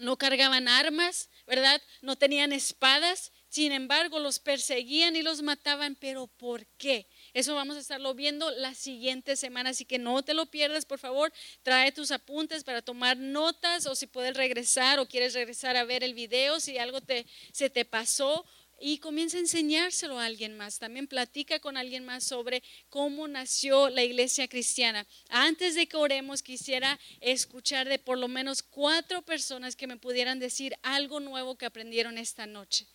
no 0.00 0.16
cargaban 0.16 0.68
armas, 0.68 1.30
¿verdad? 1.46 1.80
No 2.02 2.16
tenían 2.16 2.52
espadas. 2.52 3.32
Sin 3.48 3.70
embargo, 3.70 4.18
los 4.18 4.40
perseguían 4.40 5.14
y 5.14 5.22
los 5.22 5.42
mataban. 5.42 5.94
¿Pero 5.96 6.26
por 6.26 6.66
qué? 6.76 7.08
Eso 7.32 7.54
vamos 7.54 7.76
a 7.76 7.80
estarlo 7.80 8.14
viendo 8.14 8.50
la 8.50 8.74
siguiente 8.74 9.36
semana, 9.36 9.70
así 9.70 9.84
que 9.84 9.98
no 9.98 10.22
te 10.22 10.34
lo 10.34 10.46
pierdas, 10.46 10.84
por 10.84 10.98
favor. 10.98 11.32
Trae 11.62 11.92
tus 11.92 12.10
apuntes 12.10 12.64
para 12.64 12.82
tomar 12.82 13.16
notas 13.16 13.86
o 13.86 13.94
si 13.94 14.06
puedes 14.06 14.36
regresar 14.36 14.98
o 14.98 15.06
quieres 15.06 15.34
regresar 15.34 15.76
a 15.76 15.84
ver 15.84 16.02
el 16.02 16.14
video, 16.14 16.58
si 16.58 16.78
algo 16.78 17.00
te, 17.00 17.26
se 17.52 17.70
te 17.70 17.84
pasó 17.84 18.44
y 18.80 18.98
comienza 18.98 19.36
a 19.36 19.40
enseñárselo 19.40 20.18
a 20.18 20.24
alguien 20.24 20.56
más. 20.56 20.78
También 20.78 21.06
platica 21.06 21.58
con 21.60 21.76
alguien 21.76 22.04
más 22.04 22.24
sobre 22.24 22.62
cómo 22.88 23.28
nació 23.28 23.88
la 23.88 24.02
iglesia 24.02 24.48
cristiana. 24.48 25.06
Antes 25.28 25.74
de 25.74 25.86
que 25.86 25.96
oremos, 25.96 26.42
quisiera 26.42 26.98
escuchar 27.20 27.88
de 27.88 27.98
por 27.98 28.18
lo 28.18 28.28
menos 28.28 28.62
cuatro 28.62 29.22
personas 29.22 29.76
que 29.76 29.86
me 29.86 29.96
pudieran 29.96 30.38
decir 30.38 30.74
algo 30.82 31.20
nuevo 31.20 31.56
que 31.56 31.66
aprendieron 31.66 32.18
esta 32.18 32.46
noche. 32.46 32.86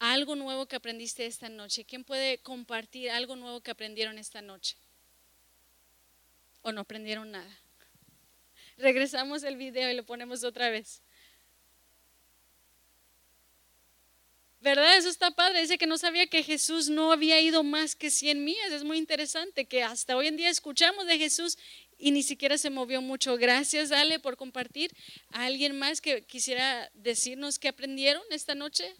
algo 0.00 0.36
nuevo 0.36 0.66
que 0.66 0.76
aprendiste 0.76 1.26
esta 1.26 1.48
noche? 1.48 1.84
¿Quién 1.84 2.04
puede 2.04 2.38
compartir 2.38 3.10
algo 3.10 3.36
nuevo 3.36 3.60
que 3.60 3.70
aprendieron 3.70 4.18
esta 4.18 4.40
noche? 4.40 4.76
¿O 6.62 6.72
no 6.72 6.82
aprendieron 6.82 7.30
nada? 7.30 7.58
Regresamos 8.76 9.42
el 9.42 9.56
video 9.56 9.90
y 9.90 9.94
lo 9.94 10.04
ponemos 10.04 10.44
otra 10.44 10.70
vez. 10.70 11.02
¿Verdad? 14.60 14.96
Eso 14.96 15.08
está 15.08 15.30
padre. 15.30 15.60
Dice 15.60 15.78
que 15.78 15.86
no 15.86 15.98
sabía 15.98 16.26
que 16.26 16.42
Jesús 16.42 16.88
no 16.88 17.12
había 17.12 17.40
ido 17.40 17.62
más 17.62 17.94
que 17.94 18.10
100 18.10 18.44
millas. 18.44 18.72
Es 18.72 18.82
muy 18.82 18.98
interesante 18.98 19.66
que 19.66 19.82
hasta 19.82 20.16
hoy 20.16 20.26
en 20.26 20.36
día 20.36 20.50
escuchamos 20.50 21.06
de 21.06 21.18
Jesús 21.18 21.56
y 21.96 22.10
ni 22.10 22.22
siquiera 22.22 22.58
se 22.58 22.70
movió 22.70 23.00
mucho. 23.00 23.36
Gracias, 23.36 23.92
Ale, 23.92 24.18
por 24.18 24.36
compartir. 24.36 24.90
alguien 25.30 25.78
más 25.78 26.00
que 26.00 26.24
quisiera 26.24 26.90
decirnos 26.94 27.58
qué 27.58 27.68
aprendieron 27.68 28.22
esta 28.30 28.54
noche? 28.54 28.94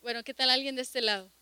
Bueno, 0.00 0.22
¿qué 0.22 0.34
tal 0.34 0.50
alguien 0.50 0.76
de 0.76 0.82
este 0.82 1.00
lado? 1.00 1.32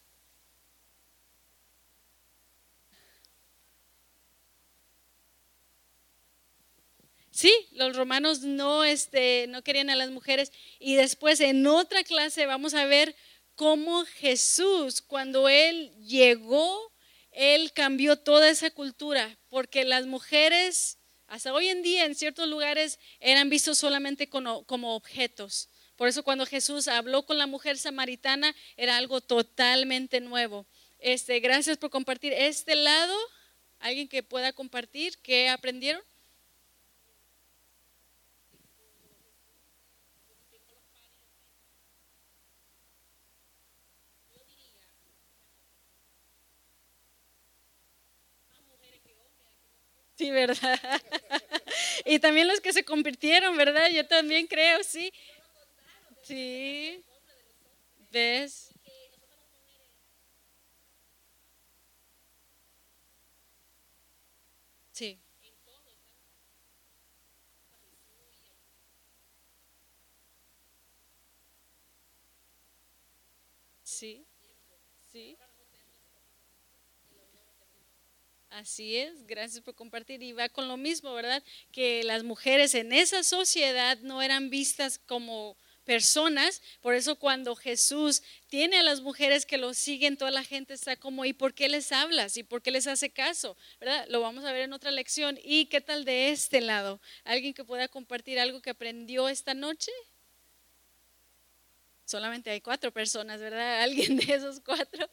Sí, 7.35 7.53
los 7.73 7.97
romanos 7.97 8.43
no, 8.43 8.85
este, 8.85 9.47
no 9.49 9.65
querían 9.65 9.91
a 9.91 9.97
las 9.97 10.13
mujeres. 10.13 10.53
Y 10.79 10.95
después 10.95 11.41
en 11.41 11.67
otra 11.67 12.05
clase 12.05 12.47
vamos 12.47 12.75
a 12.75 12.85
ver 12.85 13.17
cómo 13.57 14.05
Jesús, 14.05 15.03
cuando 15.03 15.49
Él 15.49 15.93
llegó, 16.07 16.93
Él 17.33 17.73
cambió 17.73 18.17
toda 18.17 18.49
esa 18.49 18.71
cultura, 18.71 19.37
porque 19.49 19.85
las 19.85 20.07
mujeres, 20.07 20.99
hasta 21.27 21.53
hoy 21.53 21.67
en 21.67 21.83
día 21.83 22.05
en 22.05 22.15
ciertos 22.15 22.47
lugares, 22.47 23.01
eran 23.19 23.51
vistos 23.51 23.79
solamente 23.79 24.29
como, 24.29 24.65
como 24.67 24.95
objetos. 24.95 25.69
Por 25.97 26.07
eso 26.07 26.23
cuando 26.23 26.47
Jesús 26.47 26.87
habló 26.87 27.27
con 27.27 27.37
la 27.37 27.49
mujer 27.49 27.79
samaritana, 27.79 28.55
era 28.77 28.97
algo 28.97 29.21
totalmente 29.21 30.21
nuevo. 30.21 30.69
Este, 31.01 31.41
gracias 31.41 31.79
por 31.79 31.91
compartir 31.91 32.33
este 32.33 32.77
lado. 32.77 33.17
¿Alguien 33.81 34.07
que 34.07 34.23
pueda 34.23 34.53
compartir 34.53 35.19
qué 35.19 35.49
aprendieron? 35.49 36.01
Sí, 50.17 50.31
¿verdad? 50.31 50.79
y 52.05 52.19
también 52.21 52.47
los 52.49 52.61
que 52.61 52.73
se 52.73 52.85
convirtieron, 52.85 53.57
¿verdad? 53.57 53.91
Yo 53.91 54.07
también 54.07 54.47
creo, 54.47 54.83
sí. 54.85 55.13
Sí. 56.23 57.05
¿Ves? 58.11 58.71
Sí. 64.93 65.19
Sí. 73.83 74.27
Sí. 75.13 75.37
Así 78.55 78.99
es, 78.99 79.27
gracias 79.27 79.65
por 79.65 79.75
compartir. 79.75 80.23
Y 80.23 80.33
va 80.33 80.49
con 80.49 80.69
lo 80.69 80.77
mismo, 80.77 81.13
¿verdad? 81.13 81.43
Que 81.73 82.05
las 82.05 82.23
mujeres 82.23 82.77
en 82.77 82.93
esa 82.93 83.25
sociedad 83.25 83.99
no 84.03 84.23
eran 84.23 84.49
vistas 84.49 85.01
como 85.07 85.57
personas. 85.83 86.63
Por 86.81 86.95
eso 86.95 87.17
cuando 87.17 87.57
Jesús 87.57 88.23
tiene 88.47 88.79
a 88.79 88.85
las 88.85 89.01
mujeres 89.01 89.45
que 89.45 89.59
lo 89.59 89.75
siguen, 89.75 90.17
toda 90.17 90.31
la 90.31 90.45
gente 90.45 90.73
está 90.73 90.95
como, 90.95 91.25
¿y 91.25 91.33
por 91.33 91.53
qué 91.53 91.69
les 91.69 91.91
hablas? 91.91 92.37
¿Y 92.37 92.45
por 92.45 92.63
qué 92.63 92.71
les 92.71 92.87
hace 92.87 93.11
caso? 93.11 93.57
¿Verdad? 93.81 94.07
Lo 94.09 94.21
vamos 94.21 94.45
a 94.45 94.53
ver 94.53 94.63
en 94.63 94.73
otra 94.73 94.93
lección. 94.93 95.37
¿Y 95.43 95.67
qué 95.67 95.81
tal 95.81 96.05
de 96.05 96.29
este 96.29 96.61
lado? 96.61 97.01
¿Alguien 97.25 97.55
que 97.55 97.65
pueda 97.65 97.89
compartir 97.89 98.39
algo 98.39 98.63
que 98.63 98.71
aprendió 98.71 99.29
esta 99.29 99.55
noche? 99.55 99.91
Solamente 102.05 102.51
hay 102.51 102.61
cuatro 102.61 102.93
personas, 102.93 103.41
¿verdad? 103.41 103.83
¿Alguien 103.83 104.17
de 104.17 104.33
esos 104.33 104.61
cuatro? 104.61 105.11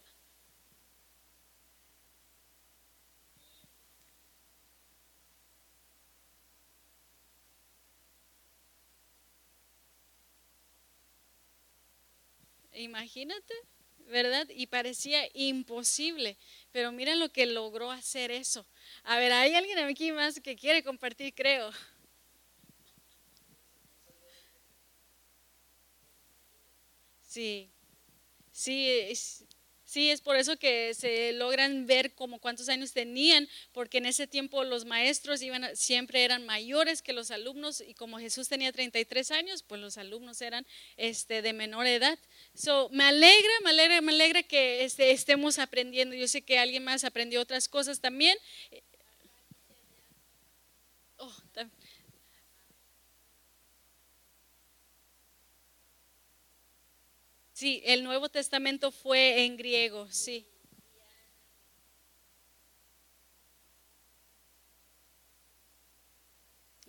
Imagínate, 12.82 13.54
¿verdad? 14.08 14.48
Y 14.50 14.68
parecía 14.68 15.22
imposible, 15.34 16.38
pero 16.72 16.92
mira 16.92 17.16
lo 17.16 17.30
que 17.32 17.46
logró 17.46 17.92
hacer 17.92 18.32
eso. 18.32 18.66
A 19.04 19.18
ver, 19.18 19.32
hay 19.34 19.56
alguien 19.56 19.80
aquí 19.80 20.12
más 20.12 20.40
que 20.40 20.56
quiere 20.56 20.84
compartir, 20.84 21.34
creo. 21.34 21.72
Sí, 27.22 27.72
sí, 28.52 28.90
Sí, 29.92 30.10
es 30.10 30.22
por 30.22 30.38
eso 30.38 30.56
que 30.56 30.94
se 30.94 31.34
logran 31.34 31.86
ver 31.86 32.14
como 32.14 32.40
cuántos 32.40 32.70
años 32.70 32.94
tenían, 32.94 33.50
porque 33.74 33.98
en 33.98 34.06
ese 34.06 34.26
tiempo 34.26 34.64
los 34.64 34.86
maestros 34.86 35.42
iban 35.42 35.76
siempre 35.76 36.24
eran 36.24 36.46
mayores 36.46 37.02
que 37.02 37.12
los 37.12 37.30
alumnos 37.30 37.82
y 37.86 37.94
como 37.94 38.18
Jesús 38.18 38.48
tenía 38.48 38.72
33 38.72 39.32
años, 39.32 39.64
pues 39.64 39.82
los 39.82 39.98
alumnos 39.98 40.42
eran 40.42 40.66
este, 40.96 41.42
de 41.42 41.52
menor 41.52 41.88
edad. 41.88 42.18
So, 42.54 42.88
me 42.94 43.04
alegra, 43.04 43.52
me 43.66 43.72
alegra, 43.72 44.00
me 44.00 44.14
alegra 44.14 44.44
que 44.44 44.86
este, 44.86 45.12
estemos 45.12 45.60
aprendiendo. 45.60 46.16
Yo 46.16 46.30
sé 46.30 46.42
que 46.42 46.58
alguien 46.58 46.86
más 46.86 47.04
aprendió 47.04 47.42
otras 47.42 47.68
cosas 47.68 48.00
también. 48.00 48.38
Oh, 51.20 51.32
Sí, 57.62 57.80
el 57.86 58.04
Nuevo 58.04 58.28
Testamento 58.28 58.90
fue 58.90 59.46
en 59.46 59.56
griego, 59.56 60.08
sí. 60.10 60.48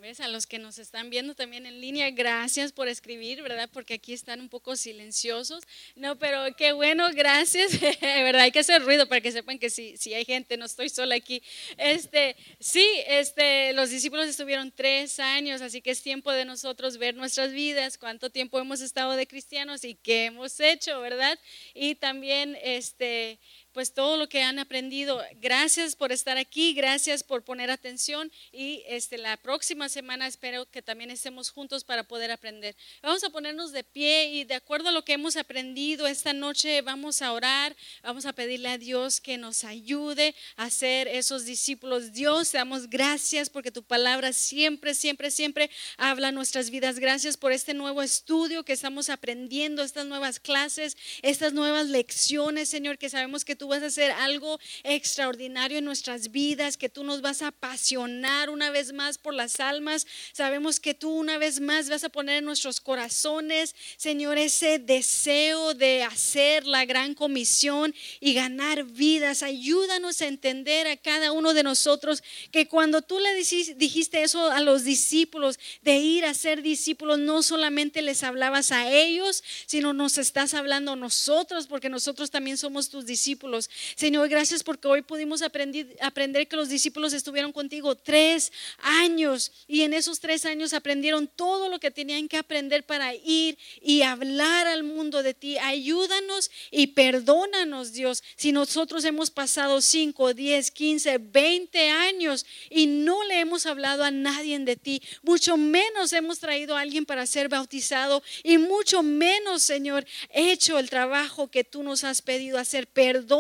A 0.03 0.27
los 0.27 0.49
que 0.49 0.59
nos 0.59 0.81
están 0.81 1.11
viendo 1.11 1.37
también 1.37 1.65
en 1.65 1.81
línea, 1.81 2.11
gracias 2.11 2.73
por 2.73 2.89
escribir, 2.89 3.41
¿verdad? 3.41 3.71
Porque 3.73 3.95
aquí 3.95 4.13
están 4.13 4.41
un 4.41 4.49
poco 4.49 4.75
silenciosos. 4.75 5.63
No, 5.95 6.19
pero 6.19 6.45
qué 6.57 6.73
bueno, 6.73 7.09
gracias. 7.15 7.81
¿Verdad? 8.01 8.43
Hay 8.43 8.51
que 8.51 8.59
hacer 8.59 8.83
ruido 8.83 9.07
para 9.07 9.21
que 9.21 9.31
sepan 9.31 9.61
que 9.61 9.71
sí, 9.71 9.95
sí 9.97 10.13
hay 10.13 10.25
gente, 10.25 10.57
no 10.57 10.65
estoy 10.65 10.89
sola 10.89 11.15
aquí. 11.15 11.41
Este, 11.79 12.35
sí, 12.59 12.85
este, 13.07 13.75
los 13.75 13.91
discípulos 13.91 14.27
estuvieron 14.27 14.73
tres 14.73 15.21
años, 15.21 15.63
así 15.63 15.81
que 15.81 15.93
es 15.93 16.03
tiempo 16.03 16.33
de 16.33 16.47
nosotros 16.47 16.99
ver 16.99 17.15
nuestras 17.15 17.53
vidas, 17.53 17.97
cuánto 17.97 18.29
tiempo 18.29 18.59
hemos 18.59 18.81
estado 18.81 19.13
de 19.13 19.29
cristianos 19.29 19.85
y 19.85 19.95
qué 19.95 20.25
hemos 20.25 20.59
hecho, 20.59 21.01
¿verdad? 21.01 21.39
Y 21.75 21.95
también, 21.95 22.59
este, 22.65 23.39
pues 23.73 23.93
todo 23.93 24.17
lo 24.17 24.29
que 24.29 24.43
han 24.43 24.59
aprendido. 24.59 25.23
Gracias 25.41 25.97
por 25.97 26.13
estar 26.13 26.37
aquí, 26.37 26.75
gracias 26.75 27.23
por 27.23 27.43
poner 27.43 27.71
atención 27.71 28.31
y 28.53 28.83
este, 28.87 29.19
la 29.19 29.37
próxima 29.37 29.89
semana 29.89 30.27
espero 30.27 30.71
que 30.71 30.83
también 30.83 31.11
estemos 31.11 31.51
juntos 31.51 31.85
para 31.85 32.05
poder 32.05 32.31
aprender. 32.31 32.77
Vamos 33.03 33.25
a 33.25 33.31
ponernos 33.31 33.73
de 33.73 33.85
pie 33.85 34.27
y 34.27 34.45
de 34.45 34.55
acuerdo 34.55 34.91
a 34.91 34.93
lo 34.93 35.05
que 35.05 35.15
hemos 35.15 35.37
aprendido 35.37 36.07
esta 36.07 36.33
noche 36.33 36.83
vamos 36.83 37.23
a 37.23 37.33
orar, 37.33 37.75
vamos 38.03 38.27
a 38.27 38.33
pedirle 38.33 38.69
a 38.69 38.79
Dios 38.79 39.21
que 39.21 39.39
nos 39.39 39.65
ayude 39.65 40.35
a 40.57 40.71
ser 40.71 41.09
esos 41.09 41.45
discípulos. 41.45 42.13
Dios, 42.13 42.51
te 42.51 42.59
damos 42.59 42.89
gracias 42.89 43.49
porque 43.49 43.71
tu 43.71 43.83
palabra 43.83 44.33
siempre, 44.33 44.95
siempre, 44.95 45.31
siempre 45.31 45.71
habla 45.97 46.33
nuestras 46.33 46.71
vidas. 46.71 46.99
Gracias 46.99 47.37
por 47.37 47.53
este 47.53 47.75
nuevo 47.75 48.03
estudio 48.03 48.65
que 48.65 48.73
estamos 48.73 49.09
aprendiendo, 49.09 49.83
estas 49.83 50.07
nuevas 50.07 50.41
clases, 50.41 50.97
estas 51.23 51.53
nuevas 51.53 51.89
lecciones, 51.89 52.69
Señor, 52.69 52.99
que 52.99 53.09
sabemos 53.09 53.45
que 53.45 53.57
tú 53.63 53.69
vas 53.69 53.85
a 53.85 53.87
hacer 53.87 54.11
algo 54.11 54.59
extraordinario 54.83 55.79
en 55.79 55.85
nuestras 55.85 56.33
vidas, 56.33 56.77
que 56.77 56.89
tú 56.89 57.05
nos 57.05 57.21
vas 57.21 57.43
a 57.43 57.47
apasionar 57.47 58.51
una 58.51 58.73
vez 58.73 58.93
más 58.93 59.19
por 59.19 59.35
las 59.35 59.61
almas. 59.61 60.05
Sabemos 60.33 60.81
que 60.81 60.95
tú 60.95 61.11
una 61.11 61.39
vez 61.39 61.61
más 61.61 61.89
vas 61.89 62.03
a 62.03 62.09
poner 62.09 62.39
en 62.39 62.45
nuestros 62.45 62.81
corazones, 62.81 63.77
Señor, 63.97 64.37
ese 64.37 64.81
deseo 64.81 65.75
de 65.75 66.03
hacer 66.03 66.67
la 66.67 66.85
gran 66.87 67.15
comisión 67.15 67.95
y 68.19 68.35
ganar 68.35 68.83
vidas. 68.83 69.45
Ayúdanos 69.45 70.21
a 70.23 70.27
entender 70.27 70.89
a 70.89 70.97
cada 70.97 71.31
uno 71.31 71.55
de 71.55 71.63
nosotros 71.63 72.25
que 72.51 72.67
cuando 72.67 73.01
tú 73.01 73.21
le 73.21 73.33
dijiste 73.77 74.25
eso 74.25 74.51
a 74.51 74.59
los 74.61 74.83
discípulos, 74.83 75.61
de 75.83 75.99
ir 75.99 76.25
a 76.25 76.35
ser 76.35 76.63
discípulos, 76.63 77.21
no 77.21 77.45
solamente 77.45 78.03
les 78.03 78.25
hablabas 78.25 78.73
a 78.73 78.91
ellos, 78.91 79.45
sino 79.67 79.93
nos 79.93 80.19
estás 80.19 80.53
hablando 80.53 80.95
a 80.95 80.97
nosotros, 80.97 81.69
porque 81.69 81.89
nosotros 81.89 82.33
también 82.33 82.59
somos 82.59 82.89
tus 82.89 83.07
discípulos 83.07 83.52
Señor, 83.95 84.29
gracias 84.29 84.63
porque 84.63 84.89
hoy 84.89 85.03
pudimos 85.03 85.43
aprender, 85.43 85.97
aprender 86.01 86.47
que 86.47 86.57
los 86.57 86.69
discípulos 86.69 87.13
estuvieron 87.13 87.53
contigo 87.53 87.97
tres 87.97 88.53
años 88.79 89.53
y 89.67 89.83
en 89.83 89.95
esos 89.95 90.21
tres 90.21 90.45
años 90.45 90.73
aprendieron 90.73 91.27
todo 91.27 91.69
lo 91.69 91.79
que 91.81 91.91
tenían 91.91 92.29
que 92.29 92.37
aprender 92.37 92.85
para 92.85 93.15
ir 93.15 93.59
y 93.81 94.03
hablar 94.03 94.67
al 94.67 94.85
mundo 94.85 95.23
de 95.23 95.35
ti. 95.35 95.59
Ayúdanos 95.59 96.51
y 96.71 96.89
perdónanos, 96.89 97.93
Dios, 97.93 98.23
si 98.37 98.53
nosotros 98.53 99.05
hemos 99.05 99.31
pasado 99.31 99.81
5, 99.81 100.35
10, 100.35 100.71
15, 100.71 101.19
20 101.19 101.91
años 101.91 102.47
y 102.71 102.87
no 102.87 103.25
le 103.25 103.41
hemos 103.41 103.67
hablado 103.67 104.05
a 104.05 104.11
nadie 104.11 104.53
de 104.61 104.77
ti, 104.77 105.03
mucho 105.23 105.57
menos 105.57 106.13
hemos 106.13 106.39
traído 106.39 106.77
a 106.77 106.81
alguien 106.81 107.07
para 107.07 107.27
ser 107.27 107.49
bautizado 107.49 108.23
y 108.43 108.59
mucho 108.59 109.03
menos, 109.03 109.63
Señor, 109.63 110.05
hecho 110.31 110.79
el 110.79 110.91
trabajo 110.91 111.49
que 111.49 111.65
tú 111.65 111.83
nos 111.83 112.05
has 112.05 112.23
pedido 112.23 112.59
hacer. 112.59 112.87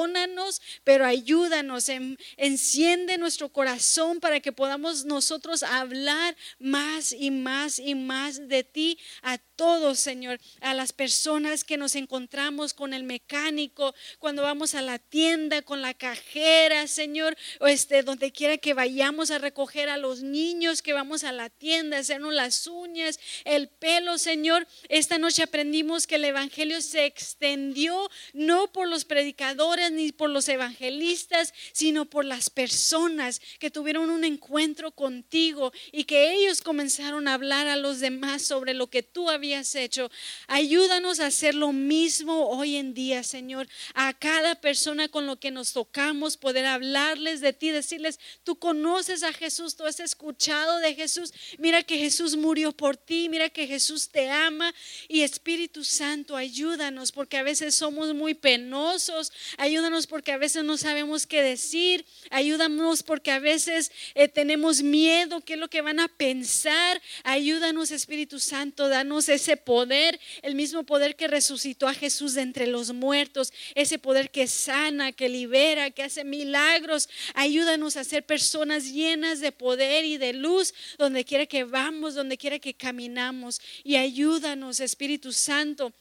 Perdónanos, 0.02 0.60
pero 0.82 1.06
ayúdanos, 1.06 1.88
enciende 2.36 3.18
nuestro 3.18 3.50
corazón 3.50 4.18
para 4.18 4.40
que 4.40 4.50
podamos 4.50 5.04
nosotros 5.04 5.62
hablar 5.62 6.36
más 6.58 7.12
y 7.12 7.30
más 7.30 7.78
y 7.78 7.94
más 7.94 8.48
de 8.48 8.64
ti 8.64 8.98
a 9.22 9.38
todos, 9.38 10.00
Señor, 10.00 10.40
a 10.60 10.74
las 10.74 10.92
personas 10.92 11.62
que 11.62 11.76
nos 11.76 11.94
encontramos 11.94 12.74
con 12.74 12.94
el 12.94 13.04
mecánico, 13.04 13.94
cuando 14.18 14.42
vamos 14.42 14.74
a 14.74 14.82
la 14.82 14.98
tienda, 14.98 15.62
con 15.62 15.82
la 15.82 15.94
cajera, 15.94 16.88
Señor, 16.88 17.36
o 17.60 17.68
este, 17.68 18.02
donde 18.02 18.32
quiera 18.32 18.58
que 18.58 18.74
vayamos 18.74 19.30
a 19.30 19.38
recoger 19.38 19.88
a 19.88 19.98
los 19.98 20.24
niños, 20.24 20.82
que 20.82 20.94
vamos 20.94 21.22
a 21.22 21.30
la 21.30 21.48
tienda, 21.48 21.98
hacernos 21.98 22.34
las 22.34 22.66
uñas, 22.66 23.20
el 23.44 23.68
pelo, 23.68 24.18
Señor. 24.18 24.66
Esta 24.88 25.18
noche 25.18 25.44
aprendimos 25.44 26.08
que 26.08 26.16
el 26.16 26.24
Evangelio 26.24 26.80
se 26.82 27.04
extendió 27.04 28.10
no 28.32 28.72
por 28.72 28.88
los 28.88 29.04
predicadores 29.04 29.91
ni 29.92 30.12
por 30.12 30.30
los 30.30 30.48
evangelistas, 30.48 31.54
sino 31.72 32.06
por 32.06 32.24
las 32.24 32.50
personas 32.50 33.40
que 33.58 33.70
tuvieron 33.70 34.10
un 34.10 34.24
encuentro 34.24 34.90
contigo 34.92 35.72
y 35.90 36.04
que 36.04 36.32
ellos 36.32 36.62
comenzaron 36.62 37.28
a 37.28 37.34
hablar 37.34 37.68
a 37.68 37.76
los 37.76 38.00
demás 38.00 38.42
sobre 38.42 38.74
lo 38.74 38.88
que 38.88 39.02
tú 39.02 39.30
habías 39.30 39.74
hecho. 39.74 40.10
Ayúdanos 40.46 41.20
a 41.20 41.26
hacer 41.26 41.54
lo 41.54 41.72
mismo 41.72 42.48
hoy 42.48 42.76
en 42.76 42.94
día, 42.94 43.22
Señor. 43.22 43.68
A 43.94 44.12
cada 44.14 44.54
persona 44.54 45.08
con 45.08 45.26
lo 45.26 45.38
que 45.38 45.50
nos 45.50 45.72
tocamos, 45.72 46.36
poder 46.36 46.66
hablarles 46.66 47.40
de 47.40 47.52
ti, 47.52 47.70
decirles, 47.70 48.18
tú 48.44 48.56
conoces 48.56 49.22
a 49.22 49.32
Jesús, 49.32 49.76
tú 49.76 49.84
has 49.84 50.00
escuchado 50.00 50.78
de 50.78 50.94
Jesús. 50.94 51.32
Mira 51.58 51.82
que 51.82 51.98
Jesús 51.98 52.36
murió 52.36 52.72
por 52.72 52.96
ti, 52.96 53.28
mira 53.28 53.50
que 53.50 53.66
Jesús 53.66 54.08
te 54.08 54.30
ama. 54.30 54.74
Y 55.08 55.22
Espíritu 55.22 55.84
Santo, 55.84 56.36
ayúdanos 56.36 57.12
porque 57.12 57.36
a 57.36 57.42
veces 57.42 57.74
somos 57.74 58.14
muy 58.14 58.34
penosos. 58.34 59.32
Ayúdanos 59.58 59.81
porque 60.08 60.32
a 60.32 60.38
veces 60.38 60.64
no 60.64 60.76
sabemos 60.76 61.26
qué 61.26 61.42
decir. 61.42 62.04
Ayúdanos 62.30 63.02
porque 63.02 63.30
a 63.30 63.38
veces 63.38 63.90
eh, 64.14 64.28
tenemos 64.28 64.82
miedo, 64.82 65.40
qué 65.40 65.54
es 65.54 65.58
lo 65.58 65.68
que 65.68 65.82
van 65.82 65.98
a 65.98 66.08
pensar. 66.08 67.02
Ayúdanos, 67.24 67.90
Espíritu 67.90 68.38
Santo, 68.38 68.88
danos 68.88 69.28
ese 69.28 69.56
poder, 69.56 70.20
el 70.42 70.54
mismo 70.54 70.84
poder 70.84 71.16
que 71.16 71.26
resucitó 71.26 71.88
a 71.88 71.94
Jesús 71.94 72.34
de 72.34 72.42
entre 72.42 72.66
los 72.66 72.92
muertos, 72.92 73.52
ese 73.74 73.98
poder 73.98 74.30
que 74.30 74.46
sana, 74.46 75.12
que 75.12 75.28
libera, 75.28 75.90
que 75.90 76.04
hace 76.04 76.24
milagros. 76.24 77.08
Ayúdanos 77.34 77.96
a 77.96 78.04
ser 78.04 78.24
personas 78.24 78.92
llenas 78.92 79.40
de 79.40 79.50
poder 79.50 80.04
y 80.04 80.16
de 80.16 80.32
luz 80.32 80.74
donde 80.96 81.24
quiera 81.24 81.46
que 81.46 81.64
vamos, 81.64 82.14
donde 82.14 82.38
quiera 82.38 82.58
que 82.58 82.74
caminamos. 82.74 83.60
Y 83.82 83.96
ayúdanos, 83.96 84.80
Espíritu 84.80 85.32
Santo 85.32 85.92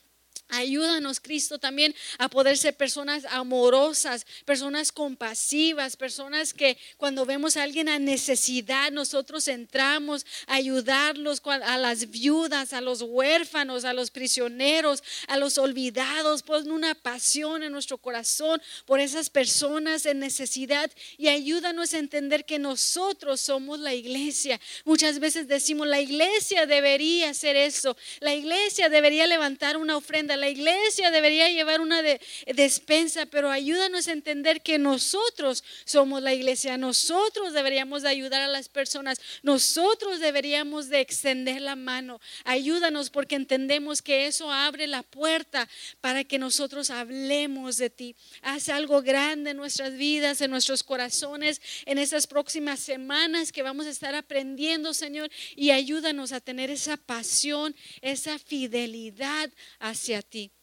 Ayúdanos, 0.51 1.21
Cristo, 1.21 1.59
también 1.59 1.95
a 2.17 2.27
poder 2.27 2.57
ser 2.57 2.75
personas 2.75 3.23
amorosas, 3.29 4.25
personas 4.43 4.91
compasivas, 4.91 5.95
personas 5.95 6.53
que 6.53 6.77
cuando 6.97 7.25
vemos 7.25 7.55
a 7.55 7.63
alguien 7.63 7.87
a 7.87 7.99
necesidad, 7.99 8.91
nosotros 8.91 9.47
entramos 9.47 10.25
a 10.47 10.55
ayudarlos 10.55 11.41
a 11.45 11.77
las 11.77 12.11
viudas, 12.11 12.73
a 12.73 12.81
los 12.81 13.01
huérfanos, 13.01 13.85
a 13.85 13.93
los 13.93 14.11
prisioneros, 14.11 15.03
a 15.27 15.37
los 15.37 15.57
olvidados. 15.57 16.43
Pon 16.43 16.69
una 16.69 16.95
pasión 16.95 17.63
en 17.63 17.71
nuestro 17.71 17.97
corazón 17.97 18.61
por 18.85 18.99
esas 18.99 19.29
personas 19.29 20.05
en 20.05 20.19
necesidad 20.19 20.91
y 21.17 21.29
ayúdanos 21.29 21.93
a 21.93 21.99
entender 21.99 22.43
que 22.43 22.59
nosotros 22.59 23.39
somos 23.39 23.79
la 23.79 23.93
iglesia. 23.93 24.59
Muchas 24.83 25.19
veces 25.19 25.47
decimos, 25.47 25.87
la 25.87 26.01
iglesia 26.01 26.65
debería 26.65 27.29
hacer 27.29 27.55
eso, 27.55 27.95
la 28.19 28.35
iglesia 28.35 28.89
debería 28.89 29.27
levantar 29.27 29.77
una 29.77 29.95
ofrenda 29.95 30.40
la 30.41 30.49
iglesia 30.49 31.11
debería 31.11 31.49
llevar 31.49 31.79
una 31.81 32.01
despensa, 32.47 33.27
pero 33.27 33.51
ayúdanos 33.51 34.07
a 34.07 34.11
entender 34.11 34.61
que 34.61 34.79
nosotros 34.79 35.63
somos 35.85 36.21
la 36.23 36.33
iglesia, 36.33 36.77
nosotros 36.77 37.53
deberíamos 37.53 38.01
de 38.01 38.09
ayudar 38.09 38.41
a 38.41 38.47
las 38.47 38.67
personas, 38.67 39.21
nosotros 39.43 40.19
deberíamos 40.19 40.89
de 40.89 40.99
extender 40.99 41.61
la 41.61 41.75
mano. 41.75 42.19
Ayúdanos 42.43 43.11
porque 43.11 43.35
entendemos 43.35 44.01
que 44.01 44.25
eso 44.25 44.51
abre 44.51 44.87
la 44.87 45.03
puerta 45.03 45.69
para 46.01 46.23
que 46.23 46.39
nosotros 46.39 46.89
hablemos 46.89 47.77
de 47.77 47.91
ti. 47.91 48.15
Haz 48.41 48.69
algo 48.69 49.03
grande 49.03 49.51
en 49.51 49.57
nuestras 49.57 49.95
vidas, 49.95 50.41
en 50.41 50.49
nuestros 50.49 50.81
corazones, 50.81 51.61
en 51.85 51.99
esas 51.99 52.25
próximas 52.25 52.79
semanas 52.79 53.51
que 53.51 53.61
vamos 53.61 53.85
a 53.85 53.91
estar 53.91 54.15
aprendiendo, 54.15 54.95
Señor, 54.95 55.29
y 55.55 55.69
ayúdanos 55.69 56.31
a 56.31 56.39
tener 56.39 56.71
esa 56.71 56.97
pasión, 56.97 57.75
esa 58.01 58.39
fidelidad 58.39 59.51
hacia 59.79 60.23
ti. 60.23 60.30
partie. 60.31 60.60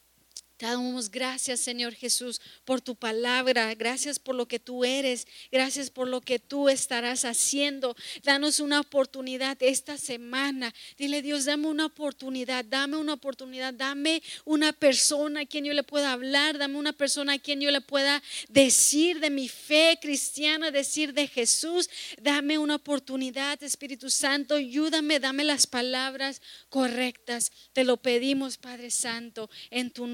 Te 0.58 0.66
damos 0.66 1.12
gracias, 1.12 1.60
Señor 1.60 1.94
Jesús, 1.94 2.40
por 2.64 2.80
tu 2.80 2.96
palabra. 2.96 3.72
Gracias 3.76 4.18
por 4.18 4.34
lo 4.34 4.48
que 4.48 4.58
tú 4.58 4.84
eres. 4.84 5.28
Gracias 5.52 5.88
por 5.88 6.08
lo 6.08 6.20
que 6.20 6.40
tú 6.40 6.68
estarás 6.68 7.24
haciendo. 7.24 7.94
Danos 8.24 8.58
una 8.58 8.80
oportunidad 8.80 9.56
esta 9.60 9.96
semana. 9.96 10.74
Dile, 10.96 11.22
Dios, 11.22 11.44
dame 11.44 11.68
una 11.68 11.86
oportunidad. 11.86 12.64
Dame 12.64 12.96
una 12.96 13.12
oportunidad. 13.12 13.72
Dame 13.72 14.20
una 14.44 14.72
persona 14.72 15.42
a 15.42 15.46
quien 15.46 15.64
yo 15.64 15.72
le 15.74 15.84
pueda 15.84 16.10
hablar. 16.10 16.58
Dame 16.58 16.76
una 16.76 16.92
persona 16.92 17.34
a 17.34 17.38
quien 17.38 17.60
yo 17.60 17.70
le 17.70 17.80
pueda 17.80 18.20
decir 18.48 19.20
de 19.20 19.30
mi 19.30 19.48
fe 19.48 19.96
cristiana, 20.02 20.72
decir 20.72 21.14
de 21.14 21.28
Jesús. 21.28 21.88
Dame 22.20 22.58
una 22.58 22.74
oportunidad, 22.74 23.62
Espíritu 23.62 24.10
Santo. 24.10 24.56
Ayúdame. 24.56 25.20
Dame 25.20 25.44
las 25.44 25.68
palabras 25.68 26.42
correctas. 26.68 27.52
Te 27.72 27.84
lo 27.84 27.96
pedimos, 27.98 28.56
Padre 28.56 28.90
Santo, 28.90 29.48
en 29.70 29.92
tu 29.92 30.08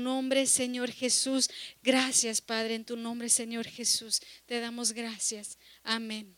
Señor 0.46 0.90
Jesús. 0.90 1.48
Gracias, 1.82 2.40
Padre, 2.40 2.74
en 2.74 2.84
tu 2.84 2.96
nombre, 2.96 3.28
Señor 3.28 3.66
Jesús. 3.66 4.20
Te 4.46 4.60
damos 4.60 4.92
gracias. 4.92 5.58
Amén. 5.82 6.36